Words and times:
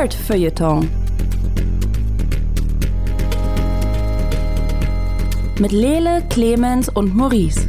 Nerd-Feuilleton. 0.00 0.88
Mit 5.58 5.72
Lele, 5.72 6.24
Clemens 6.30 6.88
und 6.88 7.14
Maurice. 7.14 7.68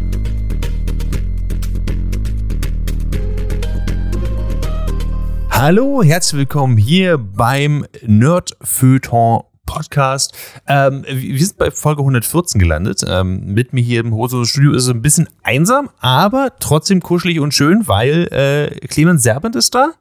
Hallo, 5.49 6.03
herzlich 6.03 6.39
willkommen 6.39 6.77
hier 6.77 7.17
beim 7.17 7.85
Nerd-Feuilleton 8.01 9.43
Podcast. 9.65 10.33
Ähm, 10.67 11.03
wir 11.05 11.37
sind 11.37 11.57
bei 11.57 11.69
Folge 11.69 11.99
114 11.99 12.61
gelandet. 12.61 13.03
Ähm, 13.05 13.43
mit 13.47 13.73
mir 13.73 13.81
hier 13.83 13.99
im 13.99 14.13
Hose 14.13 14.45
Studio 14.45 14.71
ist 14.71 14.83
es 14.83 14.89
ein 14.89 15.01
bisschen 15.01 15.27
einsam, 15.43 15.89
aber 15.99 16.53
trotzdem 16.61 17.01
kuschelig 17.01 17.41
und 17.41 17.53
schön, 17.53 17.89
weil 17.89 18.29
äh, 18.31 18.87
Clemens 18.87 19.21
Serbent 19.21 19.57
ist 19.57 19.75
da. 19.75 19.91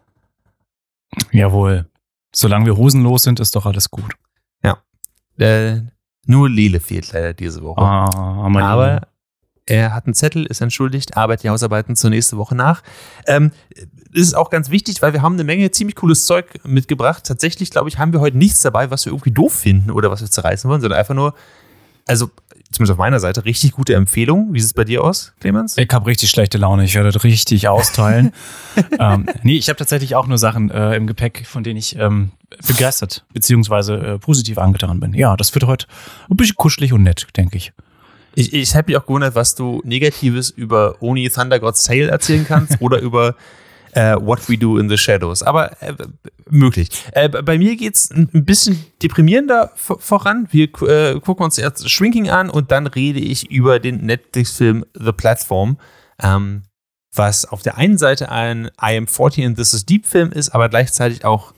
Jawohl. 1.32 1.89
Solange 2.34 2.66
wir 2.66 2.76
hosenlos 2.76 3.24
sind, 3.24 3.40
ist 3.40 3.56
doch 3.56 3.66
alles 3.66 3.90
gut. 3.90 4.12
Ja. 4.62 4.78
Äh, 5.38 5.82
nur 6.26 6.48
Lele 6.48 6.80
fehlt 6.80 7.12
leider 7.12 7.34
diese 7.34 7.62
Woche. 7.62 7.80
Ah, 7.80 8.44
aber 8.44 8.48
Lieber. 8.48 9.08
er 9.66 9.94
hat 9.94 10.06
einen 10.06 10.14
Zettel, 10.14 10.46
ist 10.46 10.60
entschuldigt, 10.60 11.16
arbeitet 11.16 11.44
die 11.44 11.50
Hausarbeiten 11.50 11.96
zur 11.96 12.10
nächsten 12.10 12.36
Woche 12.36 12.54
nach. 12.54 12.82
Ähm, 13.26 13.50
das 13.74 14.22
ist 14.22 14.34
auch 14.34 14.50
ganz 14.50 14.70
wichtig, 14.70 15.02
weil 15.02 15.12
wir 15.12 15.22
haben 15.22 15.34
eine 15.34 15.44
Menge 15.44 15.70
ziemlich 15.70 15.96
cooles 15.96 16.26
Zeug 16.26 16.60
mitgebracht. 16.64 17.24
Tatsächlich, 17.24 17.70
glaube 17.70 17.88
ich, 17.88 17.98
haben 17.98 18.12
wir 18.12 18.20
heute 18.20 18.38
nichts 18.38 18.60
dabei, 18.60 18.90
was 18.90 19.06
wir 19.06 19.12
irgendwie 19.12 19.32
doof 19.32 19.54
finden 19.54 19.90
oder 19.90 20.10
was 20.10 20.20
wir 20.20 20.30
zerreißen 20.30 20.68
wollen, 20.70 20.80
sondern 20.80 20.98
einfach 20.98 21.14
nur, 21.14 21.34
also 22.06 22.30
zumindest 22.70 22.92
auf 22.92 22.98
meiner 22.98 23.20
Seite, 23.20 23.44
richtig 23.44 23.72
gute 23.72 23.94
Empfehlungen. 23.94 24.52
Wie 24.54 24.60
sieht 24.60 24.68
es 24.68 24.74
bei 24.74 24.84
dir 24.84 25.02
aus, 25.02 25.32
Clemens? 25.40 25.76
Ich 25.76 25.88
habe 25.92 26.06
richtig 26.06 26.30
schlechte 26.30 26.58
Laune. 26.58 26.84
Ich 26.84 26.94
werde 26.94 27.10
das 27.10 27.24
richtig 27.24 27.68
austeilen. 27.68 28.32
ähm, 28.98 29.26
nee, 29.42 29.56
ich 29.56 29.68
habe 29.68 29.76
tatsächlich 29.76 30.14
auch 30.14 30.26
nur 30.26 30.38
Sachen 30.38 30.70
äh, 30.70 30.94
im 30.94 31.06
Gepäck, 31.06 31.46
von 31.46 31.64
denen 31.64 31.78
ich 31.78 31.96
ähm, 31.96 32.30
begeistert 32.66 33.24
beziehungsweise 33.32 33.96
äh, 33.96 34.18
positiv 34.18 34.58
angetan 34.58 35.00
bin. 35.00 35.14
Ja, 35.14 35.36
das 35.36 35.54
wird 35.54 35.64
heute 35.66 35.86
ein 36.30 36.36
bisschen 36.36 36.56
kuschelig 36.56 36.92
und 36.92 37.02
nett, 37.02 37.26
denke 37.36 37.56
ich. 37.56 37.72
Ich, 38.34 38.52
ich 38.52 38.76
habe 38.76 38.92
mich 38.92 38.96
auch 38.96 39.06
gewundert, 39.06 39.34
was 39.34 39.54
du 39.56 39.82
Negatives 39.84 40.50
über 40.50 40.96
Oni 41.00 41.28
Thunder 41.30 41.58
God's 41.58 41.82
Tale 41.82 42.08
erzählen 42.08 42.44
kannst 42.46 42.76
oder 42.80 43.00
über 43.00 43.34
äh, 43.92 44.14
What 44.16 44.48
We 44.48 44.56
Do 44.58 44.78
in 44.78 44.88
the 44.88 44.96
Shadows. 44.98 45.42
Aber 45.42 45.80
äh, 45.82 45.94
möglich. 46.48 46.88
Äh, 47.12 47.28
bei 47.28 47.58
mir 47.58 47.76
geht's 47.76 48.10
ein 48.10 48.28
ein 48.32 48.44
bisschen 48.44 48.84
deprimierender 49.02 49.72
vor- 49.76 50.00
voran. 50.00 50.48
Wir 50.50 50.64
äh, 50.82 51.20
gucken 51.20 51.44
uns 51.44 51.58
erst 51.58 51.88
Shrinking 51.90 52.30
an 52.30 52.50
und 52.50 52.70
dann 52.70 52.86
rede 52.86 53.20
ich 53.20 53.50
über 53.50 53.78
den 53.80 54.04
Netflix-Film 54.06 54.84
The 54.94 55.12
Platform. 55.12 55.78
Ähm, 56.22 56.62
was 57.14 57.44
auf 57.44 57.62
der 57.62 57.76
einen 57.76 57.98
Seite 57.98 58.30
ein 58.30 58.66
I 58.80 58.96
Am 58.96 59.06
40 59.08 59.44
and 59.44 59.56
This 59.58 59.74
is 59.74 59.84
Deep 59.84 60.06
Film 60.06 60.30
ist, 60.30 60.50
aber 60.50 60.68
gleichzeitig 60.68 61.24
auch 61.24 61.52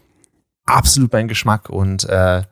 absolut 0.64 1.12
mein 1.12 1.28
Geschmack 1.28 1.68
und 1.68 2.04
äh, 2.08 2.42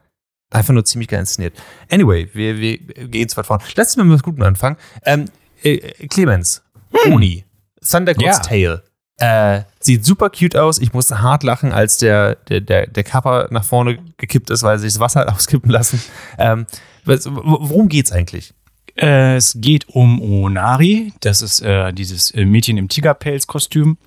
einfach 0.51 0.75
nur 0.75 0.85
ziemlich 0.85 1.09
geil 1.09 1.21
inszeniert. 1.21 1.55
Anyway, 1.91 2.29
wir, 2.35 2.59
wir 2.59 2.77
gehen 2.79 3.29
zwar 3.31 3.45
vorne. 3.45 3.63
Lass 3.77 3.89
uns 3.89 3.97
mal 3.97 4.05
mit 4.05 4.15
was 4.17 4.23
Gutem 4.23 4.43
anfangen. 4.43 4.77
Ähm, 5.07 5.27
äh, 5.63 5.79
Clemens, 6.09 6.63
Oni, 7.07 7.45
Thunder 7.89 8.13
God's 8.15 8.27
Ja. 8.27 8.39
Tale. 8.41 8.83
Äh, 9.21 9.65
sieht 9.81 10.05
super 10.05 10.31
cute 10.31 10.57
aus. 10.57 10.79
Ich 10.79 10.95
musste 10.95 11.21
hart 11.21 11.43
lachen, 11.43 11.73
als 11.73 11.99
der, 11.99 12.37
der, 12.49 12.63
der, 12.63 12.87
der 12.87 13.05
Kapper 13.05 13.49
nach 13.51 13.65
vorne 13.65 13.99
gekippt 14.17 14.49
ist, 14.49 14.63
weil 14.63 14.79
sich 14.79 14.95
das 14.95 15.01
Wasser 15.01 15.21
hat 15.21 15.29
auskippen 15.35 15.71
lassen. 15.71 16.03
Ähm, 16.39 16.67
worum 17.05 17.91
geht's 17.91 18.13
eigentlich? 18.13 18.55
Äh, 18.97 19.37
es 19.37 19.59
geht 19.61 19.91
um 19.91 20.23
Onari. 20.23 21.13
Das 21.21 21.43
ist 21.43 21.61
äh, 21.61 21.93
dieses 21.93 22.31
äh, 22.31 22.47
Mädchen 22.47 22.79
im 22.79 22.89
Tigerpelz-Kostüm 22.89 23.99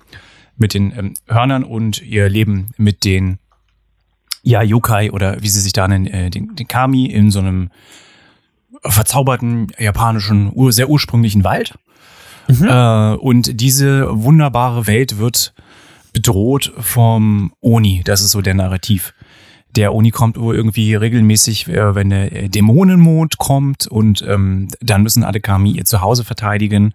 mit 0.56 0.74
den 0.74 0.92
ähm, 0.98 1.14
Hörnern 1.28 1.62
und 1.62 2.02
ihr 2.02 2.28
Leben 2.28 2.72
mit 2.76 3.04
den 3.04 3.38
ja, 4.42 4.62
Yokai 4.62 5.12
oder 5.12 5.40
wie 5.42 5.48
sie 5.48 5.60
sich 5.60 5.72
da 5.72 5.86
nennen, 5.86 6.08
äh, 6.08 6.30
den, 6.30 6.56
den 6.56 6.66
Kami 6.66 7.06
in 7.06 7.30
so 7.30 7.38
einem 7.38 7.70
verzauberten 8.82 9.68
japanischen, 9.78 10.52
sehr 10.72 10.90
ursprünglichen 10.90 11.44
Wald. 11.44 11.74
Äh, 12.48 13.14
und 13.16 13.60
diese 13.60 14.06
wunderbare 14.10 14.86
Welt 14.86 15.18
wird 15.18 15.54
bedroht 16.12 16.72
vom 16.78 17.52
Oni. 17.60 18.02
Das 18.04 18.20
ist 18.20 18.30
so 18.30 18.40
der 18.40 18.54
Narrativ. 18.54 19.14
Der 19.76 19.92
Oni 19.92 20.10
kommt 20.10 20.36
irgendwie 20.36 20.94
regelmäßig, 20.94 21.68
äh, 21.68 21.94
wenn 21.94 22.10
der 22.10 22.32
äh, 22.32 22.48
Dämonenmond 22.48 23.38
kommt 23.38 23.86
und 23.86 24.22
ähm, 24.26 24.68
dann 24.80 25.02
müssen 25.02 25.24
alle 25.24 25.40
Kami 25.40 25.72
ihr 25.72 25.84
Zuhause 25.84 26.24
verteidigen. 26.24 26.94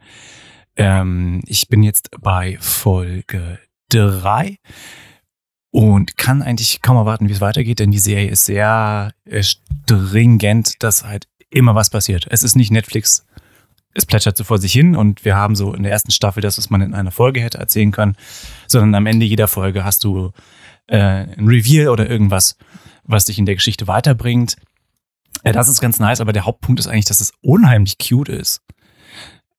Ähm, 0.77 1.41
ich 1.45 1.67
bin 1.67 1.83
jetzt 1.83 2.09
bei 2.21 2.57
Folge 2.61 3.59
drei 3.89 4.57
und 5.71 6.17
kann 6.17 6.41
eigentlich 6.41 6.81
kaum 6.81 6.95
erwarten, 6.95 7.27
wie 7.27 7.33
es 7.33 7.41
weitergeht, 7.41 7.79
denn 7.79 7.91
die 7.91 7.99
Serie 7.99 8.29
ist 8.29 8.45
sehr 8.45 9.11
äh, 9.25 9.43
stringent, 9.43 10.81
dass 10.81 11.03
halt 11.03 11.27
immer 11.49 11.75
was 11.75 11.89
passiert. 11.89 12.27
Es 12.29 12.43
ist 12.43 12.55
nicht 12.55 12.71
Netflix, 12.71 13.25
es 13.99 14.05
plätschert 14.05 14.37
so 14.37 14.43
vor 14.43 14.57
sich 14.57 14.73
hin 14.73 14.95
und 14.95 15.23
wir 15.25 15.35
haben 15.35 15.55
so 15.55 15.73
in 15.73 15.83
der 15.83 15.91
ersten 15.91 16.11
Staffel 16.11 16.41
das, 16.41 16.57
was 16.57 16.69
man 16.69 16.81
in 16.81 16.93
einer 16.93 17.11
Folge 17.11 17.41
hätte 17.41 17.59
erzählen 17.59 17.91
können, 17.91 18.15
sondern 18.67 18.95
am 18.95 19.05
Ende 19.05 19.25
jeder 19.25 19.47
Folge 19.47 19.83
hast 19.83 20.03
du 20.03 20.31
äh, 20.87 20.97
ein 20.97 21.47
Reveal 21.47 21.89
oder 21.89 22.09
irgendwas, 22.09 22.57
was 23.03 23.25
dich 23.25 23.37
in 23.37 23.45
der 23.45 23.55
Geschichte 23.55 23.87
weiterbringt. 23.87 24.55
Äh, 25.43 25.51
das 25.51 25.69
ist 25.69 25.81
ganz 25.81 25.99
nice, 25.99 26.21
aber 26.21 26.33
der 26.33 26.45
Hauptpunkt 26.45 26.79
ist 26.79 26.87
eigentlich, 26.87 27.05
dass 27.05 27.21
es 27.21 27.31
unheimlich 27.41 27.97
cute 27.97 28.29
ist. 28.29 28.61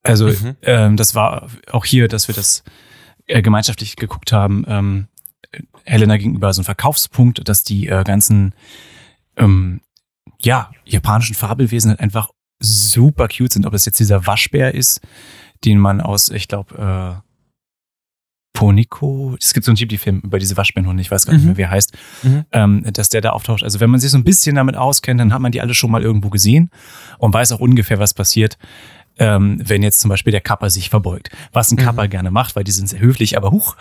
Also 0.03 0.28
Mhm. 0.28 0.57
ähm, 0.62 0.97
das 0.97 1.15
war 1.15 1.49
auch 1.71 1.84
hier, 1.84 2.09
dass 2.09 2.28
wir 2.28 2.34
das 2.34 2.65
äh, 3.27 3.43
gemeinschaftlich 3.43 3.97
geguckt 3.97 4.33
haben. 4.33 4.65
Ähm, 4.67 5.09
Helena 5.84 6.17
gegenüber 6.17 6.53
so 6.53 6.62
ein 6.62 6.65
Verkaufspunkt, 6.65 7.47
dass 7.49 7.65
die 7.65 7.89
äh, 7.89 8.05
ganzen 8.05 8.55
ähm, 9.37 9.81
ja, 10.41 10.71
japanischen 10.84 11.34
Fabelwesen 11.34 11.91
halt 11.91 12.01
einfach 12.01 12.31
super 12.60 13.28
cute 13.28 13.53
sind. 13.53 13.66
Ob 13.66 13.75
es 13.75 13.84
jetzt 13.84 13.98
dieser 13.98 14.26
Waschbär 14.26 14.75
ist, 14.75 15.00
den 15.65 15.78
man 15.78 16.00
aus, 16.00 16.31
ich 16.31 16.47
glaube, 16.48 17.21
äh, 17.25 17.26
Poniko, 18.53 19.37
es 19.41 19.54
gibt 19.54 19.65
so 19.65 19.71
einen 19.71 19.76
Ghibli-Film 19.76 20.21
über 20.21 20.38
diese 20.38 20.56
Waschbärenhunde, 20.56 21.00
ich 21.00 21.10
weiß 21.10 21.25
gar 21.25 21.32
nicht 21.34 21.43
Mhm. 21.43 21.48
mehr, 21.50 21.56
wie 21.56 21.62
er 21.62 21.71
heißt, 21.71 21.97
Mhm. 22.25 22.44
ähm, 22.53 22.84
dass 22.93 23.09
der 23.09 23.21
da 23.21 23.31
auftaucht. 23.31 23.62
Also 23.62 23.78
wenn 23.81 23.91
man 23.91 24.00
sich 24.00 24.10
so 24.10 24.19
ein 24.19 24.25
bisschen 24.25 24.56
damit 24.56 24.76
auskennt, 24.76 25.21
dann 25.21 25.32
hat 25.32 25.41
man 25.41 25.53
die 25.53 25.60
alle 25.60 25.72
schon 25.72 25.91
mal 25.91 26.03
irgendwo 26.03 26.31
gesehen 26.31 26.71
und 27.19 27.32
weiß 27.32 27.53
auch 27.53 27.60
ungefähr, 27.60 27.98
was 28.00 28.12
passiert, 28.12 28.59
ähm, 29.19 29.60
wenn 29.65 29.82
jetzt 29.82 30.00
zum 30.00 30.09
Beispiel 30.09 30.32
der 30.32 30.41
Kapper 30.41 30.69
sich 30.69 30.91
verbeugt. 30.91 31.31
Was 31.53 31.71
ein 31.71 31.77
Mhm. 31.77 31.81
Kapper 31.84 32.09
gerne 32.09 32.31
macht, 32.32 32.56
weil 32.56 32.65
die 32.65 32.72
sind 32.72 32.88
sehr 32.88 33.00
höflich, 33.00 33.37
aber 33.37 33.50
huch, 33.53 33.77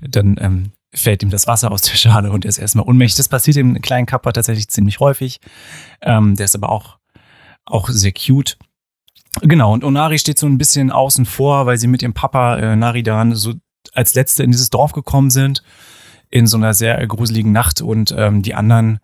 dann 0.00 0.36
ähm, 0.40 0.72
fällt 0.94 1.22
ihm 1.22 1.30
das 1.30 1.46
Wasser 1.46 1.70
aus 1.70 1.82
der 1.82 1.94
Schale 1.94 2.30
und 2.32 2.44
er 2.44 2.48
ist 2.48 2.58
erstmal 2.58 2.86
ohnmächtig. 2.86 3.18
Das 3.18 3.28
passiert 3.28 3.56
dem 3.56 3.80
kleinen 3.82 4.06
Kapper 4.06 4.32
tatsächlich 4.32 4.68
ziemlich 4.68 5.00
häufig. 5.00 5.40
Ähm, 6.00 6.34
der 6.34 6.46
ist 6.46 6.54
aber 6.56 6.70
auch, 6.70 6.98
auch 7.64 7.88
sehr 7.88 8.12
cute. 8.12 8.58
Genau, 9.40 9.72
und 9.72 9.84
Onari 9.84 10.18
steht 10.18 10.38
so 10.38 10.46
ein 10.46 10.58
bisschen 10.58 10.90
außen 10.90 11.24
vor, 11.24 11.66
weil 11.66 11.78
sie 11.78 11.86
mit 11.86 12.02
ihrem 12.02 12.12
Papa 12.12 12.58
äh, 12.58 12.76
Naridan 12.76 13.34
so 13.34 13.54
als 13.94 14.14
Letzte 14.14 14.42
in 14.42 14.50
dieses 14.50 14.70
Dorf 14.70 14.92
gekommen 14.92 15.30
sind, 15.30 15.62
in 16.30 16.46
so 16.46 16.56
einer 16.56 16.74
sehr 16.74 17.04
gruseligen 17.06 17.52
Nacht 17.52 17.80
und 17.80 18.14
ähm, 18.16 18.42
die 18.42 18.54
anderen, 18.54 18.98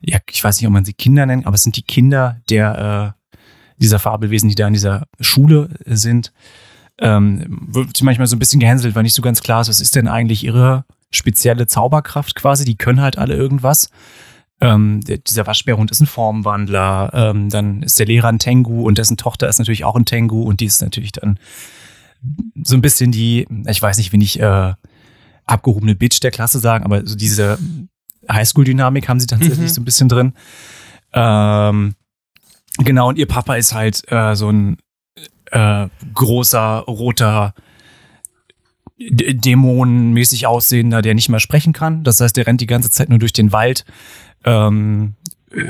ja, 0.00 0.18
ich 0.30 0.42
weiß 0.42 0.60
nicht, 0.60 0.66
ob 0.66 0.72
man 0.72 0.84
sie 0.84 0.92
Kinder 0.92 1.26
nennt, 1.26 1.46
aber 1.46 1.54
es 1.54 1.62
sind 1.62 1.76
die 1.76 1.82
Kinder 1.82 2.40
der 2.48 3.14
äh, 3.16 3.38
dieser 3.78 3.98
Fabelwesen, 3.98 4.48
die 4.48 4.54
da 4.54 4.66
in 4.66 4.74
dieser 4.74 5.06
Schule 5.20 5.70
sind, 5.84 6.32
ähm, 6.98 7.44
wird 7.68 7.96
sie 7.96 8.04
manchmal 8.04 8.26
so 8.26 8.36
ein 8.36 8.38
bisschen 8.38 8.60
gehänselt, 8.60 8.94
weil 8.94 9.02
nicht 9.02 9.14
so 9.14 9.22
ganz 9.22 9.42
klar 9.42 9.62
ist, 9.62 9.68
was 9.68 9.80
ist 9.80 9.96
denn 9.96 10.08
eigentlich 10.08 10.44
ihre 10.44 10.84
spezielle 11.10 11.66
Zauberkraft 11.66 12.34
quasi, 12.36 12.64
die 12.64 12.76
können 12.76 13.00
halt 13.00 13.18
alle 13.18 13.34
irgendwas. 13.34 13.90
Ähm, 14.62 15.00
dieser 15.00 15.46
Waschbärhund 15.46 15.90
ist 15.90 16.00
ein 16.00 16.06
Formwandler, 16.06 17.10
ähm, 17.12 17.48
dann 17.50 17.82
ist 17.82 17.98
der 17.98 18.06
Lehrer 18.06 18.28
ein 18.28 18.38
Tengu 18.38 18.86
und 18.86 18.98
dessen 18.98 19.16
Tochter 19.16 19.48
ist 19.48 19.58
natürlich 19.58 19.84
auch 19.84 19.96
ein 19.96 20.04
Tengu 20.04 20.42
und 20.42 20.60
die 20.60 20.66
ist 20.66 20.80
natürlich 20.82 21.12
dann 21.12 21.38
so 22.62 22.74
ein 22.76 22.82
bisschen 22.82 23.10
die, 23.12 23.46
ich 23.66 23.82
weiß 23.82 23.96
nicht, 23.98 24.12
wenn 24.12 24.20
ich 24.20 24.38
äh, 24.40 24.74
abgehobene 25.44 25.94
Bitch 25.96 26.20
der 26.22 26.30
Klasse 26.30 26.60
sagen, 26.60 26.84
aber 26.84 27.04
so 27.06 27.16
diese 27.16 27.58
Highschool-Dynamik 28.30 29.08
haben 29.08 29.18
sie 29.20 29.26
tatsächlich 29.26 29.58
Mhm. 29.58 29.68
so 29.68 29.80
ein 29.80 29.84
bisschen 29.84 30.08
drin. 30.08 30.32
Ähm, 31.12 31.94
genau, 32.78 33.08
und 33.08 33.18
ihr 33.18 33.26
Papa 33.26 33.56
ist 33.56 33.74
halt 33.74 34.02
äh, 34.12 34.36
so 34.36 34.50
ein 34.50 34.76
äh, 35.50 35.88
großer, 36.14 36.84
roter, 36.86 37.54
dämonenmäßig 38.98 40.46
aussehender, 40.46 41.02
der 41.02 41.14
nicht 41.14 41.28
mehr 41.28 41.40
sprechen 41.40 41.72
kann. 41.72 42.04
Das 42.04 42.20
heißt, 42.20 42.36
der 42.36 42.46
rennt 42.46 42.60
die 42.60 42.66
ganze 42.66 42.90
Zeit 42.90 43.08
nur 43.08 43.18
durch 43.18 43.32
den 43.32 43.52
Wald, 43.52 43.84
ähm, 44.44 45.14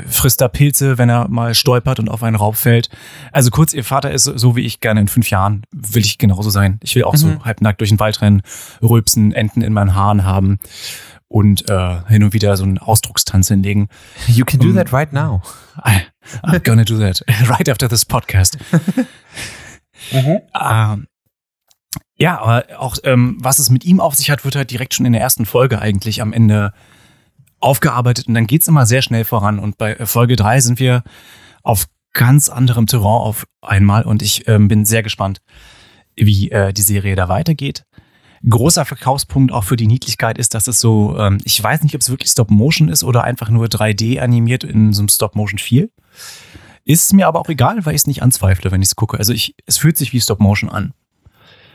frisst 0.09 0.39
da 0.39 0.47
Pilze, 0.47 0.97
wenn 0.97 1.09
er 1.09 1.27
mal 1.27 1.53
stolpert 1.53 1.99
und 1.99 2.07
auf 2.09 2.23
einen 2.23 2.37
Raub 2.37 2.55
fällt. 2.55 2.89
Also 3.33 3.49
kurz, 3.51 3.73
ihr 3.73 3.83
Vater 3.83 4.11
ist 4.11 4.23
so 4.23 4.55
wie 4.55 4.61
ich 4.61 4.79
gerne 4.79 5.01
in 5.01 5.07
fünf 5.09 5.29
Jahren, 5.29 5.63
will 5.71 6.03
ich 6.05 6.17
genauso 6.17 6.49
sein. 6.49 6.79
Ich 6.83 6.95
will 6.95 7.03
auch 7.03 7.15
so 7.17 7.27
Mhm. 7.27 7.43
halbnackt 7.45 7.81
durch 7.81 7.89
den 7.89 7.99
Wald 7.99 8.21
rennen, 8.21 8.41
rülpsen, 8.81 9.33
Enten 9.33 9.61
in 9.61 9.73
meinen 9.73 9.93
Haaren 9.93 10.23
haben 10.23 10.57
und 11.27 11.69
äh, 11.69 11.97
hin 12.07 12.23
und 12.23 12.31
wieder 12.33 12.55
so 12.55 12.63
einen 12.63 12.77
Ausdruckstanz 12.77 13.49
hinlegen. 13.49 13.89
You 14.27 14.45
can 14.45 14.59
do 14.61 14.69
Um, 14.69 14.75
that 14.75 14.93
right 14.93 15.11
now. 15.11 15.41
I, 15.85 16.01
I'm 16.43 16.59
gonna 16.63 16.85
do 16.85 16.97
that 16.99 17.21
right 17.49 17.67
after 17.67 17.89
this 17.89 18.05
podcast. 18.05 18.57
Ähm, 20.11 21.07
ja, 22.17 22.39
aber 22.41 22.65
auch 22.77 22.97
ähm, 23.03 23.37
was 23.39 23.59
es 23.59 23.69
mit 23.69 23.85
ihm 23.85 23.99
auf 23.99 24.15
sich 24.15 24.29
hat, 24.29 24.43
wird 24.45 24.55
halt 24.55 24.71
direkt 24.71 24.93
schon 24.93 25.05
in 25.05 25.13
der 25.13 25.21
ersten 25.21 25.45
Folge 25.45 25.79
eigentlich 25.81 26.21
am 26.21 26.33
Ende 26.33 26.73
aufgearbeitet 27.63 28.27
und 28.27 28.33
dann 28.33 28.47
geht's 28.47 28.67
immer 28.67 28.85
sehr 28.85 29.01
schnell 29.01 29.25
voran. 29.25 29.59
Und 29.59 29.77
bei 29.77 29.93
äh, 29.93 30.05
Folge 30.05 30.35
drei 30.35 30.59
sind 30.59 30.79
wir 30.79 31.03
auf 31.63 31.87
ganz 32.13 32.49
anderem 32.49 32.85
Terrain 32.85 33.05
auf 33.05 33.45
einmal 33.61 34.03
und 34.03 34.21
ich 34.21 34.47
ähm, 34.47 34.67
bin 34.67 34.85
sehr 34.85 35.01
gespannt, 35.01 35.41
wie 36.15 36.51
äh, 36.51 36.73
die 36.73 36.81
Serie 36.81 37.15
da 37.15 37.29
weitergeht. 37.29 37.85
Großer 38.47 38.83
Verkaufspunkt 38.83 39.53
auch 39.53 39.63
für 39.63 39.77
die 39.77 39.87
Niedlichkeit 39.87 40.37
ist, 40.37 40.53
dass 40.53 40.67
es 40.67 40.79
so, 40.79 41.17
ähm, 41.17 41.37
ich 41.45 41.63
weiß 41.63 41.81
nicht, 41.81 41.95
ob 41.95 42.01
es 42.01 42.09
wirklich 42.09 42.29
Stop-Motion 42.29 42.89
ist 42.89 43.03
oder 43.03 43.23
einfach 43.23 43.49
nur 43.49 43.67
3D 43.67 44.19
animiert 44.19 44.65
in 44.65 44.91
so 44.91 45.01
einem 45.01 45.07
Stop-Motion-Feel. 45.07 45.89
Ist 46.83 47.13
mir 47.13 47.27
aber 47.27 47.39
auch 47.39 47.47
egal, 47.47 47.85
weil 47.85 47.95
ich 47.95 48.01
es 48.01 48.07
nicht 48.07 48.21
anzweifle, 48.21 48.71
wenn 48.71 48.81
ich 48.81 48.89
es 48.89 48.95
gucke. 48.97 49.17
Also 49.17 49.31
ich, 49.31 49.55
es 49.65 49.77
fühlt 49.77 49.95
sich 49.95 50.11
wie 50.11 50.19
Stop-Motion 50.19 50.69
an. 50.69 50.93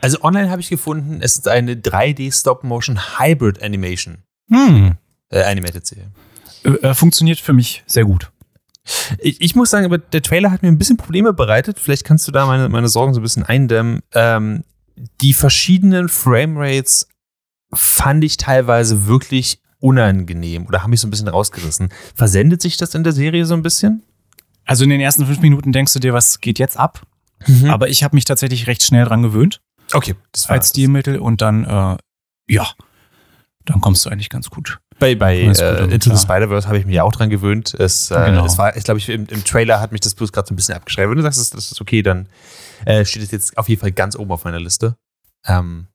Also 0.01 0.21
online 0.21 0.51
habe 0.51 0.61
ich 0.61 0.69
gefunden, 0.69 1.17
es 1.21 1.37
ist 1.37 1.47
eine 1.47 1.73
3D 1.73 2.31
Stop-Motion 2.31 3.19
Hybrid 3.19 3.63
Animation. 3.63 4.19
Hm. 4.51 4.97
Äh, 5.29 5.43
Animated 5.43 5.85
Serie. 5.85 6.11
Äh, 6.63 6.93
funktioniert 6.93 7.39
für 7.39 7.53
mich 7.53 7.83
sehr 7.87 8.05
gut. 8.05 8.31
Ich, 9.19 9.39
ich, 9.41 9.55
muss 9.55 9.69
sagen, 9.69 9.85
aber 9.85 9.99
der 9.99 10.21
Trailer 10.21 10.51
hat 10.51 10.63
mir 10.63 10.67
ein 10.67 10.77
bisschen 10.77 10.97
Probleme 10.97 11.33
bereitet. 11.33 11.79
Vielleicht 11.79 12.05
kannst 12.05 12.27
du 12.27 12.31
da 12.31 12.45
meine, 12.45 12.69
meine 12.69 12.87
Sorgen 12.87 13.13
so 13.13 13.19
ein 13.19 13.23
bisschen 13.23 13.43
eindämmen. 13.43 14.01
Ähm, 14.13 14.63
die 15.21 15.33
verschiedenen 15.33 16.09
Framerates 16.09 17.07
fand 17.71 18.23
ich 18.23 18.37
teilweise 18.37 19.05
wirklich 19.05 19.61
unangenehm 19.79 20.65
oder 20.65 20.83
haben 20.83 20.89
mich 20.89 20.99
so 20.99 21.07
ein 21.07 21.11
bisschen 21.11 21.27
rausgerissen. 21.27 21.89
Versendet 22.15 22.61
sich 22.61 22.77
das 22.77 22.95
in 22.95 23.03
der 23.03 23.13
Serie 23.13 23.45
so 23.45 23.53
ein 23.53 23.61
bisschen? 23.61 24.03
Also 24.65 24.83
in 24.83 24.89
den 24.89 24.99
ersten 24.99 25.25
fünf 25.25 25.39
Minuten 25.39 25.71
denkst 25.71 25.93
du 25.93 25.99
dir, 25.99 26.13
was 26.13 26.41
geht 26.41 26.59
jetzt 26.59 26.77
ab? 26.77 27.03
Mhm. 27.47 27.69
Aber 27.69 27.89
ich 27.89 28.03
habe 28.03 28.15
mich 28.15 28.25
tatsächlich 28.25 28.67
recht 28.67 28.83
schnell 28.83 29.05
dran 29.05 29.21
gewöhnt. 29.21 29.61
Okay, 29.93 30.15
das 30.31 30.49
war 30.49 30.57
als 30.57 30.69
Stilmittel 30.69 31.17
und 31.17 31.41
dann, 31.41 31.63
äh, 31.63 31.97
ja, 32.47 32.67
dann 33.65 33.81
kommst 33.81 34.05
du 34.05 34.09
eigentlich 34.09 34.29
ganz 34.29 34.49
gut. 34.49 34.79
Bei, 34.99 35.15
bei 35.15 35.37
äh, 35.37 35.93
Into 35.93 36.13
the 36.13 36.21
Spider-Verse 36.21 36.67
habe 36.67 36.77
ich 36.77 36.85
mich 36.85 36.95
ja 36.95 37.03
auch 37.03 37.11
dran 37.11 37.29
gewöhnt. 37.29 37.73
Es, 37.73 38.11
äh, 38.11 38.15
genau. 38.25 38.45
es 38.45 38.57
war, 38.57 38.75
ich 38.75 38.83
glaube, 38.83 38.99
ich, 38.99 39.09
im, 39.09 39.25
im, 39.27 39.43
Trailer 39.43 39.79
hat 39.79 39.91
mich 39.91 40.01
das 40.01 40.13
bloß 40.13 40.31
gerade 40.31 40.47
so 40.47 40.53
ein 40.53 40.57
bisschen 40.57 40.75
abgeschrieben. 40.75 41.09
Wenn 41.09 41.17
du 41.17 41.23
sagst, 41.23 41.39
das, 41.39 41.71
ist 41.71 41.81
okay, 41.81 42.01
dann 42.01 42.27
äh, 42.85 43.05
steht 43.05 43.23
es 43.23 43.31
jetzt 43.31 43.57
auf 43.57 43.69
jeden 43.69 43.79
Fall 43.79 43.91
ganz 43.91 44.15
oben 44.15 44.31
auf 44.31 44.43
meiner 44.43 44.59
Liste. 44.59 44.97
Ähm, 45.45 45.87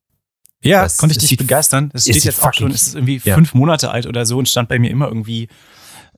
ja, 0.61 0.83
das, 0.83 0.97
konnte 0.97 1.15
ich 1.15 1.27
dich 1.27 1.37
begeistern. 1.37 1.91
Es 1.93 2.03
steht 2.03 2.23
jetzt 2.23 2.43
auch 2.43 2.53
schon, 2.53 2.71
es 2.71 2.87
ist 2.87 2.95
irgendwie 2.95 3.21
ja. 3.23 3.35
fünf 3.35 3.53
Monate 3.53 3.91
alt 3.91 4.07
oder 4.07 4.25
so 4.25 4.39
und 4.39 4.49
stand 4.49 4.69
bei 4.69 4.79
mir 4.79 4.89
immer 4.89 5.07
irgendwie. 5.07 5.47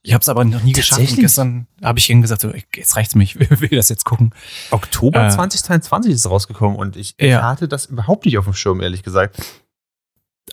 Ich 0.03 0.13
habe 0.13 0.21
es 0.21 0.29
aber 0.29 0.45
noch 0.45 0.63
nie 0.63 0.71
geschafft. 0.71 1.01
Und 1.01 1.19
gestern 1.19 1.67
habe 1.83 1.99
ich 1.99 2.09
ihnen 2.09 2.21
gesagt, 2.21 2.41
so, 2.41 2.53
jetzt 2.75 2.95
reicht's 2.95 3.15
mir, 3.15 3.23
ich 3.23 3.37
will 3.37 3.69
das 3.69 3.89
jetzt 3.89 4.05
gucken. 4.05 4.33
Oktober 4.71 5.27
äh, 5.27 5.29
2022 5.29 6.13
ist 6.13 6.19
es 6.21 6.29
rausgekommen 6.29 6.77
und 6.77 6.95
ich 6.95 7.15
ja. 7.19 7.41
hatte 7.41 7.67
das 7.67 7.87
überhaupt 7.87 8.25
nicht 8.25 8.37
auf 8.37 8.45
dem 8.45 8.53
Schirm, 8.53 8.79
ehrlich 8.79 9.03
gesagt. 9.03 9.35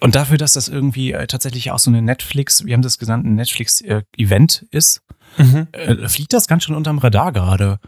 Und 0.01 0.15
dafür, 0.15 0.39
dass 0.39 0.55
das 0.55 0.69
irgendwie 0.69 1.13
äh, 1.13 1.27
tatsächlich 1.27 1.71
auch 1.71 1.79
so 1.79 1.91
eine 1.91 2.03
Netflix, 2.03 2.65
wir 2.65 2.75
haben 2.75 2.83
das 2.83 2.99
genannt, 2.99 3.25
ein 3.25 3.37
Netflix-Event 3.37 4.67
äh, 4.71 4.77
ist, 4.77 5.03
mhm. 5.39 5.69
äh, 5.73 6.09
fliegt 6.09 6.33
das 6.33 6.49
ganz 6.49 6.65
schön 6.65 6.75
unterm 6.75 6.99
Radar 6.99 7.33
gerade. 7.33 7.79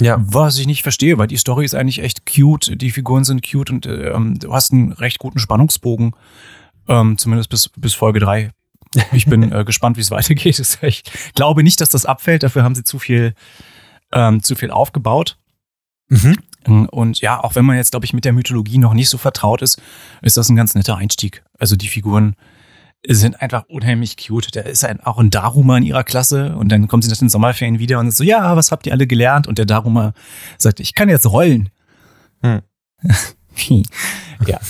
Ja. 0.00 0.16
Was 0.18 0.58
ich 0.58 0.66
nicht 0.66 0.82
verstehe, 0.82 1.18
weil 1.18 1.26
die 1.26 1.36
Story 1.36 1.64
ist 1.64 1.74
eigentlich 1.74 2.00
echt 2.00 2.22
cute, 2.26 2.80
die 2.80 2.90
Figuren 2.90 3.24
sind 3.24 3.48
cute 3.48 3.70
und 3.70 3.86
äh, 3.86 4.10
ähm, 4.10 4.38
du 4.38 4.52
hast 4.52 4.72
einen 4.72 4.92
recht 4.92 5.18
guten 5.18 5.38
Spannungsbogen, 5.38 6.12
ähm, 6.88 7.18
zumindest 7.18 7.50
bis, 7.50 7.70
bis 7.76 7.94
Folge 7.94 8.20
drei. 8.20 8.50
Ich 9.12 9.26
bin 9.26 9.50
äh, 9.52 9.64
gespannt, 9.66 9.96
wie 9.96 10.02
es 10.02 10.10
weitergeht. 10.10 10.78
Ich 10.82 11.02
glaube 11.34 11.62
nicht, 11.62 11.80
dass 11.80 11.90
das 11.90 12.06
abfällt, 12.06 12.42
dafür 12.42 12.62
haben 12.62 12.74
sie 12.74 12.84
zu 12.84 12.98
viel, 12.98 13.34
ähm, 14.12 14.42
zu 14.42 14.54
viel 14.54 14.70
aufgebaut. 14.70 15.38
Mhm. 16.08 16.36
Und 16.66 17.20
ja, 17.20 17.42
auch 17.42 17.54
wenn 17.54 17.64
man 17.64 17.76
jetzt, 17.76 17.92
glaube 17.92 18.06
ich, 18.06 18.12
mit 18.12 18.24
der 18.24 18.32
Mythologie 18.32 18.78
noch 18.78 18.92
nicht 18.92 19.08
so 19.08 19.18
vertraut 19.18 19.62
ist, 19.62 19.80
ist 20.22 20.36
das 20.36 20.48
ein 20.48 20.56
ganz 20.56 20.74
netter 20.74 20.96
Einstieg. 20.96 21.44
Also 21.58 21.76
die 21.76 21.88
Figuren 21.88 22.36
sind 23.06 23.40
einfach 23.40 23.64
unheimlich 23.68 24.16
cute. 24.16 24.54
Da 24.54 24.62
ist 24.62 24.84
ein, 24.84 25.00
auch 25.00 25.18
ein 25.18 25.30
Daruma 25.30 25.78
in 25.78 25.84
ihrer 25.84 26.04
Klasse 26.04 26.56
und 26.56 26.70
dann 26.70 26.88
kommen 26.88 27.02
sie 27.02 27.08
nach 27.08 27.16
den 27.16 27.28
Sommerferien 27.28 27.78
wieder 27.78 27.98
und 28.00 28.10
so, 28.10 28.24
ja, 28.24 28.56
was 28.56 28.72
habt 28.72 28.86
ihr 28.86 28.92
alle 28.92 29.06
gelernt? 29.06 29.46
Und 29.46 29.58
der 29.58 29.66
Daruma 29.66 30.12
sagt, 30.58 30.80
ich 30.80 30.94
kann 30.94 31.08
jetzt 31.08 31.26
rollen. 31.26 31.70
Hm. 32.42 32.62
ja, 34.46 34.60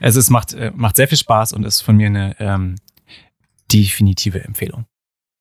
also 0.00 0.20
es 0.20 0.30
macht, 0.30 0.52
äh, 0.54 0.72
macht 0.74 0.96
sehr 0.96 1.08
viel 1.08 1.18
Spaß 1.18 1.52
und 1.52 1.64
ist 1.64 1.80
von 1.80 1.96
mir 1.96 2.06
eine 2.06 2.36
ähm, 2.38 2.76
definitive 3.72 4.44
Empfehlung. 4.44 4.86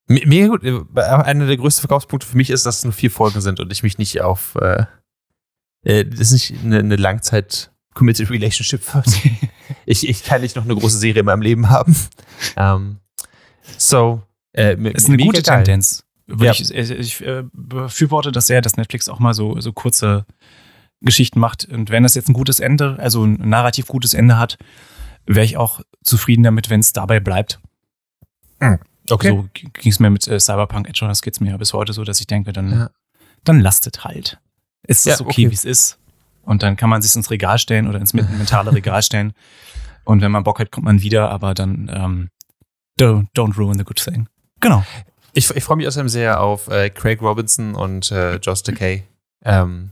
Mega 0.08 0.48
gut. 0.48 0.64
Einer 0.96 1.48
der 1.48 1.58
größten 1.58 1.82
Verkaufspunkte 1.82 2.28
für 2.28 2.38
mich 2.38 2.52
ist, 2.52 2.66
dass 2.66 2.78
es 2.78 2.84
nur 2.84 2.94
vier 2.94 3.10
Folgen 3.10 3.42
sind 3.42 3.60
und 3.60 3.72
ich 3.72 3.82
mich 3.82 3.98
nicht 3.98 4.22
auf 4.22 4.56
äh, 4.62 4.86
äh, 5.86 6.04
das 6.04 6.20
ist 6.20 6.34
nicht 6.34 6.64
eine, 6.64 6.80
eine 6.80 6.96
Langzeit 6.98 7.72
Committed 7.94 8.30
Relationship 8.30 8.94
wird. 8.94 9.06
ich, 9.86 10.08
ich 10.08 10.24
kann 10.24 10.42
nicht 10.42 10.56
noch 10.56 10.66
eine 10.66 10.76
große 10.76 10.98
Serie 10.98 11.22
in 11.22 11.26
meinem 11.26 11.42
Leben 11.42 11.70
haben. 11.70 11.96
Um, 12.56 12.64
ähm, 12.64 12.98
so, 13.78 14.22
äh, 14.54 14.78
das 14.78 15.04
ist 15.04 15.10
eine 15.10 15.18
gute 15.18 15.42
geil. 15.42 15.64
Tendenz. 15.64 16.04
Ja. 16.28 16.52
Ich, 16.52 16.74
ich, 16.74 16.92
ich 16.92 17.22
äh, 17.22 17.44
befürworte 17.54 18.32
das 18.32 18.48
sehr, 18.48 18.62
dass 18.62 18.78
Netflix 18.78 19.10
auch 19.10 19.20
mal 19.20 19.34
so, 19.34 19.60
so 19.62 19.74
kurze 19.74 20.26
Geschichten 21.02 21.40
macht. 21.40 21.66
Und 21.66 21.90
wenn 21.90 22.04
das 22.04 22.16
jetzt 22.16 22.30
ein 22.30 22.34
gutes 22.34 22.60
Ende, 22.60 22.98
also 23.00 23.24
ein 23.24 23.38
narrativ 23.48 23.88
gutes 23.88 24.14
Ende 24.14 24.38
hat, 24.38 24.58
wäre 25.26 25.46
ich 25.46 25.58
auch 25.58 25.82
zufrieden 26.04 26.44
damit, 26.44 26.70
wenn 26.70 26.80
es 26.80 26.94
dabei 26.94 27.20
bleibt. 27.20 27.60
Hm. 28.60 28.80
Okay. 29.10 29.30
So 29.30 29.50
ging 29.54 29.92
es 29.92 30.00
mir 30.00 30.10
mit 30.10 30.28
äh, 30.28 30.40
Cyberpunk 30.40 30.90
Edge, 30.90 31.06
das 31.08 31.22
geht 31.22 31.36
es 31.36 31.40
mir 31.40 31.52
ja 31.52 31.58
bis 31.58 31.74
heute 31.74 31.94
so, 31.94 32.04
dass 32.04 32.20
ich 32.20 32.28
denke, 32.28 32.54
dann, 32.54 32.72
ja. 32.72 32.90
dann 33.44 33.60
lastet 33.60 34.04
halt 34.04 34.40
ist 34.88 35.08
es 35.08 35.20
ja, 35.20 35.26
okay, 35.26 35.46
okay. 35.46 35.50
wie 35.50 35.54
es 35.54 35.66
ist. 35.66 35.98
Und 36.46 36.64
dann 36.64 36.76
kann 36.76 36.90
man 36.90 37.02
sich 37.02 37.16
ins 37.16 37.30
Regal 37.32 37.58
stellen 37.58 37.88
oder 37.88 38.00
ins 38.00 38.14
mentale 38.14 38.74
Regal 38.74 39.02
stellen. 39.02 39.34
Und 40.04 40.22
wenn 40.22 40.32
man 40.32 40.44
Bock 40.44 40.60
hat, 40.60 40.72
kommt 40.72 40.86
man 40.86 41.02
wieder, 41.02 41.30
aber 41.32 41.54
dann 41.54 41.92
ähm, 41.94 42.30
don't, 43.00 43.28
don't 43.36 43.58
ruin 43.58 43.78
the 43.78 43.84
good 43.84 43.98
thing. 43.98 44.28
Genau. 44.60 44.86
Ich, 45.34 45.50
ich 45.50 45.64
freue 45.64 45.78
mich 45.78 45.88
außerdem 45.88 46.08
sehr 46.10 46.40
auf 46.40 46.68
äh, 46.68 46.90
Craig 46.90 47.22
Robinson 47.22 47.76
und 47.76 48.12
äh, 48.12 48.36
Josh 48.38 48.64
Takei 48.64 49.06
ähm, 49.44 49.92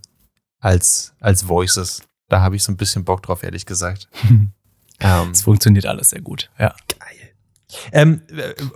als, 0.59 1.13
als 1.19 1.47
Voices. 1.47 2.03
Da 2.29 2.41
habe 2.41 2.55
ich 2.55 2.63
so 2.63 2.71
ein 2.71 2.77
bisschen 2.77 3.03
Bock 3.03 3.23
drauf, 3.23 3.43
ehrlich 3.43 3.65
gesagt. 3.65 4.07
ähm, 4.99 5.29
es 5.31 5.41
funktioniert 5.41 5.85
alles 5.85 6.11
sehr 6.11 6.21
gut, 6.21 6.49
ja. 6.57 6.73
Geil. 6.87 7.33
Ähm, 7.91 8.21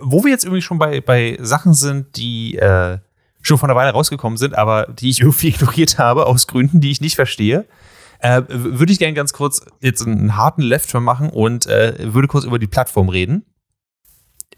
wo 0.00 0.24
wir 0.24 0.30
jetzt 0.30 0.44
irgendwie 0.44 0.62
schon 0.62 0.78
bei, 0.78 1.00
bei 1.00 1.38
Sachen 1.40 1.72
sind, 1.72 2.16
die 2.16 2.56
äh, 2.56 2.98
schon 3.48 3.58
vor 3.58 3.68
einer 3.68 3.76
Weile 3.76 3.92
rausgekommen 3.92 4.36
sind, 4.36 4.56
aber 4.56 4.86
die 4.86 5.10
ich 5.10 5.20
irgendwie 5.22 5.48
ignoriert 5.48 5.98
habe, 5.98 6.26
aus 6.26 6.46
Gründen, 6.46 6.80
die 6.80 6.90
ich 6.90 7.00
nicht 7.00 7.16
verstehe. 7.16 7.66
Äh, 8.20 8.42
würde 8.48 8.92
ich 8.92 8.98
gerne 8.98 9.14
ganz 9.14 9.32
kurz 9.32 9.62
jetzt 9.80 10.04
einen 10.04 10.36
harten 10.36 10.62
Left-Turn 10.62 11.04
machen 11.04 11.30
und 11.30 11.66
äh, 11.66 12.12
würde 12.12 12.26
kurz 12.26 12.44
über 12.44 12.58
die 12.58 12.66
Plattform 12.66 13.08
reden. 13.08 13.44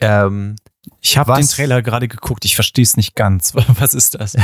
Ähm, 0.00 0.56
ich 1.02 1.18
habe 1.18 1.34
den 1.34 1.46
Trailer 1.46 1.82
gerade 1.82 2.08
geguckt, 2.08 2.44
ich 2.44 2.54
verstehe 2.54 2.82
es 2.82 2.96
nicht 2.96 3.14
ganz. 3.14 3.54
Was 3.78 3.94
ist 3.94 4.14
das? 4.14 4.36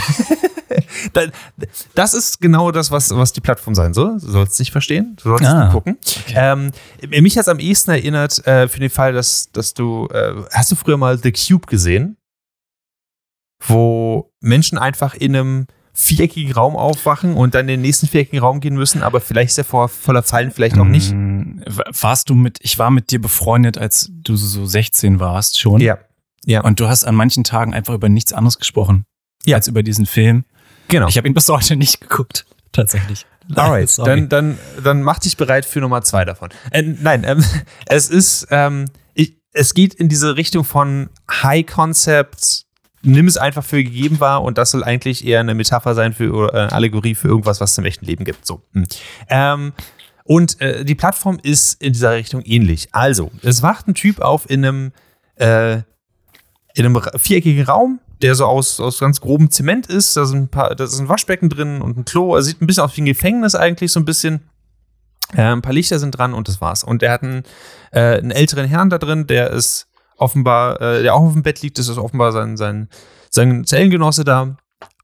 das 1.94 2.14
ist 2.14 2.40
genau 2.40 2.70
das, 2.70 2.90
was, 2.90 3.14
was 3.14 3.32
die 3.32 3.40
Plattform 3.40 3.75
sein 3.75 3.94
soll. 3.94 4.18
Du 4.20 4.30
sollst 4.30 4.59
nicht 4.59 4.73
verstehen, 4.73 5.16
du 5.23 5.30
sollst 5.30 5.47
ah, 5.47 5.70
gucken. 5.70 5.99
Okay. 6.25 6.35
Ähm, 6.37 6.73
mich 7.09 7.37
hat 7.37 7.42
es 7.42 7.49
am 7.49 7.59
ehesten 7.59 7.92
erinnert 7.92 8.47
äh, 8.47 8.68
für 8.68 8.80
den 8.80 8.90
Fall, 8.90 9.12
dass, 9.12 9.50
dass 9.52 9.75
du, 9.75 10.09
äh, 10.09 10.35
hast 10.52 10.70
du 10.70 10.76
früher 10.76 10.97
mal 10.97 11.18
The 11.18 11.32
Cube 11.32 11.66
gesehen? 11.66 12.16
Wo 13.60 14.32
Menschen 14.40 14.78
einfach 14.78 15.14
in 15.14 15.36
einem 15.36 15.66
viereckigen 15.92 16.52
Raum 16.52 16.76
aufwachen 16.76 17.34
und 17.34 17.54
dann 17.54 17.62
in 17.62 17.68
den 17.68 17.80
nächsten 17.80 18.06
viereckigen 18.06 18.40
Raum 18.40 18.60
gehen 18.60 18.75
müssen, 18.75 19.02
aber 19.02 19.20
vielleicht 19.20 19.52
ist 19.52 19.58
er 19.58 19.64
vor 19.64 19.88
voller 19.88 20.22
Fallen, 20.22 20.50
vielleicht 20.50 20.76
auch 20.78 20.84
nicht. 20.84 21.12
Mm, 21.12 21.62
warst 22.00 22.28
du 22.28 22.34
mit, 22.34 22.58
ich 22.60 22.78
war 22.78 22.90
mit 22.90 23.10
dir 23.10 23.20
befreundet, 23.20 23.78
als 23.78 24.10
du 24.12 24.36
so 24.36 24.66
16 24.66 25.20
warst 25.20 25.58
schon. 25.58 25.80
Ja. 25.80 25.98
Ja. 26.44 26.60
Und 26.60 26.80
du 26.80 26.88
hast 26.88 27.04
an 27.04 27.14
manchen 27.14 27.44
Tagen 27.44 27.72
einfach 27.72 27.94
über 27.94 28.08
nichts 28.10 28.32
anderes 28.32 28.58
gesprochen. 28.58 29.04
Ja. 29.46 29.56
Als 29.56 29.68
über 29.68 29.82
diesen 29.82 30.06
Film. 30.06 30.44
Genau. 30.88 31.08
Ich 31.08 31.16
habe 31.16 31.26
ihn 31.26 31.34
bis 31.34 31.48
heute 31.48 31.76
nicht 31.76 32.00
geguckt. 32.00 32.46
Tatsächlich. 32.72 33.26
Alright, 33.54 33.96
dann, 33.98 34.28
dann, 34.28 34.58
dann 34.82 35.02
mach 35.02 35.20
dich 35.20 35.36
bereit 35.36 35.64
für 35.64 35.80
Nummer 35.80 36.02
zwei 36.02 36.25
davon. 36.25 36.50
Äh, 36.72 36.82
nein, 36.82 37.25
ähm, 37.25 37.44
es 37.86 38.10
ist, 38.10 38.48
ähm, 38.50 38.86
ich, 39.14 39.38
es 39.52 39.72
geht 39.72 39.94
in 39.94 40.08
diese 40.08 40.36
Richtung 40.36 40.64
von 40.64 41.10
High 41.30 41.64
Concept 41.64 42.65
nimm 43.02 43.26
es 43.26 43.36
einfach 43.36 43.64
für 43.64 43.82
gegeben 43.82 44.20
wahr 44.20 44.42
und 44.42 44.58
das 44.58 44.70
soll 44.70 44.84
eigentlich 44.84 45.24
eher 45.26 45.40
eine 45.40 45.54
Metapher 45.54 45.94
sein 45.94 46.12
für 46.12 46.32
oder 46.32 46.54
eine 46.54 46.72
Allegorie 46.72 47.14
für 47.14 47.28
irgendwas, 47.28 47.60
was 47.60 47.72
es 47.72 47.78
im 47.78 47.84
echten 47.84 48.04
Leben 48.04 48.24
gibt. 48.24 48.46
So. 48.46 48.62
Hm. 48.72 48.84
Ähm, 49.28 49.72
und 50.24 50.60
äh, 50.60 50.84
die 50.84 50.96
Plattform 50.96 51.38
ist 51.42 51.80
in 51.80 51.92
dieser 51.92 52.12
Richtung 52.12 52.42
ähnlich. 52.42 52.88
Also, 52.92 53.30
es 53.42 53.62
wacht 53.62 53.86
ein 53.86 53.94
Typ 53.94 54.20
auf 54.20 54.50
in 54.50 54.64
einem, 54.64 54.92
äh, 55.36 55.76
in 56.74 56.84
einem 56.84 57.00
viereckigen 57.16 57.64
Raum, 57.64 58.00
der 58.22 58.34
so 58.34 58.44
aus, 58.44 58.80
aus 58.80 58.98
ganz 58.98 59.20
grobem 59.20 59.50
Zement 59.50 59.86
ist. 59.86 60.16
Da 60.16 60.26
sind 60.26 60.44
ein 60.44 60.48
paar, 60.48 60.74
da 60.74 60.84
ist 60.84 60.98
ein 60.98 61.08
Waschbecken 61.08 61.48
drin 61.48 61.80
und 61.80 61.96
ein 61.96 62.04
Klo. 62.04 62.34
Er 62.34 62.42
sieht 62.42 62.60
ein 62.60 62.66
bisschen 62.66 62.82
aus 62.82 62.96
wie 62.96 63.02
ein 63.02 63.06
Gefängnis 63.06 63.54
eigentlich, 63.54 63.92
so 63.92 64.00
ein 64.00 64.04
bisschen. 64.04 64.40
Äh, 65.32 65.42
ein 65.42 65.62
paar 65.62 65.72
Lichter 65.72 65.98
sind 65.98 66.12
dran 66.12 66.34
und 66.34 66.48
das 66.48 66.60
war's. 66.60 66.82
Und 66.82 67.02
der 67.02 67.12
hat 67.12 67.22
einen, 67.22 67.44
äh, 67.92 68.18
einen 68.18 68.32
älteren 68.32 68.66
Herrn 68.66 68.90
da 68.90 68.98
drin, 68.98 69.26
der 69.26 69.50
ist 69.50 69.86
offenbar, 70.16 70.80
äh, 70.80 71.02
der 71.02 71.14
auch 71.14 71.23
auf 71.23 71.32
dem 71.32 71.42
Bett 71.42 71.62
liegt, 71.62 71.78
das 71.78 71.88
ist 71.88 71.99
offenbar 71.99 72.32
sein, 72.32 72.56
sein, 72.56 72.88
sein 73.30 73.64
Zellengenosse 73.64 74.25
da. 74.25 74.56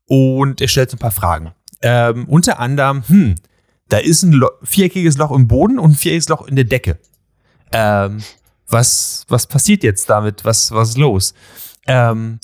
Und 0.07 0.61
er 0.61 0.69
stellt 0.69 0.93
ein 0.93 0.99
paar 0.99 1.11
Fragen. 1.11 1.53
Ähm, 1.81 2.27
unter 2.29 2.59
anderem, 2.59 3.03
hm, 3.07 3.35
da 3.89 3.99
ist 3.99 4.23
ein 4.23 4.33
Lo 4.33 4.51
viereckiges 4.63 5.17
Loch 5.17 5.33
im 5.33 5.49
Boden 5.49 5.79
und 5.79 5.93
ein 5.93 5.97
viereckiges 5.97 6.29
Loch 6.29 6.47
in 6.47 6.57
der 6.57 6.65
Decke. 6.65 6.99
Ähm, 7.73 8.23
was, 8.69 9.25
was 9.29 9.47
passiert 9.47 9.83
jetzt 9.83 10.09
damit? 10.09 10.45
Was, 10.45 10.73
was 10.73 10.91
ist 10.91 10.99
los? 10.99 11.35
Ähm, 11.87 12.41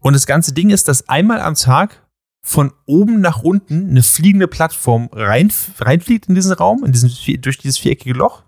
und 0.00 0.14
das 0.14 0.26
ganze 0.26 0.52
Ding 0.52 0.70
ist, 0.70 0.88
dass 0.88 1.08
einmal 1.08 1.40
am 1.40 1.54
Tag 1.54 2.02
von 2.44 2.72
oben 2.86 3.20
nach 3.20 3.42
unten 3.42 3.90
eine 3.90 4.02
fliegende 4.02 4.48
Plattform 4.48 5.08
rein, 5.12 5.52
reinfliegt 5.78 6.28
in 6.28 6.34
diesen 6.34 6.52
Raum, 6.52 6.84
in 6.84 6.90
diesen, 6.90 7.10
durch 7.40 7.58
dieses 7.58 7.78
viereckige 7.78 8.14
Loch. 8.14 8.42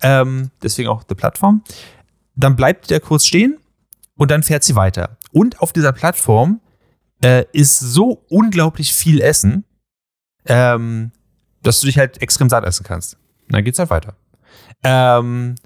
Ähm, 0.00 0.50
deswegen 0.62 0.88
auch 0.88 1.04
die 1.04 1.14
Plattform. 1.14 1.62
Dann 2.36 2.56
bleibt 2.56 2.90
der 2.90 3.00
kurz 3.00 3.26
stehen 3.26 3.58
und 4.16 4.30
dann 4.30 4.42
fährt 4.42 4.64
sie 4.64 4.76
weiter. 4.76 5.18
Und 5.32 5.60
auf 5.60 5.72
dieser 5.72 5.92
Plattform 5.92 6.60
äh, 7.22 7.44
ist 7.52 7.78
so 7.78 8.24
unglaublich 8.28 8.92
viel 8.92 9.20
Essen, 9.20 9.64
ähm, 10.46 11.12
dass 11.62 11.80
du 11.80 11.86
dich 11.86 11.98
halt 11.98 12.20
extrem 12.22 12.48
satt 12.48 12.64
essen 12.64 12.84
kannst. 12.84 13.14
Und 13.44 13.54
dann 13.54 13.64
geht's 13.64 13.78
halt 13.78 13.90
weiter. 13.90 14.16
Ähm, 14.84 15.56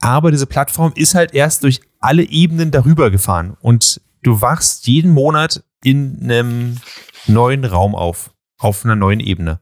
aber 0.00 0.30
diese 0.30 0.46
Plattform 0.46 0.92
ist 0.94 1.14
halt 1.14 1.34
erst 1.34 1.64
durch 1.64 1.80
alle 1.98 2.22
Ebenen 2.22 2.70
darüber 2.70 3.10
gefahren 3.10 3.56
und 3.60 4.00
du 4.22 4.40
wachst 4.40 4.86
jeden 4.86 5.10
Monat 5.10 5.64
in 5.82 6.22
einem 6.22 6.80
neuen 7.26 7.64
Raum 7.64 7.94
auf, 7.94 8.32
auf 8.58 8.84
einer 8.84 8.96
neuen 8.96 9.20
Ebene. 9.20 9.60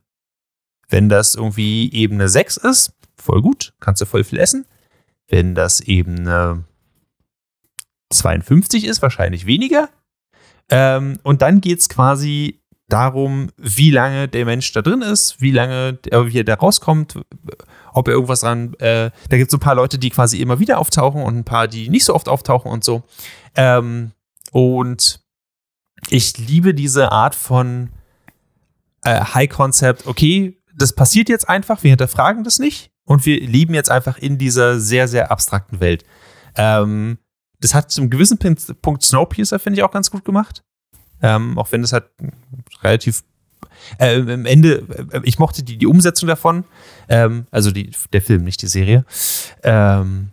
Wenn 0.88 1.08
das 1.08 1.34
irgendwie 1.34 1.92
Ebene 1.92 2.28
6 2.28 2.58
ist, 2.58 2.92
voll 3.16 3.40
gut, 3.40 3.74
kannst 3.80 4.02
du 4.02 4.06
voll 4.06 4.24
viel 4.24 4.38
essen. 4.38 4.66
Wenn 5.34 5.56
das 5.56 5.80
Ebene 5.80 6.62
52 8.10 8.84
ist, 8.84 9.02
wahrscheinlich 9.02 9.46
weniger. 9.46 9.88
Ähm, 10.70 11.18
und 11.24 11.42
dann 11.42 11.60
geht 11.60 11.80
es 11.80 11.88
quasi 11.88 12.60
darum, 12.88 13.50
wie 13.56 13.90
lange 13.90 14.28
der 14.28 14.44
Mensch 14.44 14.70
da 14.70 14.80
drin 14.80 15.02
ist, 15.02 15.40
wie 15.40 15.50
lange 15.50 15.98
er, 16.08 16.28
wie 16.28 16.38
er 16.38 16.44
da 16.44 16.54
rauskommt, 16.54 17.18
ob 17.92 18.06
er 18.06 18.14
irgendwas 18.14 18.42
dran. 18.42 18.74
Äh, 18.74 19.10
da 19.28 19.36
gibt 19.36 19.48
es 19.48 19.50
so 19.50 19.56
ein 19.56 19.60
paar 19.60 19.74
Leute, 19.74 19.98
die 19.98 20.10
quasi 20.10 20.40
immer 20.40 20.60
wieder 20.60 20.78
auftauchen 20.78 21.20
und 21.20 21.36
ein 21.36 21.44
paar, 21.44 21.66
die 21.66 21.88
nicht 21.88 22.04
so 22.04 22.14
oft 22.14 22.28
auftauchen 22.28 22.70
und 22.70 22.84
so. 22.84 23.02
Ähm, 23.56 24.12
und 24.52 25.20
ich 26.10 26.38
liebe 26.38 26.74
diese 26.74 27.10
Art 27.10 27.34
von 27.34 27.90
äh, 29.02 29.20
High 29.20 29.50
Concept. 29.50 30.06
Okay, 30.06 30.62
das 30.76 30.94
passiert 30.94 31.28
jetzt 31.28 31.48
einfach, 31.48 31.82
wir 31.82 31.90
hinterfragen 31.90 32.44
das 32.44 32.60
nicht 32.60 32.93
und 33.04 33.26
wir 33.26 33.40
leben 33.40 33.74
jetzt 33.74 33.90
einfach 33.90 34.18
in 34.18 34.38
dieser 34.38 34.80
sehr, 34.80 35.08
sehr 35.08 35.30
abstrakten 35.30 35.80
Welt. 35.80 36.04
Ähm, 36.56 37.18
das 37.60 37.74
hat 37.74 37.90
zum 37.90 38.10
gewissen 38.10 38.38
Punkt 38.82 39.02
Snowpiercer, 39.02 39.58
finde 39.58 39.78
ich, 39.78 39.84
auch 39.84 39.90
ganz 39.90 40.10
gut 40.10 40.24
gemacht. 40.24 40.62
Ähm, 41.22 41.58
auch 41.58 41.72
wenn 41.72 41.82
das 41.82 41.92
halt 41.92 42.04
relativ 42.82 43.24
äh, 43.98 44.20
am 44.20 44.46
Ende, 44.46 45.08
äh, 45.12 45.20
ich 45.24 45.38
mochte 45.38 45.62
die, 45.62 45.78
die 45.78 45.86
Umsetzung 45.86 46.28
davon, 46.28 46.64
ähm, 47.08 47.46
also 47.50 47.70
die, 47.70 47.90
der 48.12 48.22
Film, 48.22 48.44
nicht 48.44 48.62
die 48.62 48.66
Serie. 48.66 49.04
Ähm, 49.62 50.30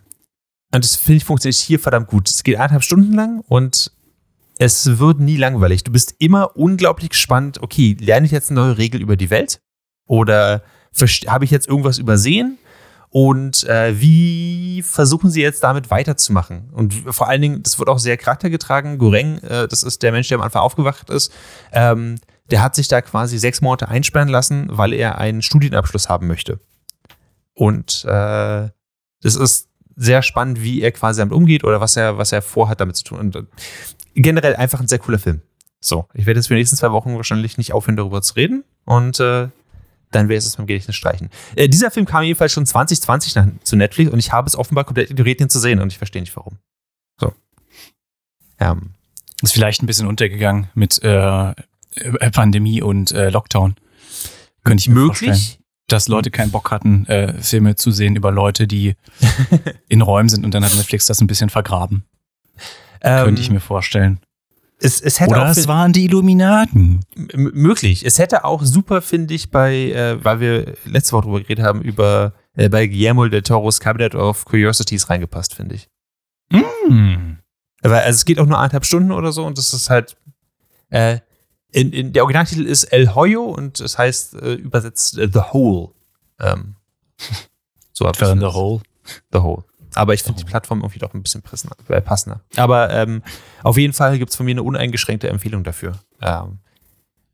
und 0.74 0.84
das 0.84 0.96
finde 0.96 1.18
ich 1.18 1.24
funktioniert 1.24 1.56
hier 1.56 1.78
verdammt 1.78 2.08
gut. 2.08 2.28
Es 2.28 2.42
geht 2.42 2.56
eineinhalb 2.56 2.82
Stunden 2.82 3.12
lang 3.12 3.40
und 3.48 3.92
es 4.58 4.98
wird 4.98 5.20
nie 5.20 5.36
langweilig. 5.36 5.84
Du 5.84 5.92
bist 5.92 6.14
immer 6.18 6.56
unglaublich 6.56 7.10
gespannt, 7.10 7.62
okay, 7.62 7.96
lerne 8.00 8.26
ich 8.26 8.32
jetzt 8.32 8.50
eine 8.50 8.60
neue 8.60 8.78
Regel 8.78 9.00
über 9.00 9.16
die 9.16 9.30
Welt? 9.30 9.60
Oder 10.06 10.62
habe 11.26 11.44
ich 11.44 11.50
jetzt 11.50 11.68
irgendwas 11.68 11.98
übersehen? 11.98 12.58
Und 13.14 13.64
äh, 13.64 14.00
wie 14.00 14.82
versuchen 14.82 15.30
sie 15.30 15.42
jetzt 15.42 15.62
damit 15.62 15.90
weiterzumachen? 15.90 16.70
Und 16.72 16.94
vor 16.94 17.28
allen 17.28 17.42
Dingen, 17.42 17.62
das 17.62 17.78
wird 17.78 17.90
auch 17.90 17.98
sehr 17.98 18.16
charaktergetragen. 18.16 18.96
Goreng, 18.96 19.36
äh, 19.40 19.68
das 19.68 19.82
ist 19.82 20.02
der 20.02 20.12
Mensch, 20.12 20.28
der 20.28 20.38
am 20.38 20.42
Anfang 20.42 20.62
aufgewacht 20.62 21.10
ist, 21.10 21.30
ähm, 21.72 22.18
der 22.50 22.62
hat 22.62 22.74
sich 22.74 22.88
da 22.88 23.02
quasi 23.02 23.36
sechs 23.36 23.60
Monate 23.60 23.88
einsperren 23.90 24.28
lassen, 24.28 24.66
weil 24.70 24.94
er 24.94 25.18
einen 25.18 25.42
Studienabschluss 25.42 26.08
haben 26.08 26.26
möchte. 26.26 26.58
Und 27.52 28.02
äh, 28.06 28.70
das 29.20 29.36
ist 29.36 29.68
sehr 29.94 30.22
spannend, 30.22 30.62
wie 30.62 30.80
er 30.80 30.90
quasi 30.90 31.20
damit 31.20 31.34
umgeht 31.34 31.64
oder 31.64 31.82
was 31.82 31.98
er, 31.98 32.16
was 32.16 32.32
er 32.32 32.40
vorhat, 32.40 32.80
damit 32.80 32.96
zu 32.96 33.04
tun. 33.04 33.18
Und 33.18 33.36
äh, 33.36 33.42
generell 34.14 34.56
einfach 34.56 34.80
ein 34.80 34.88
sehr 34.88 34.98
cooler 34.98 35.18
Film. 35.18 35.42
So, 35.80 36.06
ich 36.14 36.24
werde 36.24 36.40
jetzt 36.40 36.46
für 36.46 36.54
die 36.54 36.60
nächsten 36.60 36.78
zwei 36.78 36.92
Wochen 36.92 37.14
wahrscheinlich 37.16 37.58
nicht 37.58 37.74
aufhören, 37.74 37.96
darüber 37.98 38.22
zu 38.22 38.32
reden. 38.36 38.64
Und 38.86 39.20
äh, 39.20 39.48
dann 40.12 40.28
wäre 40.28 40.38
es 40.38 40.56
beim 40.56 40.66
Gedächtnis 40.66 40.96
streichen. 40.96 41.30
Äh, 41.56 41.68
dieser 41.68 41.90
Film 41.90 42.06
kam 42.06 42.22
jedenfalls 42.22 42.52
schon 42.52 42.66
2020 42.66 43.34
nach, 43.34 43.46
zu 43.64 43.76
Netflix 43.76 44.10
und 44.10 44.18
ich 44.18 44.32
habe 44.32 44.46
es 44.46 44.56
offenbar 44.56 44.84
komplett 44.84 45.10
ignoriert, 45.10 45.40
ihn 45.40 45.48
zu 45.48 45.58
sehen 45.58 45.80
und 45.80 45.92
ich 45.92 45.98
verstehe 45.98 46.22
nicht 46.22 46.36
warum. 46.36 46.58
So. 47.18 47.32
Ähm. 48.60 48.90
Ist 49.42 49.54
vielleicht 49.54 49.82
ein 49.82 49.86
bisschen 49.86 50.06
untergegangen 50.06 50.68
mit 50.74 51.02
äh, 51.02 51.52
Pandemie 52.30 52.80
und 52.80 53.10
äh, 53.10 53.28
Lockdown. 53.30 53.74
Könnte 54.62 54.82
ich 54.82 54.88
mir 54.88 54.94
möglich, 54.94 55.30
vorstellen, 55.30 55.64
dass 55.88 56.06
Leute 56.06 56.30
keinen 56.30 56.52
Bock 56.52 56.70
hatten, 56.70 57.06
äh, 57.06 57.34
Filme 57.42 57.74
zu 57.74 57.90
sehen 57.90 58.14
über 58.14 58.30
Leute, 58.30 58.68
die 58.68 58.94
in 59.88 60.00
Räumen 60.00 60.28
sind 60.28 60.44
und 60.44 60.54
dann 60.54 60.64
hat 60.64 60.76
Netflix 60.76 61.06
das 61.06 61.20
ein 61.20 61.26
bisschen 61.26 61.50
vergraben. 61.50 62.04
Ähm, 63.00 63.24
Könnte 63.24 63.42
ich 63.42 63.50
mir 63.50 63.60
vorstellen. 63.60 64.20
Es, 64.84 65.00
es 65.00 65.20
hätte 65.20 65.30
Oder 65.30 65.44
auch, 65.44 65.56
es 65.56 65.68
waren 65.68 65.92
die 65.92 66.04
Illuminaten. 66.04 67.00
Möglich. 67.34 68.04
Es 68.04 68.18
hätte 68.18 68.44
auch 68.44 68.64
super, 68.64 69.00
finde 69.00 69.32
ich, 69.34 69.50
bei, 69.50 69.92
äh, 69.92 70.24
weil 70.24 70.40
wir 70.40 70.74
letzte 70.84 71.12
Woche 71.12 71.22
drüber 71.22 71.40
geredet 71.40 71.64
haben, 71.64 71.82
über 71.82 72.32
äh, 72.56 72.68
bei 72.68 72.88
Guillermo 72.88 73.28
del 73.28 73.42
Toro's 73.42 73.78
Cabinet 73.78 74.16
of 74.16 74.44
Curiosities 74.44 75.08
reingepasst, 75.08 75.54
finde 75.54 75.76
ich. 75.76 75.88
Mm. 76.50 77.38
Weil, 77.82 78.02
also 78.02 78.16
es 78.16 78.24
geht 78.24 78.40
auch 78.40 78.46
nur 78.46 78.58
eineinhalb 78.58 78.84
Stunden 78.84 79.12
oder 79.12 79.32
so 79.32 79.44
und 79.44 79.56
das 79.56 79.72
ist 79.72 79.88
halt 79.88 80.16
äh, 80.90 81.18
in, 81.70 81.92
in, 81.92 82.12
der 82.12 82.24
Originaltitel 82.24 82.66
ist 82.66 82.84
El 82.84 83.14
Hoyo 83.14 83.44
und 83.44 83.80
es 83.80 83.96
heißt 83.98 84.34
äh, 84.34 84.54
übersetzt 84.54 85.16
äh, 85.16 85.28
The 85.32 85.40
Hole. 85.52 85.90
Ähm, 86.40 86.74
so 87.92 88.10
The 88.12 88.26
Hole. 88.26 88.82
The 89.32 89.38
Hole. 89.38 89.64
Aber 89.94 90.14
ich 90.14 90.22
finde 90.22 90.40
die 90.40 90.44
Plattform 90.44 90.80
irgendwie 90.80 90.98
doch 90.98 91.14
ein 91.14 91.22
bisschen 91.22 91.42
äh, 91.88 92.00
passender. 92.00 92.40
Aber 92.56 92.90
ähm, 92.90 93.22
auf 93.62 93.76
jeden 93.76 93.92
Fall 93.92 94.18
gibt 94.18 94.30
es 94.30 94.36
von 94.36 94.46
mir 94.46 94.52
eine 94.52 94.62
uneingeschränkte 94.62 95.28
Empfehlung 95.28 95.64
dafür. 95.64 95.98
Ähm, 96.20 96.58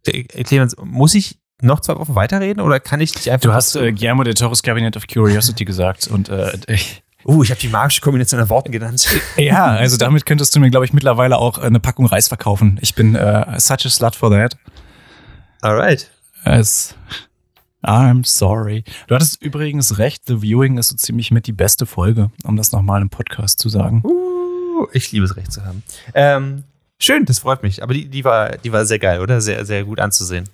Clemens, 0.05 0.77
muss 0.83 1.15
ich 1.15 1.39
noch 1.61 1.81
zwei 1.81 1.97
Wochen 1.97 2.15
weiterreden 2.15 2.63
oder 2.63 2.81
kann 2.81 3.01
ich 3.01 3.13
dich 3.13 3.31
einfach. 3.31 3.51
Du 3.51 3.55
hast 3.55 3.77
äh, 3.77 3.93
Guillermo 3.93 4.23
de 4.23 4.35
Torres 4.35 4.63
Cabinet 4.63 4.97
of 4.97 5.07
Curiosity 5.07 5.65
gesagt 5.65 6.07
und 6.09 6.29
äh, 6.29 6.53
ich, 6.69 7.03
Uh, 7.25 7.43
ich 7.43 7.51
habe 7.51 7.61
die 7.61 7.69
magische 7.69 8.01
Kombination 8.01 8.39
der 8.39 8.49
Worten 8.49 8.71
genannt. 8.73 9.07
Ja, 9.37 9.67
also 9.67 9.97
damit 9.97 10.25
könntest 10.25 10.55
du 10.55 10.61
mir, 10.61 10.71
glaube 10.71 10.87
ich, 10.87 10.93
mittlerweile 10.93 11.37
auch 11.37 11.59
eine 11.59 11.81
Packung 11.81 12.07
Reis 12.07 12.29
verkaufen. 12.29 12.79
Ich 12.81 12.95
bin 12.95 13.17
äh, 13.17 13.59
such 13.59 13.85
a 13.85 13.91
slut 13.91 14.17
for 14.17 14.31
that. 14.31 14.57
Alright. 15.61 16.11
Es, 16.45 16.95
I'm 17.83 18.25
sorry. 18.27 18.85
Du 19.07 19.15
hattest 19.15 19.41
übrigens 19.41 19.99
recht, 19.99 20.25
The 20.27 20.43
Viewing 20.43 20.79
ist 20.79 20.89
so 20.89 20.97
ziemlich 20.97 21.31
mit 21.31 21.47
die 21.47 21.53
beste 21.53 21.87
Folge, 21.87 22.31
um 22.45 22.57
das 22.57 22.73
nochmal 22.73 23.03
im 23.03 23.11
Podcast 23.11 23.61
zu 23.61 23.69
sagen. 23.69 24.03
Uh, 24.05 24.87
ich 24.93 25.13
liebe 25.13 25.25
es, 25.25 25.37
recht 25.37 25.53
zu 25.53 25.65
haben. 25.65 25.83
Ähm, 26.15 26.65
schön, 26.99 27.25
das 27.25 27.41
freut 27.41 27.63
mich. 27.63 27.83
Aber 27.83 27.95
die, 27.95 28.09
die, 28.09 28.25
war, 28.25 28.57
die 28.59 28.73
war 28.73 28.85
sehr 28.85 28.99
geil, 28.99 29.21
oder? 29.21 29.41
Sehr, 29.41 29.65
sehr 29.65 29.85
gut 29.85 30.01
anzusehen. 30.01 30.45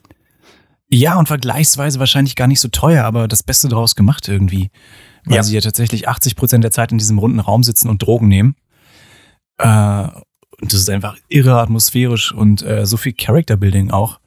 Ja, 0.89 1.19
und 1.19 1.27
vergleichsweise 1.27 1.99
wahrscheinlich 1.99 2.37
gar 2.37 2.47
nicht 2.47 2.61
so 2.61 2.69
teuer, 2.69 3.05
aber 3.05 3.27
das 3.27 3.43
Beste 3.43 3.69
draus 3.69 3.97
gemacht 3.97 4.29
irgendwie. 4.29 4.71
Weil 5.25 5.37
ja. 5.37 5.43
sie 5.43 5.55
ja 5.55 5.61
tatsächlich 5.63 6.09
80 6.09 6.37
Prozent 6.37 6.63
der 6.63 6.71
Zeit 6.71 6.93
in 6.93 6.99
diesem 6.99 7.19
runden 7.19 7.41
Raum 7.41 7.63
sitzen 7.63 7.89
und 7.89 8.03
Drogen 8.03 8.29
nehmen. 8.29 8.55
Äh, 9.59 10.09
und 10.61 10.73
das 10.73 10.81
ist 10.81 10.91
einfach 10.91 11.17
irre 11.29 11.59
atmosphärisch 11.59 12.33
und 12.33 12.63
äh, 12.63 12.87
so 12.87 12.97
viel 12.97 13.15
Character-Building 13.15 13.91
auch 13.91 14.21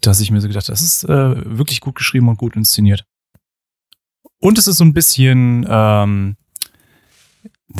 dass 0.00 0.20
ich 0.20 0.30
mir 0.30 0.40
so 0.40 0.48
gedacht 0.48 0.66
habe, 0.66 0.72
das 0.72 0.82
ist 0.82 1.04
äh, 1.04 1.58
wirklich 1.58 1.80
gut 1.80 1.94
geschrieben 1.94 2.28
und 2.28 2.38
gut 2.38 2.56
inszeniert. 2.56 3.04
Und 4.38 4.58
es 4.58 4.66
ist 4.66 4.78
so 4.78 4.84
ein 4.84 4.94
bisschen, 4.94 5.66
ähm, 5.68 6.36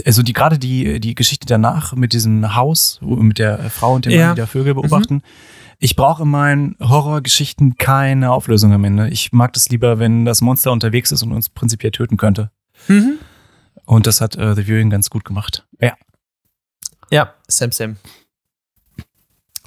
also 0.04 0.22
die 0.22 0.32
gerade 0.32 0.58
die 0.58 1.00
die 1.00 1.14
Geschichte 1.14 1.46
danach 1.46 1.94
mit 1.94 2.12
diesem 2.12 2.54
Haus, 2.54 3.00
mit 3.02 3.38
der 3.38 3.70
Frau 3.70 3.94
und 3.94 4.04
dem 4.04 4.12
ja. 4.12 4.26
Mann, 4.28 4.36
die 4.36 4.40
da 4.40 4.46
Vögel 4.46 4.74
mhm. 4.74 4.82
beobachten. 4.82 5.14
Mhm. 5.14 5.22
Ich 5.78 5.96
brauche 5.96 6.24
in 6.24 6.28
meinen 6.28 6.76
Horrorgeschichten 6.78 7.76
keine 7.76 8.32
Auflösung 8.32 8.72
am 8.74 8.84
Ende. 8.84 9.08
Ich 9.08 9.32
mag 9.32 9.54
das 9.54 9.70
lieber, 9.70 9.98
wenn 9.98 10.26
das 10.26 10.42
Monster 10.42 10.72
unterwegs 10.72 11.10
ist 11.10 11.22
und 11.22 11.32
uns 11.32 11.48
prinzipiell 11.48 11.90
töten 11.90 12.18
könnte. 12.18 12.50
Mhm. 12.86 13.18
Und 13.86 14.06
das 14.06 14.20
hat 14.20 14.36
äh, 14.36 14.54
The 14.54 14.66
Viewing 14.66 14.90
ganz 14.90 15.08
gut 15.08 15.24
gemacht. 15.24 15.66
Ja. 15.80 15.94
Ja, 17.10 17.34
Sam 17.48 17.72
Sam. 17.72 17.96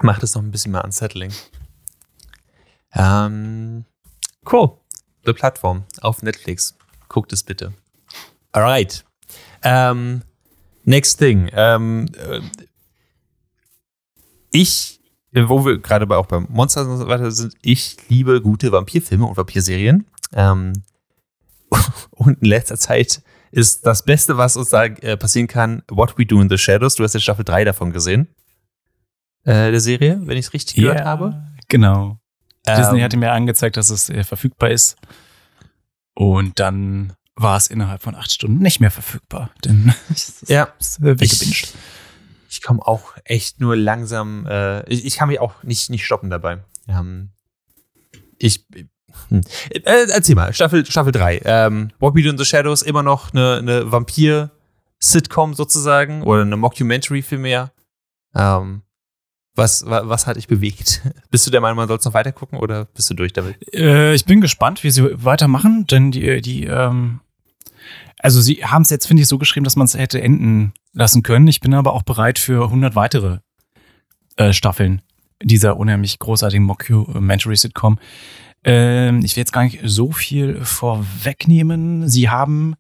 Macht 0.01 0.22
es 0.22 0.36
noch 0.36 0.43
ein 0.43 0.51
bisschen 0.51 0.72
mehr 0.72 0.86
unsettling. 0.86 1.31
Ähm, 2.96 3.86
cool. 4.52 4.78
The 5.26 5.34
Plattform 5.34 5.84
auf 6.02 6.22
Netflix. 6.22 6.78
Guckt 7.10 7.34
es 7.34 7.44
bitte. 7.44 7.74
Alright. 8.52 9.06
Ähm, 9.64 10.22
next 10.84 11.18
thing. 11.18 11.50
Ähm, 11.54 12.08
äh, 12.18 12.42
ich, 14.52 15.00
wo 15.32 15.66
wir 15.66 15.80
gerade 15.80 16.08
auch 16.16 16.28
beim 16.28 16.48
Monster 16.50 16.88
und 16.88 16.98
so 16.98 17.08
weiter 17.08 17.32
sind, 17.32 17.56
ich 17.62 17.98
liebe 18.10 18.42
gute 18.42 18.72
Vampirfilme 18.72 19.26
und 19.26 19.38
Vampirserien. 19.38 20.06
Ähm, 20.34 20.74
und 22.12 22.42
in 22.42 22.48
letzter 22.48 22.78
Zeit 22.78 23.22
ist 23.52 23.86
das 23.86 24.04
Beste, 24.04 24.38
was 24.38 24.58
uns 24.58 24.70
da 24.70 24.86
äh, 24.86 25.18
passieren 25.18 25.48
kann, 25.48 25.84
What 25.90 26.18
We 26.18 26.26
Do 26.26 26.42
in 26.42 26.50
the 26.50 26.58
Shadows. 26.58 26.96
Du 26.96 27.04
hast 27.04 27.14
jetzt 27.14 27.24
Staffel 27.24 27.46
3 27.46 27.66
davon 27.66 27.92
gesehen. 27.92 28.28
Äh, 29.44 29.72
der 29.72 29.80
Serie, 29.80 30.20
wenn 30.24 30.38
ich 30.38 30.48
es 30.48 30.54
richtig 30.54 30.76
gehört 30.76 31.00
yeah, 31.00 31.06
habe. 31.06 31.44
Genau. 31.68 32.20
Disney 32.65 33.00
ähm, 33.00 33.03
hatte 33.03 33.17
mir 33.17 33.32
angezeigt, 33.32 33.77
dass 33.77 33.89
es 33.89 34.10
äh, 34.10 34.24
verfügbar 34.24 34.72
ist. 34.72 34.98
Und 36.15 36.60
dann 36.60 37.13
war 37.36 37.58
es 37.58 37.67
innerhalb 37.67 38.01
von 38.01 38.15
acht 38.15 38.32
Stunden 38.32 38.60
nicht 38.60 38.79
mehr 38.79 38.91
verfügbar. 38.91 39.50
Denn 39.65 39.93
Ja. 40.48 40.70
ist 40.79 41.01
weggebinged. 41.01 41.74
Ich 42.50 42.62
komme 42.62 42.86
auch 42.86 43.13
echt 43.25 43.60
nur 43.60 43.75
langsam, 43.75 44.46
äh, 44.46 44.88
ich, 44.88 45.05
ich 45.05 45.17
kann 45.17 45.27
mich 45.27 45.39
auch 45.39 45.63
nicht, 45.63 45.89
nicht 45.89 46.05
stoppen 46.05 46.29
dabei. 46.29 46.60
Ähm, 46.88 47.32
ich, 48.38 48.65
hm. 49.29 49.41
äh, 49.72 50.08
erzähl 50.10 50.36
mal, 50.36 50.53
Staffel, 50.53 50.86
Staffel 50.86 51.12
3. 51.12 51.41
Ähm, 51.46 51.91
What 52.00 52.13
We 52.15 52.22
Do 52.22 52.29
in 52.29 52.38
the 52.38 52.46
Shadows, 52.46 52.84
immer 52.84 53.01
noch 53.01 53.34
eine, 53.34 53.58
eine 53.58 53.91
Vampir-Sitcom 53.91 55.55
sozusagen 55.55 56.22
oder 56.22 56.43
eine 56.43 56.55
Mockumentary 56.55 57.24
vielmehr. 57.24 57.72
Ähm, 58.36 58.83
was, 59.55 59.86
wa, 59.86 60.03
was 60.05 60.27
hat 60.27 60.38
dich 60.38 60.48
bewegt? 60.48 61.01
Bist 61.31 61.45
du 61.45 61.51
der 61.51 61.62
Meinung, 61.62 61.77
man 61.77 61.88
soll 61.88 61.98
es 61.98 62.05
noch 62.05 62.13
weiter 62.13 62.31
gucken 62.31 62.60
oder 62.60 62.86
bist 62.86 63.10
du 63.10 63.13
durch 63.13 63.33
damit? 63.33 63.55
Äh, 63.74 64.13
ich 64.13 64.25
bin 64.25 64.41
gespannt, 64.41 64.83
wie 64.83 64.91
sie 64.91 65.24
weitermachen, 65.24 65.86
denn 65.88 66.12
die, 66.12 66.41
die, 66.41 66.65
ähm, 66.65 67.19
also 68.19 68.41
sie 68.41 68.65
haben 68.65 68.83
es 68.83 68.89
jetzt, 68.89 69.05
finde 69.05 69.22
ich, 69.22 69.27
so 69.27 69.38
geschrieben, 69.38 69.63
dass 69.63 69.75
man 69.75 69.86
es 69.86 69.95
hätte 69.95 70.22
enden 70.22 70.74
lassen 70.93 71.24
können. 71.24 71.48
Ich 71.48 71.60
bin 71.60 71.74
aber 71.74 71.93
auch 71.93 72.03
bereit 72.03 72.39
für 72.39 72.65
100 72.65 72.95
weitere 72.95 73.39
äh, 74.38 74.53
Staffeln 74.53 75.01
dieser 75.41 75.77
unheimlich 75.77 76.19
großartigen 76.19 76.65
Mockumentary-Sitcom. 76.65 78.00
Ähm, 78.63 79.19
ich 79.24 79.36
will 79.36 79.41
jetzt 79.41 79.51
gar 79.51 79.63
nicht 79.63 79.81
so 79.83 80.12
viel 80.12 80.63
vorwegnehmen. 80.63 82.07
Sie 82.10 82.29
haben 82.29 82.75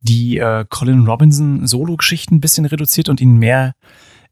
die 0.00 0.38
äh, 0.38 0.64
Colin 0.68 1.06
Robinson 1.06 1.66
Solo-Geschichten 1.66 2.36
ein 2.36 2.40
bisschen 2.40 2.64
reduziert 2.64 3.08
und 3.08 3.20
ihn 3.20 3.36
mehr 3.36 3.74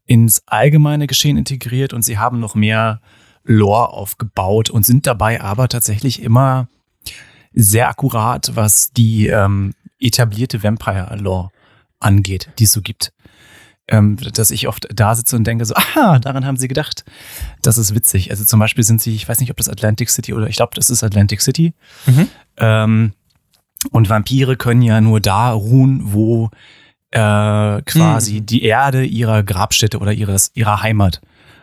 ins 0.09 0.41
allgemeine 0.47 1.05
Geschehen 1.05 1.37
integriert 1.37 1.93
und 1.93 2.01
sie 2.01 2.17
haben 2.17 2.39
noch 2.39 2.55
mehr 2.55 2.99
Lore 3.43 3.89
aufgebaut 3.89 4.71
und 4.71 4.83
sind 4.83 5.05
dabei 5.05 5.39
aber 5.39 5.67
tatsächlich 5.67 6.23
immer 6.23 6.67
sehr 7.53 7.89
akkurat, 7.89 8.51
was 8.55 8.91
die 8.91 9.27
ähm, 9.27 9.73
etablierte 9.99 10.63
Vampire-Lore 10.63 11.51
angeht, 11.99 12.49
die 12.57 12.63
es 12.63 12.71
so 12.71 12.81
gibt. 12.81 13.13
Ähm, 13.87 14.17
dass 14.17 14.49
ich 14.49 14.67
oft 14.67 14.87
da 14.91 15.13
sitze 15.13 15.35
und 15.35 15.45
denke 15.45 15.65
so, 15.65 15.75
aha, 15.75 16.17
daran 16.17 16.43
haben 16.43 16.57
sie 16.57 16.67
gedacht. 16.67 17.05
Das 17.61 17.77
ist 17.77 17.93
witzig. 17.93 18.31
Also 18.31 18.45
zum 18.45 18.59
Beispiel 18.59 18.83
sind 18.83 19.01
sie, 19.01 19.13
ich 19.13 19.29
weiß 19.29 19.39
nicht, 19.39 19.51
ob 19.51 19.57
das 19.57 19.69
Atlantic 19.69 20.09
City 20.09 20.33
oder 20.33 20.47
ich 20.47 20.55
glaube, 20.55 20.71
das 20.73 20.89
ist 20.89 21.03
Atlantic 21.03 21.41
City. 21.41 21.73
Mhm. 22.07 22.27
Ähm, 22.57 23.13
und 23.91 24.09
Vampire 24.09 24.57
können 24.57 24.81
ja 24.81 25.01
nur 25.01 25.19
da 25.19 25.51
ruhen, 25.51 26.01
wo 26.13 26.49
äh, 27.11 27.81
quasi 27.83 28.39
Mhm. 28.41 28.45
die 28.45 28.63
Erde 28.63 29.03
ihrer 29.05 29.43
Grabstätte 29.43 29.99
oder 29.99 30.13
ihres, 30.13 30.51
ihrer 30.53 30.81
Heimat 30.81 31.21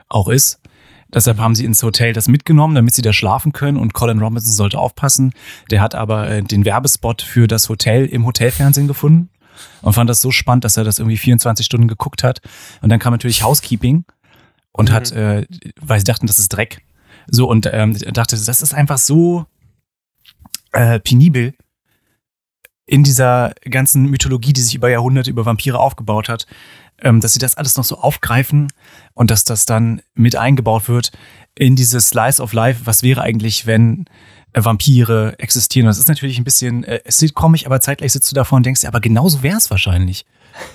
auch 0.08 0.28
ist. 0.28 0.60
Deshalb 1.14 1.38
haben 1.38 1.54
sie 1.54 1.64
ins 1.64 1.82
Hotel 1.84 2.12
das 2.12 2.26
mitgenommen, 2.26 2.74
damit 2.74 2.94
sie 2.94 3.02
da 3.02 3.12
schlafen 3.12 3.52
können. 3.52 3.76
Und 3.78 3.92
Colin 3.94 4.18
Robinson 4.18 4.52
sollte 4.52 4.78
aufpassen. 4.78 5.32
Der 5.70 5.80
hat 5.80 5.94
aber 5.94 6.28
äh, 6.28 6.42
den 6.42 6.64
Werbespot 6.64 7.22
für 7.22 7.46
das 7.46 7.68
Hotel 7.68 8.06
im 8.06 8.26
Hotelfernsehen 8.26 8.88
gefunden 8.88 9.30
und 9.82 9.92
fand 9.92 10.10
das 10.10 10.20
so 10.20 10.32
spannend, 10.32 10.64
dass 10.64 10.76
er 10.76 10.84
das 10.84 10.98
irgendwie 10.98 11.16
24 11.16 11.64
Stunden 11.64 11.86
geguckt 11.88 12.24
hat. 12.24 12.40
Und 12.82 12.88
dann 12.88 12.98
kam 12.98 13.12
natürlich 13.12 13.42
Housekeeping 13.44 14.04
und 14.72 14.90
Mhm. 14.90 14.94
hat, 14.94 15.12
äh, 15.12 15.46
weil 15.80 16.00
sie 16.00 16.04
dachten, 16.04 16.26
das 16.26 16.38
ist 16.40 16.48
Dreck. 16.48 16.82
So 17.28 17.48
und 17.48 17.68
ähm, 17.72 17.96
dachte, 18.12 18.36
das 18.36 18.62
ist 18.62 18.74
einfach 18.74 18.98
so 18.98 19.46
äh, 20.72 20.98
penibel 21.00 21.54
in 22.86 23.02
dieser 23.02 23.52
ganzen 23.68 24.06
Mythologie, 24.06 24.52
die 24.52 24.60
sich 24.60 24.74
über 24.74 24.88
Jahrhunderte 24.88 25.30
über 25.30 25.44
Vampire 25.44 25.78
aufgebaut 25.78 26.28
hat, 26.28 26.46
ähm, 27.02 27.20
dass 27.20 27.32
sie 27.32 27.38
das 27.38 27.56
alles 27.56 27.76
noch 27.76 27.84
so 27.84 27.98
aufgreifen 27.98 28.68
und 29.14 29.30
dass 29.30 29.44
das 29.44 29.66
dann 29.66 30.00
mit 30.14 30.36
eingebaut 30.36 30.88
wird 30.88 31.12
in 31.54 31.76
dieses 31.76 32.08
Slice 32.08 32.40
of 32.40 32.52
Life. 32.52 32.82
Was 32.84 33.02
wäre 33.02 33.22
eigentlich, 33.22 33.66
wenn 33.66 34.06
Vampire 34.64 35.34
existieren? 35.38 35.86
Das 35.86 35.98
ist 35.98 36.08
natürlich 36.08 36.38
ein 36.38 36.44
bisschen 36.44 36.84
äh, 36.84 37.00
sitcomig, 37.06 37.66
aber 37.66 37.80
zeitgleich 37.80 38.12
sitzt 38.12 38.30
du 38.30 38.34
davor 38.34 38.56
und 38.56 38.66
denkst, 38.66 38.82
ja, 38.82 38.88
aber 38.88 39.00
genauso 39.00 39.42
wäre 39.42 39.56
es 39.58 39.70
wahrscheinlich. 39.70 40.24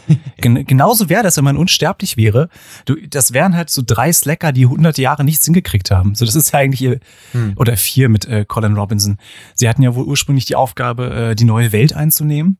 Gen 0.38 0.66
genauso 0.68 1.10
wäre 1.10 1.24
das, 1.24 1.38
wenn 1.38 1.44
man 1.44 1.58
unsterblich 1.58 2.16
wäre. 2.16 2.50
Du, 2.86 2.96
das 3.08 3.34
wären 3.34 3.56
halt 3.56 3.72
so 3.72 3.82
drei 3.84 4.14
Slacker, 4.14 4.52
die 4.52 4.66
100 4.66 4.98
Jahre 5.00 5.24
nichts 5.24 5.46
hingekriegt 5.46 5.90
haben. 5.90 6.14
So, 6.14 6.24
das 6.26 6.36
ist 6.36 6.52
ja 6.54 6.60
eigentlich 6.60 6.82
ihr, 6.82 7.00
Hm. 7.32 7.54
oder 7.56 7.76
vier 7.78 8.08
mit 8.10 8.26
äh, 8.26 8.46
Colin 8.48 8.76
Robinson. 8.78 9.18
Sie 9.56 9.68
hatten 9.68 9.82
ja 9.82 9.96
wohl 9.96 10.06
ursprünglich 10.06 10.46
die 10.46 10.56
Aufgabe, 10.56 11.32
äh, 11.32 11.36
die 11.36 11.46
neue 11.46 11.72
Welt 11.72 11.94
einzunehmen. 11.96 12.60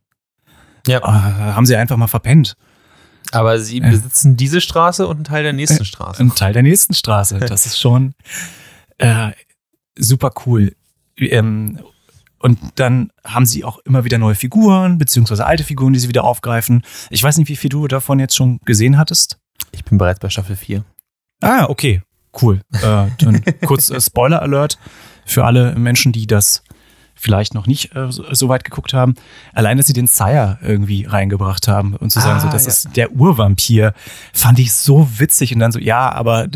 Ja. 0.88 0.98
Äh, 0.98 1.02
haben 1.52 1.66
sie 1.66 1.76
einfach 1.76 1.96
mal 1.96 2.08
verpennt. 2.08 2.56
Aber 3.30 3.60
sie 3.60 3.78
Äh. 3.78 3.90
besitzen 3.90 4.36
diese 4.36 4.60
Straße 4.60 5.06
und 5.06 5.14
einen 5.16 5.24
Teil 5.24 5.44
der 5.44 5.52
nächsten 5.52 5.84
Straße. 5.84 6.20
Ein 6.20 6.34
Teil 6.34 6.52
der 6.54 6.64
nächsten 6.64 6.92
Straße. 6.92 7.38
Das 7.38 7.66
ist 7.66 7.78
schon 7.78 8.14
äh, 8.98 9.30
super 9.96 10.32
cool. 10.46 10.74
Ähm, 11.18 11.78
und 12.38 12.58
dann 12.74 13.10
haben 13.24 13.46
sie 13.46 13.64
auch 13.64 13.78
immer 13.80 14.04
wieder 14.04 14.18
neue 14.18 14.34
Figuren, 14.34 14.98
beziehungsweise 14.98 15.46
alte 15.46 15.62
Figuren, 15.62 15.92
die 15.92 16.00
sie 16.00 16.08
wieder 16.08 16.24
aufgreifen. 16.24 16.82
Ich 17.10 17.22
weiß 17.22 17.38
nicht, 17.38 17.48
wie 17.48 17.56
viel 17.56 17.70
du 17.70 17.86
davon 17.86 18.18
jetzt 18.18 18.34
schon 18.34 18.58
gesehen 18.64 18.98
hattest. 18.98 19.38
Ich 19.70 19.84
bin 19.84 19.96
bereits 19.96 20.18
bei 20.18 20.28
Staffel 20.28 20.56
4. 20.56 20.84
Ah, 21.40 21.66
okay. 21.68 22.02
Cool. 22.40 22.60
Äh, 22.72 23.06
dann 23.18 23.42
kurz 23.64 23.90
äh, 23.90 24.00
Spoiler 24.00 24.42
Alert 24.42 24.78
für 25.24 25.44
alle 25.44 25.74
Menschen, 25.76 26.12
die 26.12 26.26
das 26.26 26.64
vielleicht 27.14 27.54
noch 27.54 27.66
nicht 27.66 27.94
äh, 27.94 28.10
so, 28.10 28.24
so 28.34 28.48
weit 28.48 28.64
geguckt 28.64 28.94
haben. 28.94 29.14
Allein, 29.52 29.76
dass 29.76 29.86
sie 29.86 29.92
den 29.92 30.06
Sire 30.08 30.58
irgendwie 30.62 31.04
reingebracht 31.04 31.68
haben 31.68 31.94
und 31.94 32.10
zu 32.10 32.20
sagen, 32.20 32.38
Ah, 32.38 32.40
so, 32.40 32.48
das 32.48 32.64
ja. 32.64 32.68
ist 32.70 32.96
der 32.96 33.12
Urvampir, 33.12 33.94
fand 34.32 34.58
ich 34.58 34.72
so 34.72 35.08
witzig. 35.18 35.52
Und 35.54 35.60
dann 35.60 35.70
so, 35.70 35.78
ja, 35.78 36.10
aber 36.10 36.48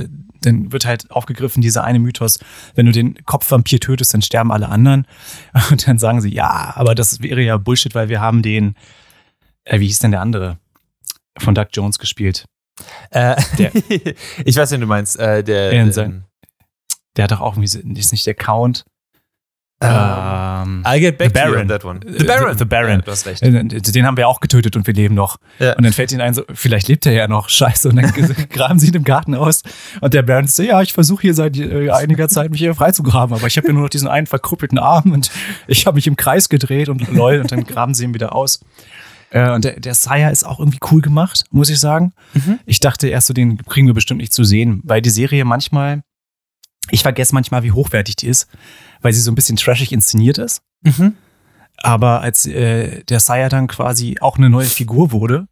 dann 0.43 0.73
wird 0.73 0.85
halt 0.87 1.11
aufgegriffen, 1.11 1.61
dieser 1.63 1.85
eine 1.85 1.99
Mythos, 1.99 2.39
wenn 2.75 2.87
du 2.87 2.93
den 2.93 3.15
Kopfvampir 3.25 3.81
tötest, 3.81 4.15
dann 4.15 4.23
sterben 4.23 4.53
alle 4.53 4.69
anderen. 4.69 5.07
Und 5.71 5.87
dann 5.87 5.99
sagen 5.99 6.21
sie, 6.21 6.33
ja, 6.33 6.73
aber 6.77 6.95
das 6.95 7.21
wäre 7.21 7.41
ja 7.43 7.57
Bullshit, 7.57 7.95
weil 7.95 8.09
wir 8.09 8.21
haben 8.21 8.43
den, 8.43 8.75
äh, 9.65 9.81
wie 9.81 9.87
hieß 9.87 9.99
denn 10.01 10.11
der 10.13 10.21
andere? 10.21 10.59
Von 11.39 11.55
Doug 11.55 11.67
Jones 11.73 11.99
gespielt. 11.99 12.45
Äh, 13.11 13.37
Der- 13.59 13.73
ich 14.45 14.57
weiß, 14.57 14.71
wen 14.73 14.81
du 14.81 14.87
meinst. 14.87 15.19
Äh, 15.19 15.43
der, 15.45 15.73
sein- 15.93 16.25
Der 17.17 17.25
hat 17.25 17.31
doch 17.33 17.41
auch 17.41 17.57
irgendwie, 17.57 17.99
ist 17.99 18.13
nicht 18.13 18.27
der 18.27 18.35
Count. 18.35 18.85
Ähm, 19.81 19.91
Ähm, 19.91 20.83
I'll 20.85 20.99
get 21.01 21.19
back 21.19 21.29
The 21.35 21.41
to 21.41 21.47
you 21.47 21.53
Baron. 21.53 21.61
on 21.63 21.69
that 21.69 21.85
one. 21.85 22.01
The 22.19 22.25
Baron. 22.25 22.57
The 22.59 22.65
Baron. 22.65 22.91
Ja, 23.01 23.03
du 23.03 23.11
hast 23.11 23.27
recht. 23.27 23.43
äh, 23.43 23.63
den 23.65 24.07
haben 24.07 24.17
wir 24.17 24.27
auch 24.27 24.41
getötet 24.41 24.75
und 24.77 24.87
wir 24.87 24.95
leben 24.95 25.15
noch. 25.15 25.37
Ja. 25.59 25.75
Und 25.77 25.85
dann 25.85 25.93
fällt 25.93 26.13
ihnen 26.13 26.23
ein, 26.23 26.33
so, 26.35 26.43
vielleicht 26.55 26.89
lebt 26.89 27.05
er 27.07 27.13
ja 27.13 27.29
noch. 27.29 27.49
Scheiße. 27.49 27.91
Und 27.91 27.97
dann 27.97 28.13
graben 28.51 28.79
sie 28.79 28.89
ihn 28.89 28.95
im 28.95 29.05
Garten 29.05 29.35
aus. 29.35 29.63
Und 30.01 30.15
der 30.15 30.23
Baron 30.23 30.47
so, 30.47 30.63
ja, 30.63 30.81
ich 30.83 30.93
versuche 30.93 31.23
hier 31.23 31.35
seit 31.35 31.57
äh, 31.59 31.91
einiger 31.91 32.29
Zeit 32.29 32.51
mich 32.51 32.61
hier 32.61 32.75
freizugraben, 32.75 33.37
aber 33.37 33.47
ich 33.47 33.57
habe 33.59 33.67
ja 33.67 33.73
nur 33.75 33.83
noch 33.83 33.91
diesen 33.91 34.09
einen 34.09 34.27
verkrüppelten 34.27 34.79
Arm 34.79 35.13
und 35.13 35.31
ich 35.67 35.87
habe 35.87 35.97
mich 35.97 36.07
im 36.07 36.17
Kreis 36.17 36.49
gedreht 36.49 36.89
und 36.89 37.07
lol. 37.13 37.41
Und 37.41 37.53
dann 37.53 37.65
graben 37.65 37.93
sie 37.95 38.05
ihn 38.05 38.15
wieder 38.15 38.35
aus. 38.35 38.61
Äh, 39.31 39.51
und 39.51 39.65
der, 39.65 39.79
der 39.81 39.95
Sire 39.95 40.31
ist 40.31 40.45
auch 40.47 40.59
irgendwie 40.59 40.79
cool 40.91 41.03
gemacht, 41.03 41.45
muss 41.51 41.69
ich 41.69 41.81
sagen. 41.81 42.13
Mhm. 42.33 42.61
Ich 42.65 42.81
dachte 42.81 43.09
erst 43.09 43.27
so, 43.27 43.35
den 43.35 43.59
kriegen 43.67 43.87
wir 43.87 43.95
bestimmt 43.95 44.21
nicht 44.21 44.33
zu 44.33 44.45
sehen, 44.45 44.81
weil 44.85 45.03
die 45.03 45.11
Serie 45.11 45.45
manchmal, 45.45 46.03
ich 46.91 47.03
vergesse 47.03 47.35
manchmal, 47.35 47.63
wie 47.63 47.73
hochwertig 47.73 48.17
die 48.17 48.29
ist, 48.29 48.49
weil 49.01 49.13
sie 49.13 49.21
so 49.21 49.31
ein 49.31 49.35
bisschen 49.35 49.57
trashig 49.57 49.93
inszeniert 49.93 50.39
ist. 50.39 50.63
Mhm. 50.83 51.15
Aber 51.79 52.21
als 52.21 52.47
äh, 52.47 53.05
der 53.05 53.21
Sire 53.21 53.49
dann 53.49 53.67
quasi 53.67 54.17
auch 54.21 54.39
eine 54.39 54.51
neue 54.51 54.67
Figur 54.67 55.13
wurde, 55.13 55.47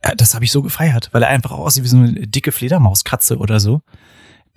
äh, 0.00 0.16
das 0.16 0.34
habe 0.34 0.44
ich 0.44 0.52
so 0.52 0.62
gefeiert, 0.62 1.10
weil 1.12 1.22
er 1.22 1.28
einfach 1.28 1.52
auch 1.52 1.60
aussieht 1.60 1.84
wie 1.84 1.88
so 1.88 1.96
eine 1.96 2.12
dicke 2.12 2.52
Fledermauskatze 2.52 3.38
oder 3.38 3.60
so. 3.60 3.80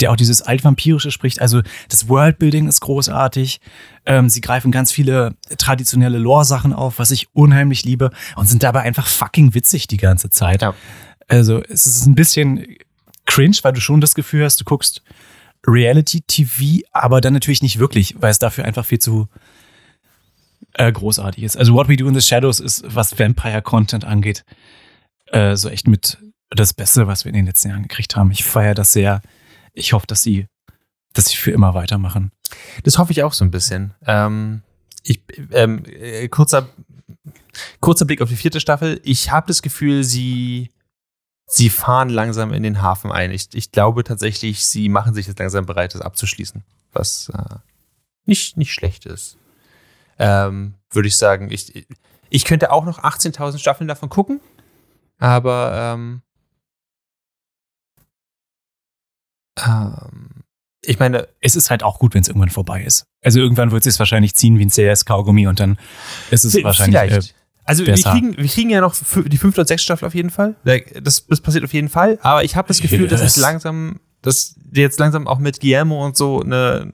Der 0.02 0.12
auch 0.12 0.18
dieses 0.18 0.42
Altvampirische 0.42 1.10
spricht. 1.10 1.40
Also 1.40 1.62
das 1.88 2.10
Worldbuilding 2.10 2.68
ist 2.68 2.82
großartig. 2.82 3.62
Ähm, 4.06 4.28
sie 4.28 4.42
greifen 4.42 4.70
ganz 4.70 4.92
viele 4.92 5.36
traditionelle 5.58 6.18
Lore-Sachen 6.18 6.74
auf, 6.74 7.00
was 7.00 7.12
ich 7.12 7.28
unheimlich 7.34 7.86
liebe 7.86 8.10
und 8.36 8.48
sind 8.48 8.62
dabei 8.62 8.82
einfach 8.82 9.08
fucking 9.08 9.54
witzig 9.54 9.88
die 9.88 9.96
ganze 9.96 10.30
Zeit. 10.30 10.64
Ja. 10.64 10.74
Also 11.30 11.64
es 11.64 11.86
ist 11.86 12.08
ein 12.08 12.16
bisschen 12.16 12.66
cringe, 13.26 13.56
weil 13.62 13.72
du 13.72 13.80
schon 13.80 14.02
das 14.02 14.16
Gefühl 14.16 14.44
hast, 14.44 14.60
du 14.60 14.66
guckst 14.66 15.02
Reality-TV, 15.68 16.86
aber 16.92 17.22
dann 17.22 17.34
natürlich 17.34 17.62
nicht 17.62 17.80
wirklich, 17.80 18.16
weil 18.20 18.32
es 18.32 18.40
dafür 18.40 18.66
einfach 18.66 18.86
viel 18.86 19.00
zu 19.00 19.28
äh, 20.74 20.92
großartig 20.92 21.44
ist. 21.44 21.58
Also 21.58 21.74
What 21.74 21.88
We 21.88 21.98
Do 21.98 22.08
in 22.08 22.14
the 22.14 22.22
Shadows 22.22 22.60
ist, 22.60 22.84
was 22.88 23.18
Vampire-Content 23.18 24.06
angeht, 24.06 24.44
äh, 25.28 25.56
so 25.56 25.70
echt 25.70 25.88
mit 25.88 26.18
das 26.50 26.74
Beste, 26.74 27.08
was 27.08 27.26
wir 27.26 27.30
in 27.30 27.36
den 27.36 27.46
letzten 27.46 27.70
Jahren 27.70 27.84
gekriegt 27.84 28.16
haben. 28.16 28.32
Ich 28.32 28.44
feiere 28.44 28.76
das 28.76 28.94
sehr. 28.94 29.22
Ich 29.74 29.94
hoffe, 29.94 30.08
dass 30.08 30.24
sie, 30.24 30.48
dass 31.14 31.26
sie 31.26 31.38
für 31.38 31.52
immer 31.52 31.74
weitermachen. 31.74 32.32
Das 32.84 32.98
hoffe 32.98 33.12
ich 33.12 33.24
auch 33.24 33.34
so 33.34 33.44
ein 33.44 33.52
bisschen. 33.52 33.94
Ähm, 34.06 34.62
ich, 35.04 35.22
ähm, 35.52 35.84
äh, 35.86 36.28
kurzer, 36.28 36.70
kurzer 37.80 38.06
Blick 38.06 38.22
auf 38.22 38.30
die 38.30 38.36
vierte 38.36 38.60
Staffel. 38.60 39.02
Ich 39.04 39.32
habe 39.32 39.48
das 39.48 39.62
Gefühl, 39.62 40.04
sie, 40.04 40.70
sie 41.48 41.70
fahren 41.70 42.10
langsam 42.10 42.54
in 42.54 42.64
den 42.64 42.82
Hafen 42.82 43.12
ein. 43.12 43.32
Ich, 43.32 43.50
ich 43.54 43.72
glaube 43.72 44.04
tatsächlich, 44.04 44.68
sie 44.68 44.90
machen 44.90 45.14
sich 45.14 45.28
jetzt 45.28 45.40
langsam 45.40 45.66
bereit, 45.66 45.94
das 45.94 46.02
abzuschließen. 46.02 46.64
Was 46.92 47.30
äh, 47.30 47.56
nicht, 48.26 48.58
nicht 48.58 48.74
schlecht 48.74 49.06
ist. 49.06 49.38
Ähm, 50.18 50.76
Würde 50.90 51.08
ich 51.08 51.18
sagen. 51.18 51.52
Ich, 51.52 51.88
ich 52.30 52.46
könnte 52.46 52.72
auch 52.72 52.86
noch 52.86 53.00
18.000 53.04 53.60
Staffeln 53.60 53.88
davon 53.88 54.10
gucken. 54.10 54.40
Aber 55.18 55.94
ähm, 55.96 56.22
ähm, 59.66 60.30
ich 60.82 61.00
meine, 61.00 61.28
es 61.42 61.56
ist 61.56 61.70
halt 61.70 61.84
auch 61.84 62.00
gut, 62.00 62.14
wenn 62.14 62.22
es 62.22 62.28
irgendwann 62.28 62.50
vorbei 62.50 62.84
ist. 62.84 63.06
Also 63.24 63.40
irgendwann 63.40 63.72
wird 63.72 63.86
es 63.86 63.94
sich 63.94 64.00
wahrscheinlich 64.00 64.36
ziehen 64.36 64.60
wie 64.60 64.66
ein 64.66 64.70
CS-Kaugummi 64.70 65.48
und 65.48 65.60
dann 65.60 65.78
ist 66.32 66.44
es 66.44 66.62
wahrscheinlich. 66.64 67.00
Vielleicht. 67.00 67.32
Äh, 67.32 67.45
also 67.66 67.86
wir 67.86 67.94
kriegen, 67.96 68.38
wir 68.38 68.48
kriegen 68.48 68.70
ja 68.70 68.80
noch 68.82 68.96
die 68.96 69.38
fünfte 69.38 69.62
und 69.62 69.68
sechste 69.68 69.86
Staffel 69.86 70.06
auf 70.06 70.16
jeden 70.16 70.30
Fall. 70.30 70.56
Das, 71.04 71.26
das 71.28 71.42
passiert 71.42 71.64
auf 71.64 71.74
jeden 71.74 71.90
Fall. 71.90 72.18
Aber 72.22 72.44
ich 72.44 72.56
habe 72.56 72.68
das 72.68 72.80
Gefühl, 72.80 73.08
dass 73.08 73.22
es 73.22 73.36
Yes. 73.36 73.42
langsam, 73.44 74.00
dass 74.22 74.56
jetzt 74.72 75.00
langsam 75.00 75.28
auch 75.28 75.40
mit 75.40 75.60
Guillermo 75.60 76.06
und 76.06 76.16
so 76.16 76.42
eine, 76.42 76.94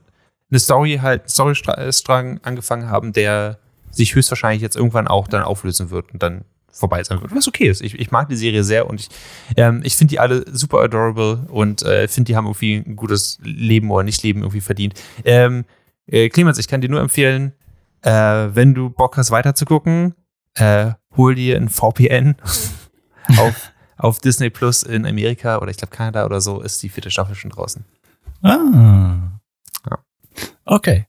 eine 0.50 0.58
Story 0.58 0.98
halt, 1.02 1.28
Storystrang 1.30 2.40
angefangen 2.42 2.88
haben, 2.88 3.12
der 3.12 3.58
sich 3.90 4.14
höchstwahrscheinlich 4.14 4.62
jetzt 4.62 4.76
irgendwann 4.76 5.06
auch 5.06 5.28
dann 5.28 5.42
auflösen 5.42 5.90
wird 5.90 6.12
und 6.12 6.22
dann 6.22 6.44
vorbei 6.70 7.04
sein 7.04 7.20
wird. 7.20 7.34
Was 7.36 7.46
okay 7.46 7.68
ist. 7.68 7.82
Ich, 7.82 7.98
ich 7.98 8.10
mag 8.10 8.30
die 8.30 8.36
Serie 8.36 8.64
sehr 8.64 8.88
und 8.88 8.98
ich, 9.00 9.08
ähm, 9.58 9.82
ich 9.84 9.96
finde 9.96 10.12
die 10.12 10.20
alle 10.20 10.44
super 10.50 10.78
adorable 10.78 11.44
und 11.50 11.82
äh, 11.82 12.08
finde, 12.08 12.28
die 12.28 12.36
haben 12.36 12.46
irgendwie 12.46 12.76
ein 12.76 12.96
gutes 12.96 13.38
Leben 13.42 13.90
oder 13.90 14.04
Nicht-Leben 14.04 14.40
irgendwie 14.40 14.62
verdient. 14.62 14.94
Ähm, 15.26 15.66
äh, 16.06 16.30
Clemens, 16.30 16.56
ich 16.58 16.68
kann 16.68 16.80
dir 16.80 16.88
nur 16.88 17.00
empfehlen, 17.00 17.52
äh, 18.00 18.10
wenn 18.10 18.72
du 18.72 18.88
Bock 18.88 19.18
hast, 19.18 19.30
weiter 19.30 19.54
zu 19.54 19.66
gucken, 19.66 20.14
äh, 20.54 20.92
hol 21.16 21.34
dir 21.34 21.56
ein 21.56 21.68
VPN 21.68 22.36
auf, 23.38 23.72
auf 23.96 24.18
Disney 24.20 24.50
Plus 24.50 24.82
in 24.82 25.06
Amerika 25.06 25.58
oder 25.58 25.70
ich 25.70 25.76
glaube 25.76 25.94
Kanada 25.94 26.24
oder 26.24 26.40
so, 26.40 26.60
ist 26.60 26.82
die 26.82 26.88
vierte 26.88 27.10
Staffel 27.10 27.34
schon 27.34 27.50
draußen. 27.50 27.84
ah. 28.42 29.16
Ja. 29.90 29.98
Okay. 30.64 31.04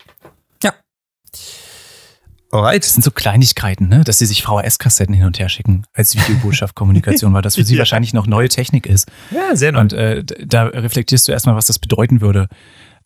Alright. 2.52 2.84
Das 2.84 2.94
sind 2.94 3.02
so 3.04 3.10
Kleinigkeiten, 3.10 3.88
ne? 3.88 4.04
dass 4.04 4.20
sie 4.20 4.28
sich 4.28 4.44
VHS-Kassetten 4.44 5.16
hin 5.16 5.26
und 5.26 5.40
her 5.40 5.50
schicken 5.50 5.86
als 5.94 6.16
Videobotschaft-Kommunikation, 6.16 7.34
weil 7.34 7.42
das 7.42 7.56
für 7.56 7.64
sie 7.66 7.74
Ja. 7.74 7.80
wahrscheinlich 7.80 8.14
noch 8.14 8.28
neue 8.28 8.48
Technik 8.48 8.86
ist. 8.86 9.10
Ja, 9.32 9.56
sehr 9.56 9.72
neu. 9.72 9.80
Und 9.80 9.94
äh, 9.94 10.24
da 10.24 10.66
reflektierst 10.66 11.28
du 11.28 11.32
erstmal, 11.32 11.56
was 11.56 11.66
das 11.66 11.80
bedeuten 11.80 12.22
würde, 12.22 12.48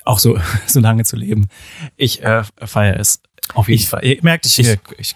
auch 0.03 0.19
so, 0.19 0.37
so 0.67 0.81
lange 0.81 1.05
zu 1.05 1.15
leben. 1.15 1.47
Ich 1.95 2.21
äh, 2.23 2.43
feiere 2.65 2.99
es. 2.99 3.21
Auf 3.53 3.69
jeden 3.69 3.79
Ich- 3.81 3.87
Fall. 3.87 4.03
Ihr 4.03 4.17
merkt, 4.21 4.45
ich, 4.45 4.59
ich- 4.59 4.77
ich, 4.97 5.13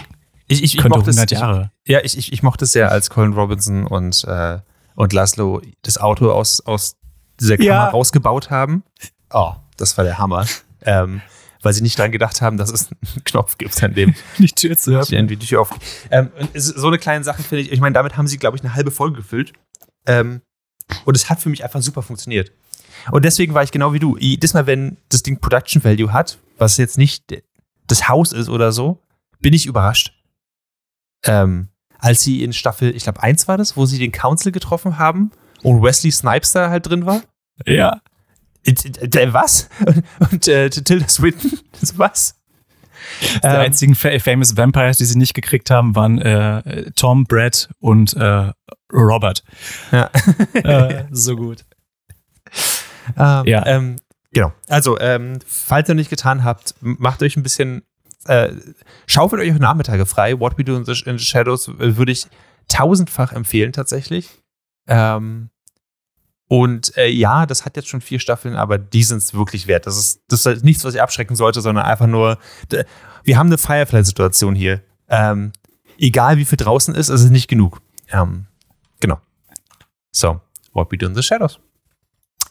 ich 0.51 0.59
ich, 0.59 0.63
ich, 0.63 0.75
ich 0.75 0.81
könnte 0.81 0.97
mochte 0.97 1.09
es- 1.11 1.17
100 1.17 1.31
Jahre. 1.31 1.71
Ja, 1.85 1.99
ich, 2.03 2.17
ich, 2.17 2.31
ich 2.33 2.43
mochte 2.43 2.65
es 2.65 2.71
sehr, 2.73 2.91
als 2.91 3.09
Colin 3.09 3.33
Robinson 3.33 3.85
und, 3.87 4.23
äh, 4.25 4.59
und 4.95 5.13
Laszlo 5.13 5.61
das 5.83 5.97
Auto 5.97 6.31
aus, 6.31 6.61
aus 6.61 6.95
dieser 7.39 7.57
Kammer 7.57 7.67
Ja. 7.69 7.89
rausgebaut 7.89 8.49
haben. 8.49 8.83
Oh, 9.31 9.53
das 9.77 9.97
war 9.97 10.03
der 10.05 10.17
Hammer. 10.17 10.45
ähm, 10.83 11.21
weil 11.63 11.73
sie 11.73 11.81
nicht 11.83 11.97
dran 11.99 12.11
gedacht 12.11 12.41
haben, 12.41 12.57
dass 12.57 12.71
es 12.71 12.87
einen 12.91 13.23
Knopf 13.23 13.57
gibt, 13.59 13.81
an 13.83 13.93
dem 13.93 14.15
Nicht 14.39 14.57
Tür 14.57 14.75
zu 14.77 14.99
sich 15.03 15.13
irgendwie 15.13 15.35
die 15.37 15.45
Tür 15.45 15.61
auf. 15.61 15.69
Ähm, 16.09 16.31
es 16.53 16.65
so 16.65 16.87
eine 16.87 16.97
kleine 16.97 17.23
Sache 17.23 17.43
finde 17.43 17.61
ich. 17.63 17.71
Ich 17.71 17.79
meine, 17.79 17.93
damit 17.93 18.17
haben 18.17 18.27
sie, 18.27 18.37
glaube 18.39 18.57
ich, 18.57 18.63
eine 18.63 18.73
halbe 18.73 18.89
Folge 18.91 19.17
gefüllt. 19.17 19.53
Ähm, 20.07 20.41
und 21.05 21.15
es 21.15 21.29
hat 21.29 21.39
für 21.39 21.49
mich 21.49 21.63
einfach 21.63 21.81
super 21.81 22.01
funktioniert. 22.01 22.51
Und 23.11 23.23
deswegen 23.25 23.53
war 23.53 23.61
ich 23.63 23.71
genau 23.71 23.93
wie 23.93 23.99
du. 23.99 24.17
Jedes 24.17 24.53
Mal, 24.55 24.65
wenn 24.67 24.97
das 25.09 25.21
Ding 25.23 25.39
Production 25.39 25.83
Value 25.83 26.11
hat, 26.11 26.37
was 26.57 26.77
jetzt 26.77 26.97
nicht 26.97 27.23
das 27.87 28.09
Haus 28.09 28.31
ist 28.31 28.49
oder 28.49 28.71
so, 28.71 28.99
bin 29.39 29.53
ich 29.53 29.65
überrascht. 29.67 30.13
Ähm, 31.25 31.69
als 31.99 32.21
sie 32.21 32.43
in 32.43 32.53
Staffel, 32.53 32.95
ich 32.95 33.03
glaube, 33.03 33.21
1 33.21 33.47
war 33.47 33.57
das, 33.57 33.77
wo 33.77 33.85
sie 33.85 33.99
den 33.99 34.11
Council 34.11 34.51
getroffen 34.51 34.97
haben 34.97 35.31
und 35.63 35.81
Wesley 35.83 36.11
Snipes 36.11 36.51
da 36.51 36.69
halt 36.69 36.87
drin 36.87 37.05
war. 37.05 37.21
Ja. 37.65 38.01
Äh, 38.65 39.33
Was? 39.33 39.69
Und, 40.31 40.47
äh, 40.47 40.69
Tilda 40.69 41.07
Swinton? 41.07 41.59
Was? 41.95 42.35
Die 43.21 43.39
Ähm, 43.43 43.55
einzigen 43.57 43.95
fa 43.95 44.17
famous 44.19 44.55
Vampires, 44.57 44.97
die 44.97 45.05
sie 45.05 45.17
nicht 45.17 45.33
gekriegt 45.33 45.69
haben, 45.69 45.95
waren 45.95 46.19
äh, 46.19 46.91
Tom, 46.95 47.25
Brad 47.25 47.69
und 47.79 48.13
äh, 48.13 48.51
Robert. 48.93 49.43
Ja. 49.91 50.09
äh, 50.53 51.05
so 51.11 51.35
gut. 51.35 51.65
Ähm, 53.17 53.45
Ja. 53.45 53.65
Ähm, 53.65 53.95
genau. 54.31 54.53
Also, 54.67 54.99
ähm, 54.99 55.39
falls 55.45 55.89
ihr 55.89 55.95
noch 55.95 55.99
nicht 55.99 56.09
getan 56.09 56.43
habt, 56.43 56.75
macht 56.81 57.23
euch 57.23 57.35
ein 57.37 57.43
bisschen, 57.43 57.83
äh, 58.25 58.53
schaufelt 59.07 59.41
euch 59.41 59.57
Nachmittage 59.59 60.05
frei. 60.05 60.39
What 60.39 60.57
We 60.57 60.63
Do 60.63 60.75
in 60.75 60.85
the, 60.85 60.95
Shadows 60.95 61.69
würde 61.77 62.11
ich 62.11 62.27
tausendfach 62.67 63.33
empfehlen, 63.33 63.73
tatsächlich. 63.73 64.29
Ähm, 64.87 65.49
und 66.47 66.97
äh, 66.97 67.07
ja, 67.07 67.45
das 67.45 67.65
hat 67.65 67.77
jetzt 67.77 67.87
schon 67.87 68.01
vier 68.01 68.19
Staffeln, 68.19 68.55
aber 68.55 68.77
die 68.77 69.03
sind 69.03 69.19
es 69.19 69.33
wirklich 69.33 69.67
wert. 69.67 69.87
Das 69.87 69.97
ist, 69.97 70.21
das 70.27 70.45
ist 70.45 70.65
nichts, 70.65 70.83
was 70.83 70.95
ihr 70.95 71.03
abschrecken 71.03 71.35
sollte, 71.35 71.61
sondern 71.61 71.85
einfach 71.85 72.07
nur, 72.07 72.37
wir 73.23 73.37
haben 73.37 73.47
eine 73.47 73.57
Firefly-Situation 73.57 74.53
hier. 74.53 74.81
Ähm, 75.07 75.53
egal 75.97 76.37
wie 76.37 76.45
viel 76.45 76.57
draußen 76.57 76.93
ist, 76.93 77.09
ist 77.09 77.21
es 77.21 77.29
nicht 77.29 77.47
genug. 77.47 77.81
Ähm, 78.09 78.47
genau. 78.99 79.19
So, 80.11 80.41
What 80.73 80.91
We 80.91 80.97
Do 80.97 81.07
in 81.07 81.15
the 81.15 81.23
Shadows. 81.23 81.59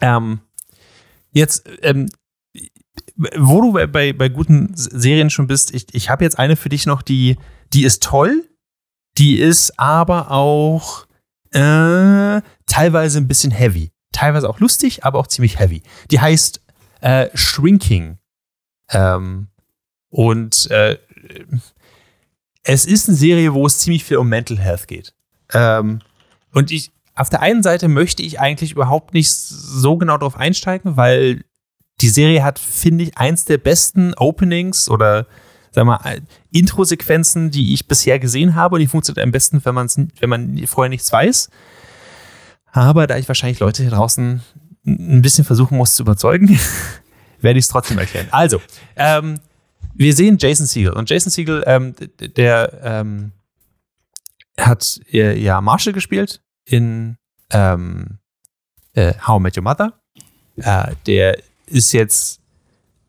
Ähm, 0.00 0.40
jetzt, 1.33 1.68
ähm, 1.83 2.09
wo 3.37 3.61
du 3.61 3.72
bei, 3.72 4.12
bei, 4.12 4.28
guten 4.28 4.70
Serien 4.74 5.30
schon 5.30 5.46
bist, 5.46 5.74
ich, 5.74 5.87
ich 5.92 6.09
habe 6.09 6.24
jetzt 6.24 6.38
eine 6.38 6.56
für 6.56 6.68
dich 6.68 6.87
noch, 6.87 7.02
die, 7.02 7.37
die 7.72 7.85
ist 7.85 8.02
toll, 8.02 8.48
die 9.18 9.38
ist 9.38 9.78
aber 9.78 10.30
auch 10.30 11.06
äh, 11.52 12.40
teilweise 12.66 13.18
ein 13.18 13.28
bisschen 13.28 13.50
heavy. 13.50 13.92
Teilweise 14.12 14.48
auch 14.48 14.61
lustig, 14.61 15.04
aber 15.04 15.18
auch 15.18 15.26
ziemlich 15.26 15.59
heavy. 15.59 15.83
Die 16.11 16.20
heißt 16.20 16.62
äh, 17.00 17.28
Shrinking. 17.35 18.18
Ähm, 18.90 19.48
und 20.09 20.70
äh, 20.70 20.98
es 22.62 22.87
ist 22.87 23.09
eine 23.09 23.16
Serie, 23.16 23.54
wo 23.54 23.66
es 23.66 23.78
ziemlich 23.78 24.04
viel 24.04 24.16
um 24.16 24.28
Mental 24.28 24.59
Health 24.59 24.88
geht. 24.88 25.14
Ähm, 25.52 26.00
und 26.52 26.70
ich, 26.70 26.90
auf 27.14 27.28
der 27.28 27.42
einen 27.42 27.62
Seite 27.62 27.88
möchte 27.88 28.22
ich 28.22 28.40
eigentlich 28.40 28.72
überhaupt 28.72 29.14
nicht 29.14 29.30
so 29.33 29.96
genau 29.96 30.16
drauf 30.16 30.37
einsteigen, 30.37 30.96
weil 30.96 31.44
die 32.00 32.08
Serie 32.08 32.42
hat, 32.42 32.58
finde 32.58 33.04
ich, 33.04 33.18
eins 33.18 33.44
der 33.44 33.58
besten 33.58 34.14
Openings 34.14 34.88
oder 34.88 35.26
sag 35.72 35.84
mal, 35.84 36.20
Intro-Sequenzen, 36.50 37.50
die 37.50 37.74
ich 37.74 37.86
bisher 37.86 38.18
gesehen 38.18 38.54
habe. 38.54 38.74
Und 38.74 38.80
die 38.80 38.86
funktioniert 38.86 39.24
am 39.24 39.32
besten, 39.32 39.64
wenn, 39.64 39.74
man's, 39.74 39.96
wenn 39.96 40.30
man 40.30 40.66
vorher 40.66 40.88
nichts 40.88 41.12
weiß. 41.12 41.48
Aber 42.72 43.06
da 43.06 43.16
ich 43.16 43.28
wahrscheinlich 43.28 43.60
Leute 43.60 43.82
hier 43.82 43.92
draußen 43.92 44.40
ein 44.84 45.22
bisschen 45.22 45.44
versuchen 45.44 45.76
muss 45.76 45.94
zu 45.94 46.02
überzeugen, 46.02 46.58
werde 47.40 47.58
ich 47.58 47.64
es 47.64 47.68
trotzdem 47.68 47.98
erklären. 47.98 48.28
Also, 48.30 48.60
ähm, 48.96 49.40
wir 49.94 50.14
sehen 50.14 50.38
Jason 50.38 50.66
Segel. 50.66 50.92
Und 50.92 51.10
Jason 51.10 51.30
Segel, 51.30 51.62
ähm, 51.66 51.94
der 52.18 52.80
ähm, 52.82 53.32
hat 54.58 55.00
äh, 55.12 55.38
ja 55.38 55.60
Marshall 55.60 55.92
gespielt 55.92 56.42
in 56.64 57.16
ähm, 57.50 58.18
äh, 58.94 59.14
How 59.26 59.38
I 59.38 59.42
Met 59.42 59.56
Your 59.56 59.64
Mother. 59.64 60.00
Äh, 60.56 60.94
der 61.06 61.38
ist 61.70 61.92
jetzt 61.92 62.40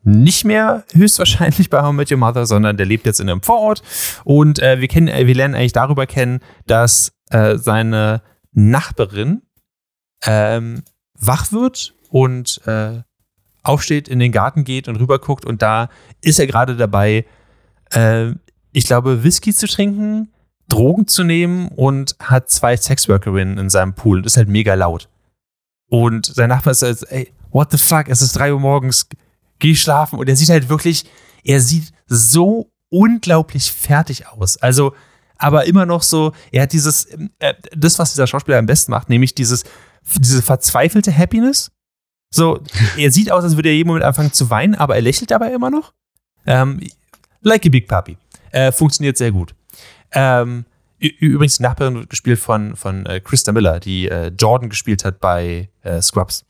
nicht 0.04 0.46
mehr 0.46 0.84
höchstwahrscheinlich 0.94 1.70
bei 1.70 1.88
I 1.88 1.94
Met 1.94 2.12
Your 2.12 2.18
Mother, 2.18 2.46
sondern 2.46 2.78
der 2.78 2.86
lebt 2.86 3.06
jetzt 3.06 3.20
in 3.20 3.30
einem 3.30 3.42
Vorort. 3.42 3.84
Und 4.24 4.60
äh, 4.60 4.80
wir, 4.80 4.88
kennen, 4.88 5.08
äh, 5.08 5.28
wir 5.28 5.36
lernen 5.36 5.56
eigentlich 5.56 5.74
darüber 5.74 6.08
kennen, 6.08 6.40
dass 6.66 7.12
äh, 7.30 7.58
seine 7.58 8.22
Nachbarin 8.52 9.44
ähm, 10.26 10.84
wach 11.14 11.52
wird 11.52 11.94
und 12.10 12.62
äh, 12.66 13.02
aufsteht, 13.64 14.08
in 14.08 14.20
den 14.20 14.32
Garten 14.32 14.64
geht 14.64 14.88
und 14.88 14.98
rüberguckt. 14.98 15.46
Und 15.46 15.62
da 15.62 15.90
ist 16.22 16.40
er 16.40 16.48
gerade 16.48 16.76
dabei, 16.76 17.26
äh, 17.94 18.32
ich 18.72 18.86
glaube, 18.86 19.24
Whisky 19.24 19.54
zu 19.54 19.68
trinken, 19.68 20.34
Drogen 20.68 21.08
zu 21.08 21.24
nehmen 21.24 21.68
und 21.68 22.16
hat 22.20 22.50
zwei 22.50 22.76
Sexworkerinnen 22.76 23.58
in 23.58 23.70
seinem 23.70 23.94
Pool. 23.94 24.20
Und 24.20 24.26
ist 24.26 24.38
halt 24.38 24.50
mega 24.50 24.74
laut. 24.74 25.10
Und 25.90 26.26
sein 26.26 26.50
Nachbar 26.50 26.72
ist 26.72 26.82
halt, 26.82 27.04
ey, 27.10 27.32
what 27.52 27.72
the 27.72 27.78
fuck, 27.78 28.08
es 28.08 28.22
ist 28.22 28.34
drei 28.34 28.54
Uhr 28.54 28.60
morgens, 28.60 29.08
geh 29.60 29.76
schlafen. 29.76 30.20
Und 30.20 30.28
er 30.28 30.36
sieht 30.36 30.50
halt 30.50 30.70
wirklich, 30.70 31.06
er 31.44 31.60
sieht 31.60 31.92
so 32.08 32.72
unglaublich 32.90 33.72
fertig 33.72 34.28
aus. 34.28 34.58
Also, 34.58 34.94
aber 35.38 35.66
immer 35.66 35.86
noch 35.86 36.04
so, 36.04 36.34
er 36.52 36.64
hat 36.64 36.74
dieses, 36.74 37.06
äh, 37.40 37.54
das, 37.76 37.98
was 37.98 38.12
dieser 38.12 38.28
Schauspieler 38.28 38.58
am 38.58 38.66
besten 38.66 38.92
macht, 38.92 39.10
nämlich 39.10 39.34
dieses, 39.34 39.64
diese 40.18 40.42
verzweifelte 40.42 41.16
Happiness. 41.16 41.72
So, 42.34 42.62
er 42.98 43.12
sieht 43.12 43.32
aus, 43.32 43.44
als 43.44 43.56
würde 43.56 43.70
er 43.70 43.76
jeden 43.76 43.88
Moment 43.88 44.06
anfangen 44.06 44.32
zu 44.32 44.50
weinen, 44.50 44.76
aber 44.76 44.96
er 44.96 45.02
lächelt 45.02 45.32
dabei 45.32 45.54
immer 45.54 45.70
noch. 45.70 45.94
Ähm, 46.46 46.80
like 47.42 47.66
a 47.66 47.70
Big 47.70 47.88
Puppy. 47.88 48.18
Äh, 48.52 48.72
funktioniert 48.72 49.18
sehr 49.18 49.32
gut. 49.32 49.54
Ähm, 50.12 50.66
übrigens, 51.00 51.58
die 51.58 51.64
Nachbarin 51.64 52.08
gespielt 52.08 52.40
von, 52.40 52.76
von 52.76 53.06
äh, 53.06 53.20
Krista 53.20 53.52
Miller, 53.52 53.80
die 53.80 54.08
äh, 54.08 54.28
Jordan 54.38 54.70
gespielt 54.70 55.04
hat 55.04 55.20
bei 55.20 55.70
äh, 55.82 56.02
Scrubs. 56.02 56.46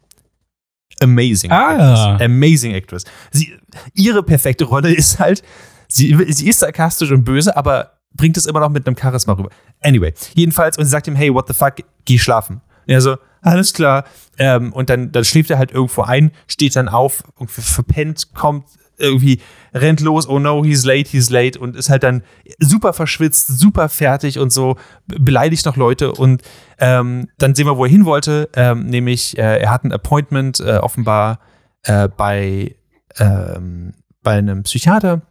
Amazing. 1.01 1.51
Ah. 1.51 2.13
Actress. 2.13 2.25
Amazing 2.25 2.73
Actress. 2.73 3.03
Sie, 3.31 3.53
ihre 3.93 4.23
perfekte 4.23 4.65
Rolle 4.65 4.93
ist 4.93 5.19
halt, 5.19 5.43
sie, 5.87 6.15
sie 6.29 6.49
ist 6.49 6.59
sarkastisch 6.59 7.11
und 7.11 7.23
böse, 7.23 7.55
aber 7.55 7.93
bringt 8.13 8.37
es 8.37 8.45
immer 8.45 8.59
noch 8.59 8.69
mit 8.69 8.85
einem 8.87 8.97
Charisma 8.97 9.33
rüber. 9.33 9.49
Anyway, 9.81 10.13
jedenfalls, 10.35 10.77
und 10.77 10.85
sie 10.85 10.91
sagt 10.91 11.07
ihm, 11.07 11.15
hey, 11.15 11.33
what 11.33 11.47
the 11.47 11.53
fuck, 11.53 11.75
geh 12.05 12.17
schlafen. 12.17 12.61
Und 12.87 12.93
er 12.93 13.01
so, 13.01 13.17
alles 13.41 13.73
klar. 13.73 14.05
Ähm, 14.37 14.73
und 14.73 14.89
dann, 14.89 15.11
dann 15.11 15.23
schläft 15.23 15.49
er 15.49 15.57
halt 15.57 15.71
irgendwo 15.71 16.01
ein, 16.03 16.31
steht 16.47 16.75
dann 16.75 16.89
auf, 16.89 17.23
irgendwie 17.39 17.61
verpennt, 17.61 18.33
kommt 18.33 18.65
irgendwie, 19.01 19.39
rennt 19.73 19.99
los, 19.99 20.27
oh 20.27 20.39
no, 20.39 20.63
he's 20.63 20.85
late, 20.85 21.09
he's 21.09 21.29
late 21.29 21.59
und 21.59 21.75
ist 21.75 21.89
halt 21.89 22.03
dann 22.03 22.23
super 22.59 22.93
verschwitzt, 22.93 23.47
super 23.59 23.89
fertig 23.89 24.39
und 24.39 24.51
so, 24.51 24.75
be- 25.07 25.19
beleidigt 25.19 25.65
noch 25.65 25.75
Leute 25.77 26.11
und 26.11 26.41
ähm, 26.79 27.27
dann 27.37 27.55
sehen 27.55 27.65
wir, 27.65 27.77
wo 27.77 27.85
er 27.85 27.89
hin 27.91 28.05
wollte, 28.05 28.49
ähm, 28.55 28.85
nämlich 28.87 29.37
äh, 29.37 29.59
er 29.61 29.71
hat 29.71 29.83
ein 29.83 29.91
Appointment, 29.91 30.59
äh, 30.59 30.77
offenbar 30.77 31.39
äh, 31.83 32.07
bei, 32.07 32.75
ähm, 33.17 33.93
bei 34.23 34.33
einem 34.37 34.63
Psychiater 34.63 35.21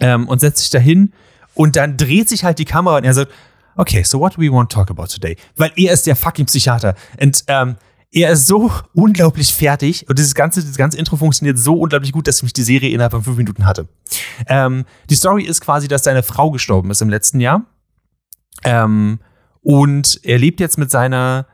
ähm, 0.00 0.28
und 0.28 0.40
setzt 0.40 0.58
sich 0.58 0.70
dahin 0.70 1.12
und 1.54 1.76
dann 1.76 1.96
dreht 1.96 2.28
sich 2.28 2.44
halt 2.44 2.58
die 2.58 2.64
Kamera 2.64 2.96
und 2.98 3.04
er 3.04 3.14
sagt, 3.14 3.32
okay, 3.76 4.02
so 4.02 4.20
what 4.20 4.36
do 4.36 4.40
we 4.40 4.50
want 4.52 4.70
to 4.70 4.78
talk 4.78 4.90
about 4.90 5.06
today? 5.06 5.36
Weil 5.56 5.72
er 5.76 5.92
ist 5.94 6.06
der 6.06 6.14
fucking 6.14 6.44
Psychiater. 6.46 6.94
Und 7.20 7.44
ähm, 7.48 7.76
er 8.12 8.32
ist 8.32 8.46
so 8.46 8.70
unglaublich 8.94 9.54
fertig 9.54 10.08
und 10.08 10.18
dieses 10.18 10.34
ganze, 10.34 10.60
dieses 10.60 10.76
ganze 10.76 10.98
Intro 10.98 11.16
funktioniert 11.16 11.58
so 11.58 11.74
unglaublich 11.74 12.12
gut, 12.12 12.28
dass 12.28 12.42
mich 12.42 12.52
die 12.52 12.62
Serie 12.62 12.90
innerhalb 12.90 13.12
von 13.12 13.24
fünf 13.24 13.38
Minuten 13.38 13.64
hatte. 13.64 13.88
Ähm, 14.46 14.84
die 15.08 15.14
Story 15.14 15.44
ist 15.44 15.62
quasi, 15.62 15.88
dass 15.88 16.04
seine 16.04 16.22
Frau 16.22 16.50
gestorben 16.50 16.90
ist 16.90 17.00
im 17.00 17.08
letzten 17.08 17.40
Jahr. 17.40 17.64
Ähm, 18.64 19.18
und 19.62 20.20
er 20.24 20.38
lebt 20.38 20.60
jetzt 20.60 20.76
mit 20.76 20.90
seiner 20.90 21.46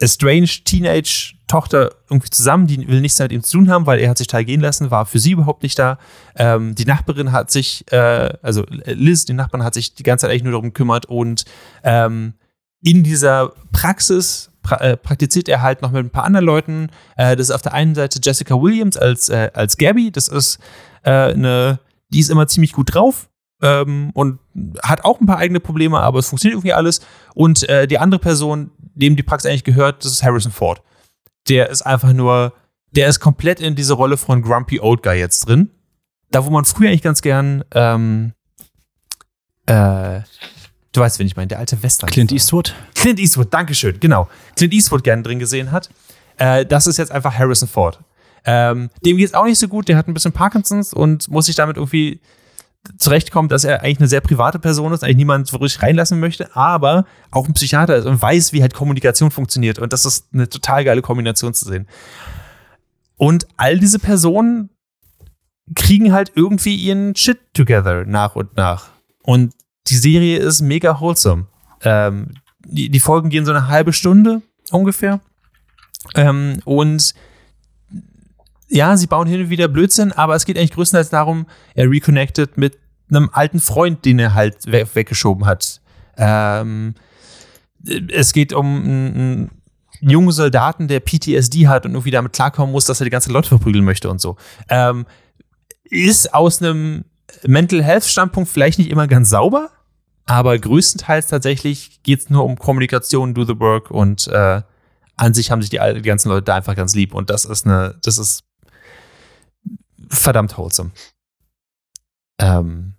estranged 0.00 0.64
Teenage-Tochter 0.64 1.92
irgendwie 2.10 2.30
zusammen, 2.30 2.66
die 2.66 2.88
will 2.88 3.00
nichts 3.00 3.20
mit 3.20 3.30
ihm 3.30 3.44
zu 3.44 3.58
tun 3.58 3.70
haben, 3.70 3.86
weil 3.86 4.00
er 4.00 4.10
hat 4.10 4.18
sich 4.18 4.26
teil 4.26 4.44
gehen 4.44 4.60
lassen, 4.60 4.90
war 4.90 5.06
für 5.06 5.20
sie 5.20 5.30
überhaupt 5.30 5.62
nicht 5.62 5.78
da. 5.78 5.98
Ähm, 6.34 6.74
die 6.74 6.84
Nachbarin 6.84 7.30
hat 7.30 7.52
sich, 7.52 7.84
äh, 7.92 8.32
also 8.42 8.66
Liz, 8.86 9.24
die 9.24 9.34
Nachbarin 9.34 9.64
hat 9.64 9.74
sich 9.74 9.94
die 9.94 10.02
ganze 10.02 10.22
Zeit 10.22 10.32
eigentlich 10.32 10.42
nur 10.42 10.52
darum 10.52 10.70
gekümmert 10.70 11.06
und 11.06 11.44
ähm, 11.84 12.34
in 12.82 13.04
dieser 13.04 13.52
Praxis 13.70 14.51
pra 14.62 14.76
äh, 14.76 14.96
praktiziert 14.96 15.48
er 15.48 15.62
halt 15.62 15.82
noch 15.82 15.90
mit 15.90 16.04
ein 16.04 16.10
paar 16.10 16.24
anderen 16.24 16.46
Leuten. 16.46 16.90
Äh, 17.16 17.36
das 17.36 17.48
ist 17.48 17.54
auf 17.54 17.62
der 17.62 17.74
einen 17.74 17.94
Seite 17.94 18.20
Jessica 18.22 18.54
Williams 18.54 18.96
als, 18.96 19.28
äh, 19.28 19.50
als 19.54 19.76
Gabby, 19.76 20.10
das 20.10 20.28
ist 20.28 20.58
äh, 21.02 21.10
eine, 21.10 21.80
die 22.08 22.20
ist 22.20 22.30
immer 22.30 22.46
ziemlich 22.46 22.72
gut 22.72 22.94
drauf, 22.94 23.28
ähm, 23.62 24.10
und 24.12 24.40
hat 24.82 25.04
auch 25.04 25.20
ein 25.20 25.26
paar 25.26 25.38
eigene 25.38 25.60
Probleme, 25.60 26.00
aber 26.00 26.18
es 26.18 26.28
funktioniert 26.28 26.56
irgendwie 26.56 26.74
alles. 26.74 27.00
Und 27.34 27.66
äh, 27.68 27.86
die 27.86 27.98
andere 27.98 28.20
Person, 28.20 28.72
dem 28.78 29.16
die 29.16 29.22
Praxis 29.22 29.48
eigentlich 29.48 29.64
gehört, 29.64 30.04
das 30.04 30.12
ist 30.12 30.22
Harrison 30.22 30.52
Ford. 30.52 30.82
Der 31.48 31.70
ist 31.70 31.82
einfach 31.82 32.12
nur, 32.12 32.52
der 32.90 33.08
ist 33.08 33.20
komplett 33.20 33.60
in 33.60 33.74
diese 33.74 33.94
Rolle 33.94 34.16
von 34.16 34.42
Grumpy 34.42 34.80
Old 34.80 35.02
Guy 35.02 35.18
jetzt 35.18 35.48
drin. 35.48 35.70
Da, 36.30 36.44
wo 36.44 36.50
man 36.50 36.64
früher 36.64 36.88
eigentlich 36.88 37.02
ganz 37.02 37.22
gern, 37.22 37.64
ähm, 37.72 38.32
äh, 39.66 40.20
du 40.92 41.00
weißt, 41.00 41.18
wen 41.18 41.26
ich 41.26 41.36
meine, 41.36 41.48
der 41.48 41.58
alte 41.58 41.82
Western. 41.82 42.10
Clint 42.10 42.32
Eastwood. 42.32 42.74
Clint 42.94 43.18
Eastwood, 43.18 43.52
Dankeschön, 43.52 43.98
genau. 44.00 44.28
Clint 44.56 44.72
Eastwood 44.72 45.04
gern 45.04 45.22
drin 45.22 45.38
gesehen 45.38 45.72
hat. 45.72 45.90
Äh, 46.36 46.66
das 46.66 46.86
ist 46.86 46.98
jetzt 46.98 47.12
einfach 47.12 47.36
Harrison 47.36 47.68
Ford. 47.68 47.98
Ähm, 48.44 48.90
dem 49.04 49.16
geht 49.16 49.28
es 49.28 49.34
auch 49.34 49.44
nicht 49.44 49.58
so 49.58 49.68
gut, 49.68 49.88
der 49.88 49.96
hat 49.96 50.08
ein 50.08 50.14
bisschen 50.14 50.32
Parkinsons 50.32 50.92
und 50.92 51.28
muss 51.28 51.46
sich 51.46 51.54
damit 51.54 51.76
irgendwie 51.76 52.20
zurechtkommt, 52.98 53.52
dass 53.52 53.64
er 53.64 53.82
eigentlich 53.82 54.00
eine 54.00 54.08
sehr 54.08 54.20
private 54.20 54.58
Person 54.58 54.92
ist, 54.92 55.04
eigentlich 55.04 55.18
niemand 55.18 55.46
so 55.46 55.56
richtig 55.58 55.82
reinlassen 55.82 56.18
möchte, 56.18 56.54
aber 56.56 57.06
auch 57.30 57.46
ein 57.46 57.54
Psychiater 57.54 57.96
ist 57.96 58.06
und 58.06 58.20
weiß, 58.20 58.52
wie 58.52 58.62
halt 58.62 58.74
Kommunikation 58.74 59.30
funktioniert. 59.30 59.78
Und 59.78 59.92
das 59.92 60.04
ist 60.04 60.26
eine 60.32 60.48
total 60.48 60.84
geile 60.84 61.02
Kombination 61.02 61.54
zu 61.54 61.64
sehen. 61.64 61.86
Und 63.16 63.46
all 63.56 63.78
diese 63.78 64.00
Personen 64.00 64.70
kriegen 65.76 66.12
halt 66.12 66.32
irgendwie 66.34 66.74
ihren 66.74 67.14
Shit 67.14 67.38
together 67.54 68.04
nach 68.04 68.34
und 68.34 68.56
nach. 68.56 68.88
Und 69.22 69.52
die 69.88 69.96
Serie 69.96 70.38
ist 70.38 70.60
mega 70.60 71.00
wholesome. 71.00 71.46
Ähm, 71.82 72.34
die, 72.64 72.88
die 72.88 73.00
Folgen 73.00 73.28
gehen 73.28 73.44
so 73.44 73.52
eine 73.52 73.68
halbe 73.68 73.92
Stunde 73.92 74.42
ungefähr. 74.70 75.20
Ähm, 76.14 76.60
und 76.64 77.14
ja, 78.68 78.96
sie 78.96 79.06
bauen 79.06 79.28
hin 79.28 79.42
und 79.42 79.50
wieder 79.50 79.68
Blödsinn, 79.68 80.12
aber 80.12 80.34
es 80.34 80.44
geht 80.44 80.56
eigentlich 80.56 80.72
größtenteils 80.72 81.10
darum, 81.10 81.46
er 81.74 81.90
reconnected 81.90 82.56
mit 82.56 82.78
einem 83.10 83.28
alten 83.32 83.60
Freund, 83.60 84.04
den 84.04 84.18
er 84.18 84.34
halt 84.34 84.56
we 84.66 84.86
weggeschoben 84.94 85.44
hat. 85.44 85.80
Ähm, 86.16 86.94
es 88.08 88.32
geht 88.32 88.52
um 88.52 88.82
einen, 88.82 89.50
jungen 90.00 90.32
Soldaten, 90.32 90.88
der 90.88 91.00
PTSD 91.00 91.68
hat 91.68 91.86
und 91.86 91.92
irgendwie 91.92 92.10
damit 92.10 92.32
klarkommen 92.32 92.72
muss, 92.72 92.86
dass 92.86 93.00
er 93.00 93.04
die 93.04 93.10
ganze 93.10 93.30
Leute 93.30 93.48
verprügeln 93.48 93.84
möchte 93.84 94.10
und 94.10 94.20
so. 94.20 94.36
Ähm, 94.68 95.06
ist 95.84 96.34
aus 96.34 96.60
einem 96.60 97.04
Mental 97.46 97.82
Health 97.82 98.04
Standpunkt 98.04 98.50
vielleicht 98.50 98.78
nicht 98.78 98.90
immer 98.90 99.06
ganz 99.06 99.30
sauber, 99.30 99.70
aber 100.26 100.58
größtenteils 100.58 101.26
tatsächlich 101.26 102.02
geht 102.02 102.20
es 102.20 102.30
nur 102.30 102.44
um 102.44 102.56
Kommunikation, 102.56 103.34
do 103.34 103.44
the 103.44 103.58
work 103.58 103.90
und 103.90 104.28
äh, 104.28 104.62
an 105.16 105.34
sich 105.34 105.50
haben 105.50 105.62
sich 105.62 105.70
die, 105.70 105.80
die 105.94 106.02
ganzen 106.02 106.28
Leute 106.28 106.44
da 106.44 106.56
einfach 106.56 106.76
ganz 106.76 106.94
lieb 106.94 107.14
und 107.14 107.30
das 107.30 107.44
ist 107.44 107.66
eine, 107.66 107.96
das 108.02 108.18
ist 108.18 108.44
verdammt 110.08 110.56
wholesome. 110.56 110.90
Ähm, 112.38 112.94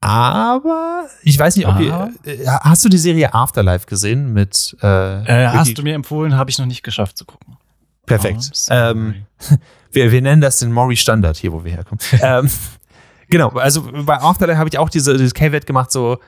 aber 0.00 1.08
ich 1.22 1.38
weiß 1.38 1.56
nicht, 1.56 1.66
ob 1.66 1.80
ihr, 1.80 2.12
äh, 2.24 2.46
hast 2.46 2.84
du 2.84 2.88
die 2.88 2.98
Serie 2.98 3.34
Afterlife 3.34 3.86
gesehen 3.86 4.32
mit 4.32 4.76
äh, 4.82 5.44
äh, 5.44 5.48
Hast 5.48 5.76
du 5.76 5.82
mir 5.82 5.94
empfohlen, 5.94 6.36
habe 6.36 6.50
ich 6.50 6.58
noch 6.58 6.66
nicht 6.66 6.82
geschafft 6.82 7.18
zu 7.18 7.24
gucken. 7.24 7.56
Perfekt. 8.06 8.50
Oh, 8.70 8.72
ähm, 8.72 9.26
wir, 9.90 10.12
wir 10.12 10.22
nennen 10.22 10.40
das 10.40 10.60
den 10.60 10.72
Maury 10.72 10.96
Standard 10.96 11.36
hier, 11.36 11.52
wo 11.52 11.64
wir 11.64 11.72
herkommen. 11.72 12.00
ähm, 12.22 12.50
genau, 13.28 13.50
also 13.50 13.88
bei 14.04 14.20
Afterlife 14.20 14.58
habe 14.58 14.68
ich 14.68 14.78
auch 14.78 14.88
diese, 14.88 15.16
dieses 15.16 15.34
K-Wett 15.34 15.66
gemacht, 15.66 15.92
so 15.92 16.18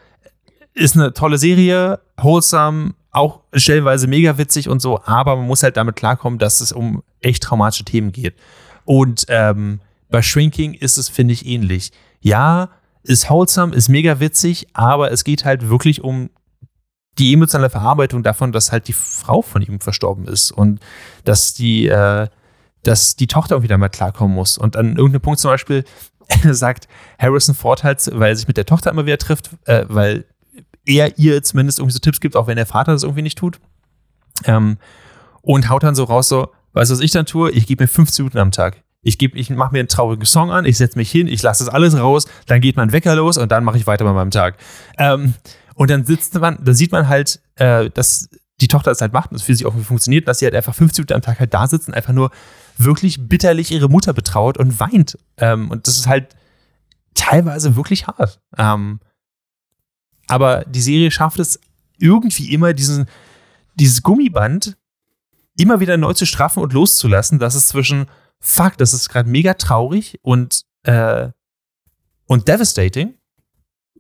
ist 0.75 0.97
eine 0.97 1.13
tolle 1.13 1.39
Serie, 1.39 2.01
wholesome, 2.17 2.95
auch 3.11 3.41
stellenweise 3.53 4.07
mega 4.07 4.39
witzig 4.39 4.69
und 4.69 4.81
so, 4.81 5.01
aber 5.05 5.37
man 5.37 5.47
muss 5.47 5.63
halt 5.63 5.77
damit 5.77 5.97
klarkommen, 5.97 6.39
dass 6.39 6.61
es 6.61 6.73
um 6.73 7.03
echt 7.21 7.43
traumatische 7.43 7.85
Themen 7.85 8.13
geht. 8.13 8.37
Und 8.85 9.27
ähm, 9.29 9.81
bei 10.11 10.23
Shrinking 10.23 10.75
ist 10.75 10.99
es, 10.99 11.09
finde 11.09 11.35
ich, 11.35 11.47
ähnlich. 11.47 11.93
Ja, 12.21 12.71
ist 13.03 13.29
wholesome, 13.29 13.75
ist 13.75 13.89
mega 13.89 14.21
witzig, 14.21 14.69
aber 14.73 15.11
es 15.11 15.25
geht 15.25 15.45
halt 15.45 15.69
wirklich 15.69 16.03
um 16.03 16.31
die 17.19 17.33
emotionale 17.33 17.71
Verarbeitung 17.71 18.23
davon, 18.23 18.53
dass 18.53 18.71
halt 18.71 18.87
die 18.89 18.93
Frau 18.93 19.43
von 19.43 19.63
ihm 19.63 19.81
verstorben 19.81 20.27
ist 20.27 20.53
und 20.53 20.81
dass 21.25 21.53
die, 21.55 21.89
äh, 21.89 22.29
dass 22.85 23.17
die 23.17 23.27
Tochter 23.27 23.57
irgendwie 23.57 23.69
damit 23.69 23.93
klarkommen 23.93 24.35
muss. 24.35 24.57
Und 24.57 24.77
an 24.77 24.97
irgendeinem 24.97 25.23
Punkt 25.23 25.41
zum 25.41 25.51
Beispiel 25.51 25.85
sagt 26.53 26.89
Harrison 27.19 27.55
Ford 27.55 27.85
halt, 27.85 28.09
weil 28.13 28.31
er 28.31 28.37
sich 28.37 28.49
mit 28.49 28.57
der 28.57 28.67
Tochter 28.67 28.91
immer 28.91 29.07
wieder 29.07 29.19
trifft, 29.19 29.51
äh, 29.65 29.85
weil 29.89 30.25
er 30.85 31.19
ihr 31.19 31.43
zumindest 31.43 31.79
irgendwie 31.79 31.95
so 31.95 31.99
Tipps 31.99 32.21
gibt, 32.21 32.37
auch 32.37 32.47
wenn 32.47 32.57
der 32.57 32.67
Vater 32.67 32.93
das 32.93 33.03
irgendwie 33.03 33.23
nicht 33.23 33.39
tut. 33.39 33.59
Ähm, 34.45 34.79
und 35.43 35.69
haut 35.69 35.83
dann 35.83 35.95
so 35.95 36.05
raus, 36.05 36.29
so, 36.29 36.53
Weißt 36.73 36.91
du, 36.91 36.95
was 36.95 37.01
ich 37.01 37.11
dann 37.11 37.27
tue? 37.27 37.51
Ich 37.51 37.67
gebe 37.67 37.83
mir 37.83 37.89
15 37.89 38.25
Minuten 38.25 38.39
am 38.39 38.51
Tag. 38.53 38.83
Ich, 39.03 39.21
ich 39.21 39.51
mache 39.51 39.73
mir 39.73 39.81
einen 39.81 39.89
traurigen 39.89 40.25
Song 40.25 40.51
an, 40.51 40.65
ich 40.65 40.77
setze 40.77 40.99
mich 40.99 41.11
hin, 41.11 41.29
ich 41.29 41.43
lasse 41.43 41.65
das 41.65 41.73
alles 41.73 41.99
raus, 41.99 42.27
dann 42.47 42.61
geht 42.61 42.77
mein 42.77 42.93
Wecker 42.93 43.15
los 43.15 43.39
und 43.39 43.51
dann 43.51 43.65
mache 43.65 43.79
ich 43.79 43.87
weiter 43.87 44.05
bei 44.05 44.13
meinem 44.13 44.31
Tag. 44.31 44.57
Ähm, 44.99 45.35
und 45.75 45.91
dann 45.91 46.05
sitzt 46.05 46.39
man, 46.39 46.59
dann 46.63 46.75
sieht 46.75 46.93
man 46.93 47.09
halt, 47.09 47.41
äh, 47.57 47.91
dass 47.91 48.29
die 48.61 48.69
Tochter 48.69 48.91
es 48.91 49.01
halt 49.01 49.13
macht 49.13 49.31
und 49.31 49.37
es 49.37 49.43
für 49.43 49.55
sie 49.55 49.67
auch 49.67 49.75
funktioniert, 49.75 50.27
dass 50.27 50.41
sie 50.41 50.47
halt 50.47 50.55
einfach 50.55 50.75
15 50.75 51.03
Minuten 51.03 51.15
am 51.15 51.23
Tag 51.23 51.39
halt 51.39 51.55
da 51.55 51.67
sitzt 51.67 51.89
und 51.89 51.95
einfach 51.95 52.13
nur 52.13 52.31
wirklich 52.79 53.29
bitterlich 53.29 53.71
ihre 53.71 53.89
Mutter 53.89 54.13
betraut 54.13 54.57
und 54.57 54.81
weint. 54.81 55.19
Ähm, 55.37 55.71
und 55.71 55.87
das 55.87 55.99
ist 55.99 56.07
halt 56.07 56.37
teilweise 57.15 57.77
wirklich 57.77 58.07
hart. 58.07 58.41
Ähm, 58.57 59.01
aber 60.29 60.65
die 60.65 60.81
Serie 60.81 61.11
schafft 61.11 61.39
es 61.39 61.59
irgendwie 61.99 62.53
immer, 62.53 62.73
diesen, 62.73 63.07
dieses 63.75 64.03
Gummiband 64.03 64.77
immer 65.57 65.81
wieder 65.81 65.97
neu 65.97 66.13
zu 66.13 66.27
straffen 66.27 66.63
und 66.63 66.73
loszulassen, 66.73 67.39
dass 67.39 67.55
es 67.55 67.69
zwischen, 67.69 68.07
fuck, 68.39 68.77
das 68.77 68.93
ist 68.93 69.09
gerade 69.09 69.29
mega 69.29 69.55
traurig 69.55 70.21
und, 70.23 70.65
äh, 70.85 71.31
und 72.27 72.47
devastating. 72.47 73.15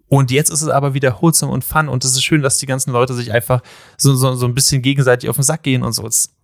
Und 0.08 0.30
jetzt 0.30 0.50
ist 0.50 0.62
es 0.62 0.68
aber 0.68 0.94
wieder 0.94 1.20
wholesome 1.20 1.52
und 1.52 1.64
fun 1.64 1.88
und 1.88 2.04
es 2.04 2.12
ist 2.12 2.22
schön, 2.22 2.40
dass 2.40 2.58
die 2.58 2.66
ganzen 2.66 2.92
Leute 2.92 3.12
sich 3.12 3.32
einfach 3.32 3.62
so, 3.98 4.14
so, 4.14 4.34
so 4.36 4.46
ein 4.46 4.54
bisschen 4.54 4.80
gegenseitig 4.80 5.28
auf 5.28 5.36
den 5.36 5.42
Sack 5.42 5.64
gehen 5.64 5.82
und 5.82 5.92
so. 5.92 6.06
Es, 6.06 6.34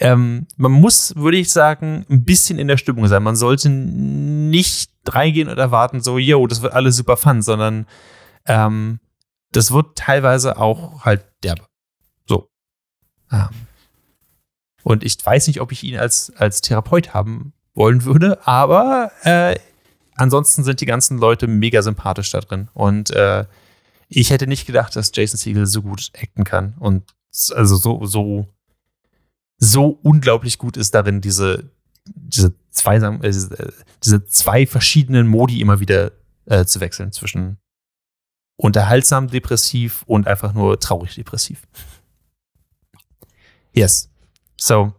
ähm, 0.00 0.46
man 0.56 0.72
muss, 0.72 1.14
würde 1.14 1.36
ich 1.36 1.52
sagen, 1.52 2.06
ein 2.08 2.24
bisschen 2.24 2.58
in 2.58 2.68
der 2.68 2.78
Stimmung 2.78 3.06
sein. 3.06 3.22
Man 3.22 3.36
sollte 3.36 3.68
nicht 3.68 4.90
reingehen 5.06 5.48
und 5.48 5.58
erwarten, 5.58 6.00
so, 6.00 6.18
yo, 6.18 6.46
das 6.46 6.62
wird 6.62 6.72
alles 6.72 6.96
super 6.96 7.18
fun, 7.18 7.42
sondern 7.42 7.86
ähm, 8.46 9.00
das 9.52 9.72
wird 9.72 9.96
teilweise 9.96 10.56
auch 10.56 11.04
halt 11.04 11.24
derbe. 11.42 11.66
So. 12.26 12.48
Ähm. 13.30 13.48
Und 14.82 15.04
ich 15.04 15.18
weiß 15.24 15.46
nicht, 15.48 15.60
ob 15.60 15.70
ich 15.70 15.84
ihn 15.84 15.98
als, 15.98 16.32
als 16.36 16.62
Therapeut 16.62 17.12
haben 17.12 17.52
wollen 17.74 18.04
würde, 18.04 18.46
aber 18.46 19.12
äh, 19.22 19.58
ansonsten 20.16 20.64
sind 20.64 20.80
die 20.80 20.86
ganzen 20.86 21.18
Leute 21.18 21.46
mega 21.46 21.82
sympathisch 21.82 22.30
da 22.30 22.40
drin. 22.40 22.68
Und 22.72 23.10
äh, 23.10 23.44
ich 24.08 24.30
hätte 24.30 24.46
nicht 24.46 24.66
gedacht, 24.66 24.96
dass 24.96 25.12
Jason 25.14 25.36
Siegel 25.36 25.66
so 25.66 25.82
gut 25.82 26.10
acten 26.16 26.44
kann 26.44 26.74
und 26.78 27.04
also 27.54 27.76
so, 27.76 28.06
so, 28.06 28.48
so 29.60 30.00
unglaublich 30.02 30.58
gut 30.58 30.76
ist 30.76 30.94
darin, 30.94 31.20
diese, 31.20 31.70
diese 32.06 32.54
zwei, 32.70 32.96
äh, 32.96 33.72
diese 34.02 34.24
zwei 34.24 34.66
verschiedenen 34.66 35.28
Modi 35.28 35.60
immer 35.60 35.78
wieder 35.80 36.12
äh, 36.46 36.64
zu 36.64 36.80
wechseln 36.80 37.12
zwischen 37.12 37.58
unterhaltsam 38.56 39.28
depressiv 39.28 40.02
und 40.06 40.26
einfach 40.26 40.52
nur 40.52 40.80
traurig 40.80 41.14
depressiv. 41.14 41.66
Yes. 43.72 44.10
So. 44.56 44.94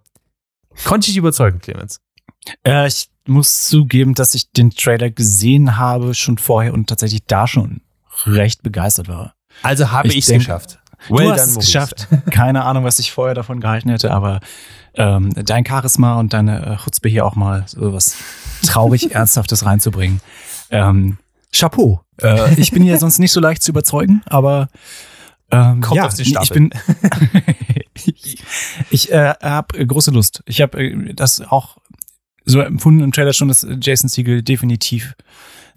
Konnte 0.86 1.06
ich 1.06 1.13
dich 1.13 1.17
überzeugen, 1.17 1.60
Clemens? 1.60 2.00
Äh, 2.63 2.88
ich 2.88 3.10
muss 3.28 3.67
zugeben, 3.67 4.13
dass 4.13 4.34
ich 4.34 4.52
den 4.52 4.71
Trailer 4.71 5.12
gesehen 5.12 5.78
habe 5.78 6.15
schon 6.15 6.38
vorher 6.38 6.74
und 6.74 6.88
tatsächlich 6.88 7.26
da 7.26 7.47
schon 7.47 7.82
recht 8.26 8.63
begeistert 8.63 9.08
war. 9.08 9.36
Also 9.63 9.91
habe 9.91 10.08
ich 10.08 10.28
es 10.28 10.28
geschafft. 10.28 10.80
Well 11.09 11.25
du 11.25 11.31
hast 11.31 11.47
es 11.47 11.55
geschafft. 11.57 12.07
Keine 12.31 12.63
Ahnung, 12.63 12.83
was 12.83 12.99
ich 12.99 13.11
vorher 13.11 13.35
davon 13.35 13.59
gehalten 13.59 13.89
hätte, 13.89 14.11
aber 14.11 14.39
ähm, 14.93 15.31
dein 15.33 15.65
Charisma 15.65 16.19
und 16.19 16.33
deine 16.33 16.65
äh, 16.65 16.77
Chutzpe 16.77 17.09
hier 17.09 17.25
auch 17.25 17.35
mal 17.35 17.63
so 17.67 17.93
was 17.93 18.17
traurig 18.63 19.11
Ernsthaftes 19.15 19.65
reinzubringen. 19.65 20.21
Ähm, 20.69 21.17
Chapeau. 21.53 22.01
Äh, 22.21 22.53
ich 22.55 22.71
bin 22.71 22.83
ja 22.83 22.97
sonst 22.99 23.19
nicht 23.19 23.31
so 23.31 23.39
leicht 23.39 23.63
zu 23.63 23.71
überzeugen, 23.71 24.21
aber 24.25 24.67
ähm, 25.51 25.81
Kommt 25.81 25.97
ja, 25.97 26.05
auf 26.05 26.13
den 26.13 26.25
ich 26.25 26.49
bin 26.49 26.69
ich, 27.93 28.43
ich 28.89 29.11
äh, 29.11 29.33
habe 29.41 29.85
große 29.85 30.11
Lust. 30.11 30.43
Ich 30.45 30.61
habe 30.61 30.81
äh, 30.81 31.13
das 31.13 31.41
auch 31.41 31.77
so 32.45 32.61
empfunden 32.61 33.01
im 33.01 33.11
Trailer 33.11 33.33
schon, 33.33 33.49
dass 33.49 33.65
Jason 33.81 34.09
Siegel 34.09 34.41
definitiv 34.41 35.13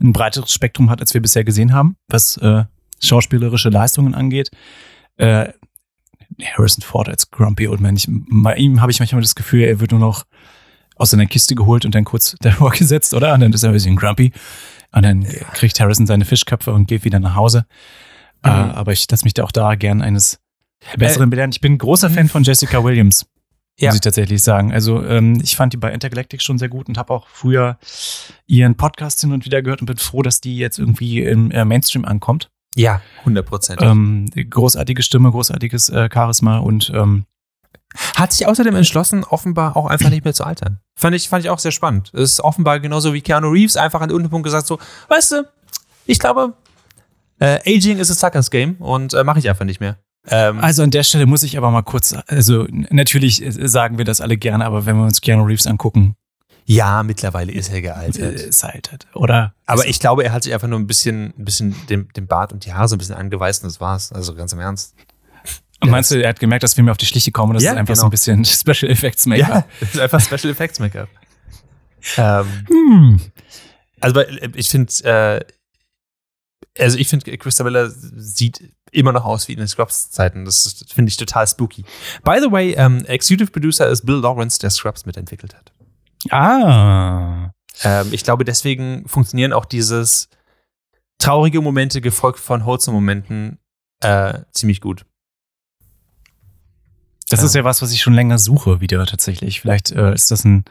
ein 0.00 0.12
breiteres 0.12 0.52
Spektrum 0.52 0.90
hat, 0.90 1.00
als 1.00 1.14
wir 1.14 1.20
bisher 1.20 1.44
gesehen 1.44 1.72
haben, 1.72 1.96
was 2.08 2.36
äh, 2.38 2.64
schauspielerische 3.00 3.68
Leistungen 3.68 4.14
angeht. 4.14 4.50
Äh, 5.16 5.52
Harrison 6.42 6.82
Ford 6.82 7.08
als 7.08 7.30
Grumpy 7.30 7.68
Old 7.68 7.80
Man. 7.80 7.96
Ich, 7.96 8.08
bei 8.08 8.56
ihm 8.56 8.80
habe 8.80 8.90
ich 8.90 8.98
manchmal 8.98 9.22
das 9.22 9.34
Gefühl, 9.34 9.62
er 9.62 9.78
wird 9.80 9.92
nur 9.92 10.00
noch 10.00 10.24
aus 10.96 11.10
seiner 11.10 11.26
Kiste 11.26 11.54
geholt 11.54 11.84
und 11.84 11.94
dann 11.94 12.04
kurz 12.04 12.36
davor 12.40 12.70
gesetzt, 12.72 13.14
oder? 13.14 13.34
Und 13.34 13.40
dann 13.40 13.52
ist 13.52 13.62
er 13.62 13.70
ein 13.70 13.74
bisschen 13.74 13.96
grumpy. 13.96 14.32
Und 14.92 15.02
dann 15.04 15.24
kriegt 15.54 15.78
Harrison 15.80 16.06
seine 16.06 16.24
Fischköpfe 16.24 16.72
und 16.72 16.86
geht 16.86 17.04
wieder 17.04 17.20
nach 17.20 17.34
Hause. 17.34 17.66
Äh, 18.42 18.48
aber 18.48 18.92
ich 18.92 19.10
lasse 19.10 19.24
mich 19.24 19.34
da 19.34 19.42
auch 19.44 19.52
da 19.52 19.74
gern 19.74 20.02
eines 20.02 20.38
Besseren 20.96 21.30
belehren. 21.30 21.50
Ich 21.50 21.60
bin 21.60 21.72
ein 21.74 21.78
großer 21.78 22.10
Fan 22.10 22.28
von 22.28 22.42
Jessica 22.44 22.84
Williams, 22.84 23.26
Ja. 23.78 23.88
muss 23.88 23.96
ich 23.96 24.00
tatsächlich 24.02 24.42
sagen. 24.42 24.72
Also 24.72 25.02
ähm, 25.04 25.40
ich 25.42 25.56
fand 25.56 25.72
die 25.72 25.78
bei 25.78 25.90
Intergalactic 25.92 26.42
schon 26.42 26.58
sehr 26.58 26.68
gut 26.68 26.88
und 26.88 26.98
habe 26.98 27.12
auch 27.12 27.26
früher 27.28 27.78
ihren 28.46 28.76
Podcast 28.76 29.20
hin 29.20 29.32
und 29.32 29.44
wieder 29.46 29.62
gehört 29.62 29.80
und 29.80 29.86
bin 29.86 29.96
froh, 29.96 30.22
dass 30.22 30.40
die 30.40 30.58
jetzt 30.58 30.78
irgendwie 30.78 31.22
im 31.22 31.50
äh, 31.52 31.64
Mainstream 31.64 32.04
ankommt. 32.04 32.50
Ja, 32.76 33.00
100 33.20 33.46
Prozent. 33.46 33.80
Ähm, 33.82 34.26
großartige 34.34 35.02
Stimme, 35.02 35.30
großartiges 35.30 35.88
äh, 35.90 36.08
Charisma 36.12 36.58
und 36.58 36.90
ähm, 36.94 37.24
Hat 38.16 38.32
sich 38.32 38.46
außerdem 38.46 38.74
entschlossen, 38.74 39.22
offenbar 39.24 39.76
auch 39.76 39.86
einfach 39.86 40.10
nicht 40.10 40.24
mehr 40.24 40.34
zu 40.34 40.44
altern. 40.44 40.80
Fand 40.98 41.14
ich, 41.14 41.28
fand 41.28 41.44
ich 41.44 41.50
auch 41.50 41.58
sehr 41.60 41.70
spannend. 41.72 42.10
Es 42.14 42.32
ist 42.32 42.40
offenbar 42.40 42.80
genauso 42.80 43.14
wie 43.14 43.20
Keanu 43.20 43.48
Reeves 43.48 43.76
einfach 43.76 44.00
an 44.00 44.10
irgendeinem 44.10 44.30
Punkt 44.30 44.44
gesagt 44.44 44.66
so, 44.66 44.78
weißt 45.08 45.32
du, 45.32 45.48
ich 46.06 46.18
glaube, 46.18 46.54
äh, 47.38 47.60
Aging 47.66 47.98
is 47.98 48.10
a 48.10 48.14
suckers 48.14 48.50
game 48.50 48.74
und 48.76 49.14
äh, 49.14 49.22
mache 49.24 49.38
ich 49.38 49.48
einfach 49.48 49.64
nicht 49.64 49.80
mehr. 49.80 49.98
Ähm, 50.28 50.58
Also 50.60 50.82
an 50.82 50.90
der 50.90 51.02
Stelle 51.04 51.26
muss 51.26 51.42
ich 51.42 51.56
aber 51.58 51.70
mal 51.70 51.82
kurz, 51.82 52.14
also 52.26 52.66
natürlich 52.70 53.44
äh, 53.44 53.68
sagen 53.68 53.98
wir 53.98 54.04
das 54.04 54.20
alle 54.20 54.36
gerne, 54.36 54.64
aber 54.64 54.86
wenn 54.86 54.96
wir 54.96 55.04
uns 55.04 55.20
Keanu 55.20 55.44
Reeves 55.44 55.66
angucken, 55.66 56.16
ja, 56.66 57.02
mittlerweile 57.02 57.52
ist 57.52 57.68
er 57.70 57.76
äh, 57.76 57.82
gealtert. 57.82 58.34
ist 58.40 58.62
halt, 58.64 58.90
halt, 58.90 59.06
oder? 59.14 59.54
Aber 59.66 59.86
ich 59.86 60.00
glaube, 60.00 60.24
er 60.24 60.32
hat 60.32 60.42
sich 60.44 60.54
einfach 60.54 60.68
nur 60.68 60.78
ein 60.78 60.86
bisschen, 60.86 61.34
ein 61.38 61.44
bisschen 61.44 61.74
den, 61.88 62.08
den 62.16 62.26
Bart 62.26 62.52
und 62.52 62.64
die 62.64 62.72
Haare 62.72 62.88
so 62.88 62.94
ein 62.96 62.98
bisschen 62.98 63.14
angeweißt 63.16 63.62
und 63.62 63.68
das 63.68 63.80
war's. 63.80 64.12
Also 64.12 64.34
ganz 64.34 64.52
im 64.52 64.60
Ernst. 64.60 64.94
Und 65.80 65.90
meinst 65.90 66.10
du, 66.10 66.22
er 66.22 66.30
hat 66.30 66.40
gemerkt, 66.40 66.62
dass 66.62 66.76
wir 66.76 66.84
mir 66.84 66.92
auf 66.92 66.96
die 66.96 67.04
Schliche 67.06 67.30
kommen 67.32 67.50
und 67.50 67.54
das 67.56 67.64
Ja, 67.64 67.72
ist 67.72 67.78
einfach 67.78 67.94
so 67.96 68.00
genau. 68.02 68.08
ein 68.08 68.10
bisschen 68.10 68.44
Special 68.76 68.90
Effects 68.90 69.26
Maker? 69.26 69.66
das 69.80 69.94
ist 69.94 70.00
einfach 70.00 70.20
Special 70.20 70.52
Effects 70.52 70.78
Make-up. 70.78 71.08
ähm, 72.16 72.46
Hm. 72.68 73.20
Also 74.00 74.16
weil, 74.16 74.50
ich 74.54 74.68
finde, 74.70 74.92
äh, 75.04 75.44
also 76.82 76.98
ich 76.98 77.08
finde, 77.08 77.36
Christa 77.38 77.64
Miller 77.64 77.90
sieht 77.90 78.70
immer 78.90 79.12
noch 79.12 79.24
aus 79.24 79.48
wie 79.48 79.52
in 79.52 79.58
den 79.58 79.68
Scrubs-Zeiten. 79.68 80.44
Das 80.44 80.66
ist- 80.66 80.92
finde 80.92 81.10
ich 81.10 81.16
total 81.16 81.46
spooky. 81.46 81.84
By 82.22 82.38
the 82.40 82.50
way, 82.50 82.72
ähm, 82.74 83.04
Executive 83.06 83.50
Producer 83.50 83.88
ist 83.88 84.04
Bill 84.06 84.16
Lawrence, 84.16 84.58
der 84.58 84.70
Scrubs 84.70 85.04
mitentwickelt 85.06 85.54
hat. 85.54 85.72
Ah. 86.30 87.50
Ähm, 87.82 88.08
ich 88.12 88.24
glaube, 88.24 88.44
deswegen 88.44 89.06
funktionieren 89.08 89.52
auch 89.52 89.64
dieses 89.64 90.28
traurige 91.18 91.60
Momente 91.60 92.00
gefolgt 92.00 92.38
von 92.38 92.64
wholesome 92.64 92.94
Momenten 92.96 93.58
äh, 94.00 94.40
ziemlich 94.52 94.80
gut. 94.80 95.04
Das 97.30 97.40
Ja. 97.40 97.46
ist 97.46 97.54
ja 97.54 97.64
was, 97.64 97.82
was 97.82 97.92
ich 97.92 98.02
schon 98.02 98.14
länger 98.14 98.38
suche 98.38 98.80
wieder 98.80 99.04
tatsächlich. 99.06 99.60
Vielleicht 99.60 99.90
äh, 99.90 100.12
ist 100.14 100.30
das 100.30 100.44
ein, 100.44 100.64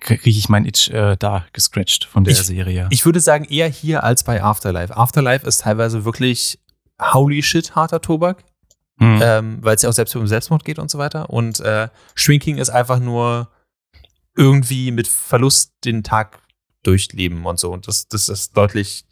kriege 0.00 0.28
ich 0.30 0.48
mein 0.48 0.64
Itch 0.66 0.90
äh, 0.90 1.16
da 1.16 1.46
gescratcht 1.52 2.04
von 2.04 2.24
der 2.24 2.32
Ich- 2.32 2.42
Serie. 2.42 2.88
Ich 2.90 3.04
würde 3.04 3.20
sagen, 3.20 3.44
eher 3.44 3.68
hier 3.68 4.02
als 4.02 4.24
bei 4.24 4.42
Afterlife. 4.42 4.96
Afterlife 4.96 5.46
ist 5.46 5.62
teilweise 5.62 6.04
wirklich 6.04 6.58
holy 7.00 7.42
shit 7.42 7.74
harter 7.74 8.00
Tobak. 8.00 8.44
Hm. 8.98 9.20
ähm, 9.22 9.58
weil 9.60 9.76
es 9.76 9.82
ja 9.82 9.90
auch 9.90 9.94
selbst 9.94 10.16
um 10.16 10.26
Selbstmord 10.26 10.64
geht 10.64 10.78
und 10.78 10.90
so 10.90 10.96
weiter. 10.96 11.28
Und 11.28 11.60
äh, 11.60 11.88
Shrinking 12.14 12.56
ist 12.56 12.70
einfach 12.70 12.98
nur 12.98 13.50
irgendwie 14.36 14.90
mit 14.90 15.08
Verlust 15.08 15.72
den 15.84 16.02
Tag 16.02 16.40
durchleben 16.82 17.44
und 17.46 17.58
so. 17.58 17.72
Und 17.72 17.88
das, 17.88 18.08
das 18.08 18.28
ist 18.28 18.56
deutlich, 18.56 19.04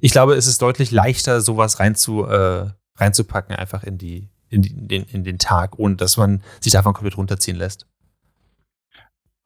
ich 0.00 0.12
glaube, 0.12 0.34
es 0.34 0.46
ist 0.46 0.62
deutlich 0.62 0.90
leichter, 0.90 1.40
sowas 1.40 1.80
reinzu, 1.80 2.24
äh, 2.24 2.70
reinzupacken, 2.96 3.56
einfach 3.56 3.82
in 3.82 3.98
die, 3.98 4.28
in, 4.48 4.62
die, 4.62 4.70
in, 4.70 4.88
den, 4.88 5.04
in 5.04 5.24
den 5.24 5.38
Tag, 5.38 5.78
ohne 5.78 5.96
dass 5.96 6.16
man 6.16 6.42
sich 6.60 6.72
davon 6.72 6.92
komplett 6.92 7.16
runterziehen 7.16 7.56
lässt. 7.56 7.86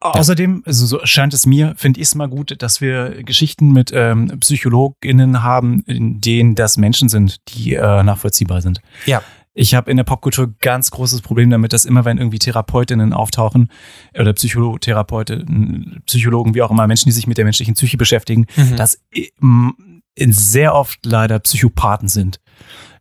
Außerdem, 0.03 0.63
also 0.65 0.87
so 0.87 0.99
scheint 1.03 1.31
es 1.35 1.45
mir, 1.45 1.75
finde 1.77 1.99
ich 1.99 2.07
es 2.07 2.15
mal 2.15 2.27
gut, 2.27 2.55
dass 2.63 2.81
wir 2.81 3.23
Geschichten 3.23 3.71
mit 3.71 3.91
ähm, 3.93 4.39
PsychologInnen 4.39 5.43
haben, 5.43 5.83
in 5.85 6.19
denen 6.19 6.55
das 6.55 6.77
Menschen 6.77 7.07
sind, 7.07 7.37
die 7.49 7.75
äh, 7.75 8.01
nachvollziehbar 8.01 8.63
sind. 8.63 8.81
Ja. 9.05 9.21
Ich 9.53 9.75
habe 9.75 9.91
in 9.91 9.97
der 9.97 10.05
Popkultur 10.05 10.53
ganz 10.61 10.91
großes 10.91 11.21
Problem 11.21 11.49
damit, 11.49 11.73
dass 11.73 11.85
immer, 11.85 12.05
wenn 12.05 12.17
irgendwie 12.17 12.39
Therapeutinnen 12.39 13.11
auftauchen 13.11 13.69
oder 14.17 14.33
Psychotherapeuten, 14.33 16.01
Psychologen, 16.05 16.55
wie 16.55 16.61
auch 16.61 16.71
immer, 16.71 16.87
Menschen, 16.87 17.09
die 17.09 17.13
sich 17.13 17.27
mit 17.27 17.37
der 17.37 17.45
menschlichen 17.45 17.73
Psyche 17.73 17.97
beschäftigen, 17.97 18.45
Mhm. 18.55 18.77
dass 18.77 19.01
sehr 20.17 20.75
oft 20.75 21.05
leider 21.05 21.39
Psychopathen 21.39 22.07
sind. 22.07 22.39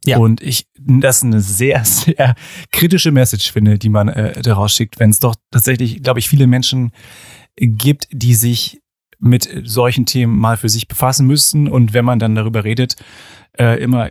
Ja. 0.04 0.18
Und 0.18 0.40
ich 0.40 0.66
das 0.78 1.22
eine 1.22 1.40
sehr, 1.40 1.84
sehr 1.84 2.34
kritische 2.72 3.12
Message 3.12 3.52
finde, 3.52 3.78
die 3.78 3.88
man 3.88 4.08
äh, 4.08 4.40
daraus 4.40 4.74
schickt, 4.74 4.98
wenn 4.98 5.10
es 5.10 5.18
doch 5.18 5.34
tatsächlich, 5.50 6.02
glaube 6.02 6.20
ich, 6.20 6.28
viele 6.28 6.46
Menschen 6.46 6.92
gibt, 7.56 8.08
die 8.10 8.34
sich 8.34 8.80
mit 9.18 9.48
solchen 9.64 10.06
Themen 10.06 10.38
mal 10.38 10.56
für 10.56 10.70
sich 10.70 10.88
befassen 10.88 11.26
müssten 11.26 11.68
und 11.68 11.92
wenn 11.92 12.06
man 12.06 12.18
dann 12.18 12.34
darüber 12.34 12.64
redet, 12.64 12.96
äh, 13.58 13.82
immer 13.82 14.10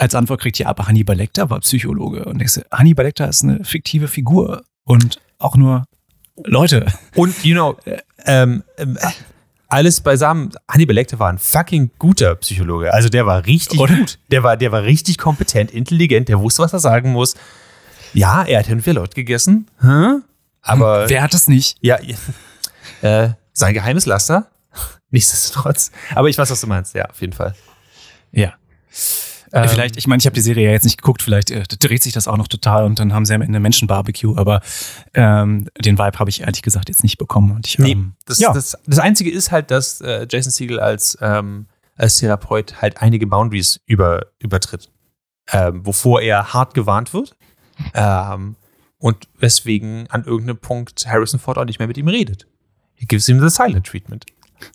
als 0.00 0.14
Antwort 0.14 0.40
kriegt, 0.40 0.58
ja, 0.58 0.66
aber 0.66 0.86
Hannibal 0.86 1.16
Lecter 1.16 1.50
war 1.50 1.60
Psychologe. 1.60 2.24
Und 2.24 2.40
ich 2.40 2.52
so, 2.52 2.62
Hannibal 2.72 3.04
Lecter 3.04 3.28
ist 3.28 3.44
eine 3.44 3.64
fiktive 3.64 4.08
Figur 4.08 4.62
und 4.84 5.20
auch 5.38 5.56
nur 5.56 5.84
Leute. 6.44 6.86
Und, 7.14 7.44
you 7.44 7.54
know, 7.54 7.76
ähm, 8.24 8.62
ähm, 8.78 8.98
alles 9.68 10.00
beisammen, 10.00 10.52
Hannibal 10.68 10.94
Lecter 10.94 11.18
war 11.18 11.28
ein 11.28 11.38
fucking 11.38 11.90
guter 11.98 12.34
Psychologe. 12.36 12.92
Also 12.94 13.10
der 13.10 13.26
war 13.26 13.44
richtig 13.44 13.78
Oder? 13.78 13.94
gut. 13.94 14.18
Der 14.30 14.42
war, 14.42 14.56
der 14.56 14.72
war 14.72 14.82
richtig 14.82 15.18
kompetent, 15.18 15.70
intelligent, 15.70 16.30
der 16.30 16.40
wusste, 16.40 16.62
was 16.62 16.72
er 16.72 16.80
sagen 16.80 17.12
muss. 17.12 17.34
Ja, 18.14 18.42
er 18.42 18.60
hat 18.60 18.68
wieder 18.68 18.94
Leute 18.94 19.14
gegessen. 19.14 19.66
Hä? 19.82 20.20
Aber 20.62 21.08
Wer 21.10 21.22
hat 21.22 21.34
das 21.34 21.46
nicht? 21.46 21.76
ja, 21.82 21.98
äh, 23.02 23.30
sein 23.52 23.74
geheimes 23.74 24.06
Laster. 24.06 24.50
Nichtsdestotrotz. 25.10 25.90
Aber 26.14 26.28
ich 26.28 26.38
weiß, 26.38 26.50
was 26.50 26.60
du 26.62 26.66
meinst. 26.66 26.94
Ja, 26.94 27.04
auf 27.04 27.20
jeden 27.20 27.34
Fall. 27.34 27.54
Ja. 28.32 28.54
Ähm, 29.52 29.68
vielleicht, 29.68 29.96
ich 29.96 30.06
meine, 30.06 30.20
ich 30.20 30.26
habe 30.26 30.34
die 30.34 30.40
Serie 30.40 30.66
ja 30.66 30.72
jetzt 30.72 30.84
nicht 30.84 30.98
geguckt, 30.98 31.22
vielleicht 31.22 31.50
äh, 31.50 31.62
dreht 31.64 32.02
sich 32.02 32.12
das 32.12 32.28
auch 32.28 32.36
noch 32.36 32.48
total 32.48 32.84
und 32.84 32.98
dann 32.98 33.12
haben 33.12 33.24
sie 33.26 33.34
am 33.34 33.42
Ende 33.42 33.58
Menschenbarbecue, 33.58 34.36
aber 34.36 34.60
ähm, 35.14 35.68
den 35.78 35.98
Vibe 35.98 36.18
habe 36.18 36.30
ich 36.30 36.42
ehrlich 36.42 36.62
gesagt 36.62 36.88
jetzt 36.88 37.02
nicht 37.02 37.18
bekommen. 37.18 37.52
Und 37.52 37.66
ich, 37.66 37.78
Nee, 37.78 37.92
ähm, 37.92 38.14
das, 38.26 38.38
ja. 38.38 38.52
das, 38.52 38.78
das 38.86 38.98
Einzige 38.98 39.30
ist 39.30 39.50
halt, 39.50 39.70
dass 39.70 40.00
äh, 40.00 40.26
Jason 40.30 40.52
Siegel 40.52 40.78
als, 40.78 41.18
ähm, 41.20 41.66
als 41.96 42.16
Therapeut 42.16 42.80
halt 42.80 43.02
einige 43.02 43.26
Boundaries 43.26 43.80
über, 43.86 44.26
übertritt, 44.38 44.90
ähm, 45.52 45.84
wovor 45.84 46.20
er 46.20 46.52
hart 46.52 46.74
gewarnt 46.74 47.12
wird 47.12 47.36
und 48.98 49.28
weswegen 49.38 50.06
an 50.10 50.24
irgendeinem 50.24 50.58
Punkt 50.58 51.06
Harrison 51.06 51.40
Ford 51.40 51.56
auch 51.56 51.64
nicht 51.64 51.78
mehr 51.78 51.88
mit 51.88 51.96
ihm 51.96 52.08
redet. 52.08 52.46
He 52.94 53.06
gives 53.06 53.24
him 53.24 53.40
the 53.40 53.48
silent 53.48 53.86
treatment. 53.86 54.26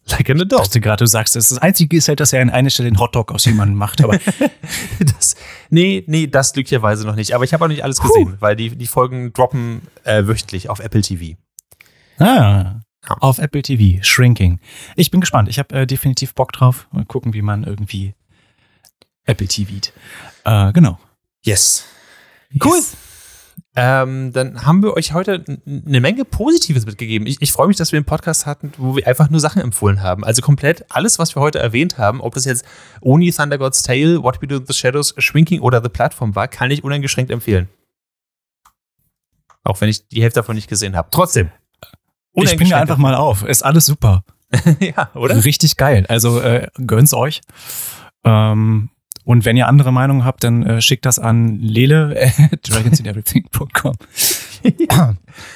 Like 0.10 0.30
an 0.30 0.38
Ich 0.38 0.42
adult. 0.44 0.62
dachte 0.62 0.82
gerade, 0.82 1.04
du 1.04 1.08
sagst, 1.08 1.36
das, 1.36 1.50
das 1.50 1.58
Einzige 1.60 1.98
ist 1.98 2.08
halt, 2.08 2.20
dass 2.20 2.34
er 2.34 2.42
an 2.42 2.50
einer 2.50 2.70
Stelle 2.70 2.88
einen 2.88 3.00
Hotdog 3.00 3.32
aus 3.32 3.46
jemandem 3.46 3.78
macht, 3.78 4.04
aber 4.04 4.18
Das, 5.00 5.36
nee, 5.70 6.04
nee, 6.08 6.28
das 6.28 6.54
glücklicherweise 6.54 7.06
noch 7.06 7.16
nicht. 7.16 7.34
Aber 7.34 7.44
ich 7.44 7.54
habe 7.54 7.64
auch 7.66 7.70
nicht 7.70 7.84
alles 7.84 8.00
gesehen, 8.02 8.36
weil 8.40 8.56
die, 8.56 8.76
die 8.76 8.88
Folgen 8.88 9.34
droppen 9.34 9.82
äh, 10.04 10.26
wöchentlich 10.28 10.70
auf 10.70 10.80
Apple 10.80 11.02
TV. 11.02 11.38
ah, 12.20 12.26
Ja. 13.08 13.18
auf 13.20 13.38
Apple 13.40 13.62
TV, 13.62 14.04
Shrinking. 14.04 14.60
Ich 14.96 15.12
bin 15.12 15.22
gespannt. 15.22 15.50
Ich 15.50 15.60
habe 15.60 15.76
äh, 15.76 15.86
definitiv 15.88 16.34
Bock 16.34 16.52
drauf. 16.54 16.88
Mal 16.92 17.06
gucken, 17.06 17.34
wie 17.34 17.42
man 17.42 17.64
irgendwie 17.64 18.14
Apple 19.26 19.48
TVt. 19.48 19.92
Äh, 20.44 20.72
genau. 20.74 21.00
Yes. 21.44 21.86
Cool. 22.64 22.80
Ähm, 23.78 24.32
dann 24.32 24.66
haben 24.66 24.82
wir 24.82 24.94
euch 24.94 25.12
heute 25.14 25.44
eine 25.46 26.00
Menge 26.00 26.24
Positives 26.24 26.86
mitgegeben. 26.86 27.28
Ich, 27.28 27.42
ich 27.42 27.52
freue 27.52 27.68
mich, 27.68 27.76
dass 27.76 27.92
wir 27.92 27.98
einen 27.98 28.06
Podcast 28.06 28.46
hatten, 28.46 28.72
wo 28.78 28.96
wir 28.96 29.06
einfach 29.06 29.30
nur 29.30 29.42
Sachen 29.42 29.62
empfohlen 29.62 30.02
haben. 30.02 30.24
Also 30.24 30.42
komplett 30.42 30.86
alles, 30.90 31.20
was 31.20 31.36
wir 31.36 31.42
heute 31.42 31.60
erwähnt 31.60 31.98
haben, 31.98 32.22
ob 32.22 32.36
das 32.36 32.46
jetzt 32.46 32.64
Oni 33.02 33.32
Thunder 33.34 33.58
God's 33.58 33.84
Tale, 33.84 34.24
What 34.24 34.42
We 34.42 34.48
Do 34.48 34.58
in 34.58 34.66
the 34.66 34.74
Shadows, 34.74 35.14
Shrinking 35.18 35.60
oder 35.60 35.84
The 35.84 35.90
Platform 35.90 36.36
war, 36.36 36.48
kann 36.48 36.72
ich 36.72 36.86
uneingeschränkt 36.86 37.32
empfehlen. 37.32 37.68
Auch 39.66 39.82
wenn 39.82 39.90
ich 39.90 40.08
die 40.08 40.22
Hälfte 40.22 40.40
davon 40.40 40.56
nicht 40.56 40.70
gesehen 40.70 40.96
habe. 40.96 41.10
Trotzdem. 41.12 41.52
Ich 42.34 42.56
bin 42.56 42.68
ja 42.68 42.78
einfach 42.78 42.98
mal 42.98 43.16
auf. 43.16 43.44
Ist 43.44 43.64
alles 43.64 43.86
super. 43.86 44.24
ja, 44.80 45.10
oder? 45.16 45.44
Richtig 45.44 45.76
geil. 45.76 46.06
Also 46.08 46.40
äh, 46.40 46.68
gönn's 46.86 47.14
euch. 47.14 47.42
Ähm, 48.24 48.90
Und 49.26 49.44
wenn 49.44 49.58
ihr 49.58 49.68
andere 49.68 49.92
Meinungen 49.92 50.24
habt, 50.24 50.44
dann 50.44 50.64
äh, 50.64 50.82
schickt 50.82 51.06
das 51.06 51.20
an 51.20 51.60
lele 51.60 52.16
at 52.52 52.70
dragonseedeverything.com. 52.70 53.96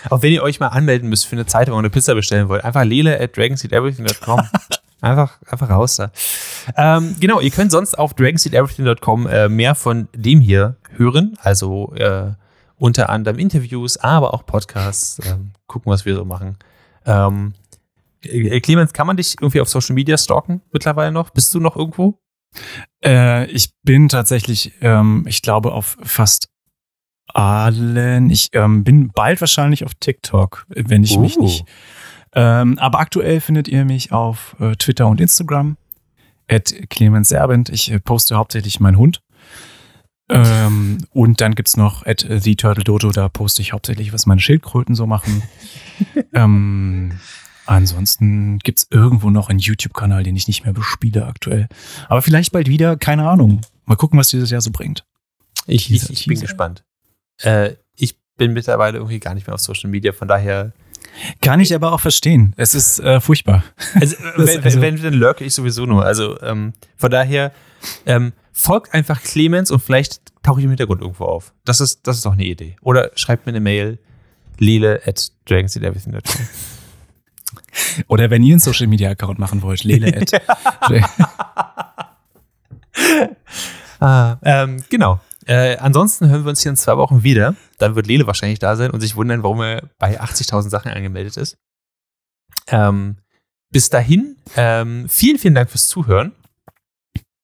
Auch 0.10 0.22
wenn 0.22 0.34
ihr 0.34 0.44
euch 0.44 0.60
mal 0.60 0.68
anmelden 0.68 1.08
müsst 1.08 1.28
für 1.28 1.36
eine 1.36 1.46
Zeitung 1.46 1.76
oder 1.76 1.80
eine 1.80 1.90
Pizza 1.90 2.16
bestellen 2.16 2.50
wollt, 2.50 2.66
einfach 2.66 2.84
lele 2.84 3.20
at 3.20 3.38
dragonseedeverything.com. 3.38 4.42
Einfach, 5.02 5.38
einfach 5.50 5.70
raus 5.70 5.96
da. 5.96 6.12
Ähm, 6.76 7.16
genau, 7.22 7.40
ihr 7.40 7.52
könnt 7.52 7.72
sonst 7.72 7.98
auf 7.98 8.14
dragonseedeverything.com 8.16 9.28
äh, 9.28 9.48
mehr 9.48 9.74
von 9.74 10.10
dem 10.14 10.42
hier 10.42 10.76
hören. 10.98 11.38
Also 11.42 11.94
äh, 11.96 12.34
unter 12.76 13.10
anderem 13.10 13.40
Interviews, 13.40 13.96
aber 13.96 14.34
auch 14.34 14.46
Podcasts. 14.46 15.22
Ähm, 15.26 15.52
gucken, 15.68 15.90
was 15.90 16.04
wir 16.04 16.16
so 16.16 16.26
machen. 16.26 16.58
Ähm, 17.06 17.54
äh, 18.24 18.60
Clemens, 18.60 18.92
kann 18.92 19.08
man 19.08 19.16
dich 19.16 19.36
irgendwie 19.40 19.62
auf 19.62 19.70
Social 19.70 19.96
Media 19.96 20.18
stalken 20.18 20.62
mittlerweile 20.74 21.14
noch? 21.14 21.30
Bist 21.30 21.54
du 21.54 21.62
noch 21.62 21.78
irgendwo? 21.78 22.20
Äh, 23.04 23.46
ich 23.52 23.70
bin 23.84 24.10
tatsächlich, 24.10 24.74
ähm, 24.82 25.26
ich 25.28 25.42
glaube, 25.42 25.72
auf 25.74 25.98
fast 26.02 26.50
allen. 27.34 28.30
Ich 28.30 28.50
ähm, 28.54 28.84
bin 28.84 29.10
bald 29.10 29.40
wahrscheinlich 29.42 29.84
auf 29.86 29.94
TikTok, 30.00 30.66
wenn 30.70 31.04
ich 31.04 31.18
mich 31.18 31.38
Oh. 31.38 31.42
nicht. 31.44 31.64
Ähm, 32.34 32.78
aber 32.80 33.00
aktuell 33.00 33.42
findet 33.42 33.68
ihr 33.68 33.86
mich 33.86 34.12
auf 34.12 34.56
äh, 34.60 34.76
Twitter 34.76 35.08
und 35.08 35.20
Instagram. 35.22 35.78
At 36.48 36.74
Clemens 36.90 37.30
Serbent. 37.30 37.70
Ich 37.70 37.92
äh, 37.92 38.00
poste 38.00 38.36
hauptsächlich 38.36 38.80
meinen 38.80 38.98
Hund. 38.98 39.22
Ähm, 40.32 41.00
und 41.12 41.42
dann 41.42 41.56
gibt's 41.56 41.76
noch 41.76 42.06
at 42.06 42.26
The 42.30 42.56
Turtle 42.56 42.84
Dodo, 42.84 43.12
da 43.12 43.30
poste 43.30 43.64
ich 43.64 43.74
hauptsächlich, 43.74 44.14
was 44.14 44.28
meine 44.28 44.40
Schildkröten 44.42 44.94
so 44.94 45.08
machen. 45.08 45.42
ähm, 46.34 47.14
ansonsten 47.70 48.60
gibt's 48.60 48.88
irgendwo 48.90 49.30
noch 49.30 49.50
einen 49.50 49.60
YouTube-Kanal, 49.60 50.24
den 50.24 50.36
ich 50.36 50.48
nicht 50.48 50.64
mehr 50.64 50.74
bespiele 50.74 51.26
aktuell. 51.26 51.68
Aber 52.08 52.22
vielleicht 52.22 52.52
bald 52.52 52.68
wieder, 52.68 52.98
keine 52.98 53.28
Ahnung. 53.30 53.62
Mal 53.86 53.96
gucken, 53.96 54.20
was 54.20 54.30
dieses 54.30 54.50
Jahr 54.50 54.62
so 54.62 54.72
bringt. 54.72 55.06
Ich, 55.68 55.92
ich, 55.92 56.02
Teaser, 56.02 56.14
ich 56.14 56.26
bin 56.26 56.40
gespannt. 56.40 56.84
Äh, 57.42 57.76
ich 57.96 58.18
bin 58.38 58.54
mittlerweile 58.54 58.98
irgendwie 58.98 59.20
gar 59.20 59.34
nicht 59.36 59.48
mehr 59.48 59.54
auf 59.54 59.62
Social 59.62 59.90
Media, 59.90 60.12
von 60.14 60.28
daher. 60.28 60.74
Kann 61.42 61.60
ich 61.60 61.74
aber 61.74 61.92
auch 61.94 62.00
verstehen. 62.00 62.54
Es 62.58 62.74
ist 62.74 63.00
äh, 63.00 63.20
furchtbar. 63.20 63.64
Also, 64.00 64.16
wenn, 64.36 64.64
also- 64.64 64.82
wenn, 64.82 65.02
dann 65.02 65.14
lurke 65.14 65.44
ich 65.44 65.54
sowieso 65.54 65.86
nur. 65.86 66.06
Also 66.06 66.40
ähm, 66.42 66.74
von 66.98 67.12
daher 67.12 67.52
ähm, 68.06 68.34
folgt 68.52 68.94
einfach 68.94 69.22
Clemens 69.22 69.72
und 69.72 69.80
vielleicht 69.80 70.22
tauche 70.44 70.60
ich 70.60 70.64
im 70.66 70.72
Hintergrund 70.72 71.02
irgendwo 71.02 71.26
auf. 71.26 71.54
Das 71.66 71.82
ist, 71.82 72.08
das 72.08 72.18
ist 72.18 72.26
doch 72.26 72.34
eine 72.34 72.46
Idee. 72.46 72.76
Oder 72.82 73.12
schreibt 73.16 73.46
mir 73.46 73.52
eine 73.52 73.60
Mail, 73.60 74.00
lele 74.58 75.02
at 75.06 75.32
dragonseedeverything.com. 75.46 76.22
Oder 78.08 78.30
wenn 78.30 78.44
ihr 78.44 78.54
einen 78.54 78.60
Social 78.60 78.88
Media 78.88 79.10
Account 79.10 79.40
machen 79.40 79.62
wollt, 79.62 79.84
lele 79.84 80.12
ah, 84.00 84.38
ähm, 84.44 84.84
genau. 84.90 85.20
Äh, 85.46 85.78
ansonsten 85.78 86.30
hören 86.30 86.46
wir 86.46 86.50
uns 86.50 86.62
hier 86.62 86.70
in 86.70 86.78
zwei 86.78 86.98
Wochen 86.98 87.24
wieder. 87.24 87.56
Dann 87.80 87.96
wird 87.96 88.08
Lele 88.08 88.28
wahrscheinlich 88.28 88.60
da 88.60 88.76
sein 88.76 88.92
und 88.92 89.02
sich 89.02 89.16
wundern, 89.16 89.42
warum 89.42 89.62
er 89.62 89.90
bei 89.98 90.22
80.000 90.22 90.70
Sachen 90.70 90.92
angemeldet 90.92 91.38
ist. 91.38 91.58
Ähm, 92.68 93.18
bis 93.72 93.90
dahin, 93.90 94.36
ähm, 94.56 95.08
vielen, 95.10 95.40
vielen 95.40 95.56
Dank 95.56 95.70
fürs 95.70 95.88
Zuhören 95.88 96.34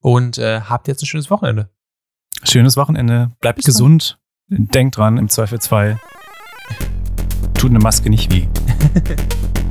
und 0.02 0.38
äh, 0.38 0.62
habt 0.62 0.88
jetzt 0.88 1.02
ein 1.02 1.08
schönes 1.08 1.32
Wochenende. 1.32 1.70
Schönes 2.44 2.78
Wochenende. 2.78 3.32
Bleibt 3.40 3.58
Bis 3.58 3.66
dann. 3.66 3.74
gesund. 3.74 4.20
Denkt 4.48 4.98
dran, 4.98 5.18
im 5.18 5.30
Zweifelsfall 5.30 6.00
tut 7.56 7.72
eine 7.72 7.80
Maske 7.80 8.12
nicht 8.12 8.32
weh. 8.32 8.48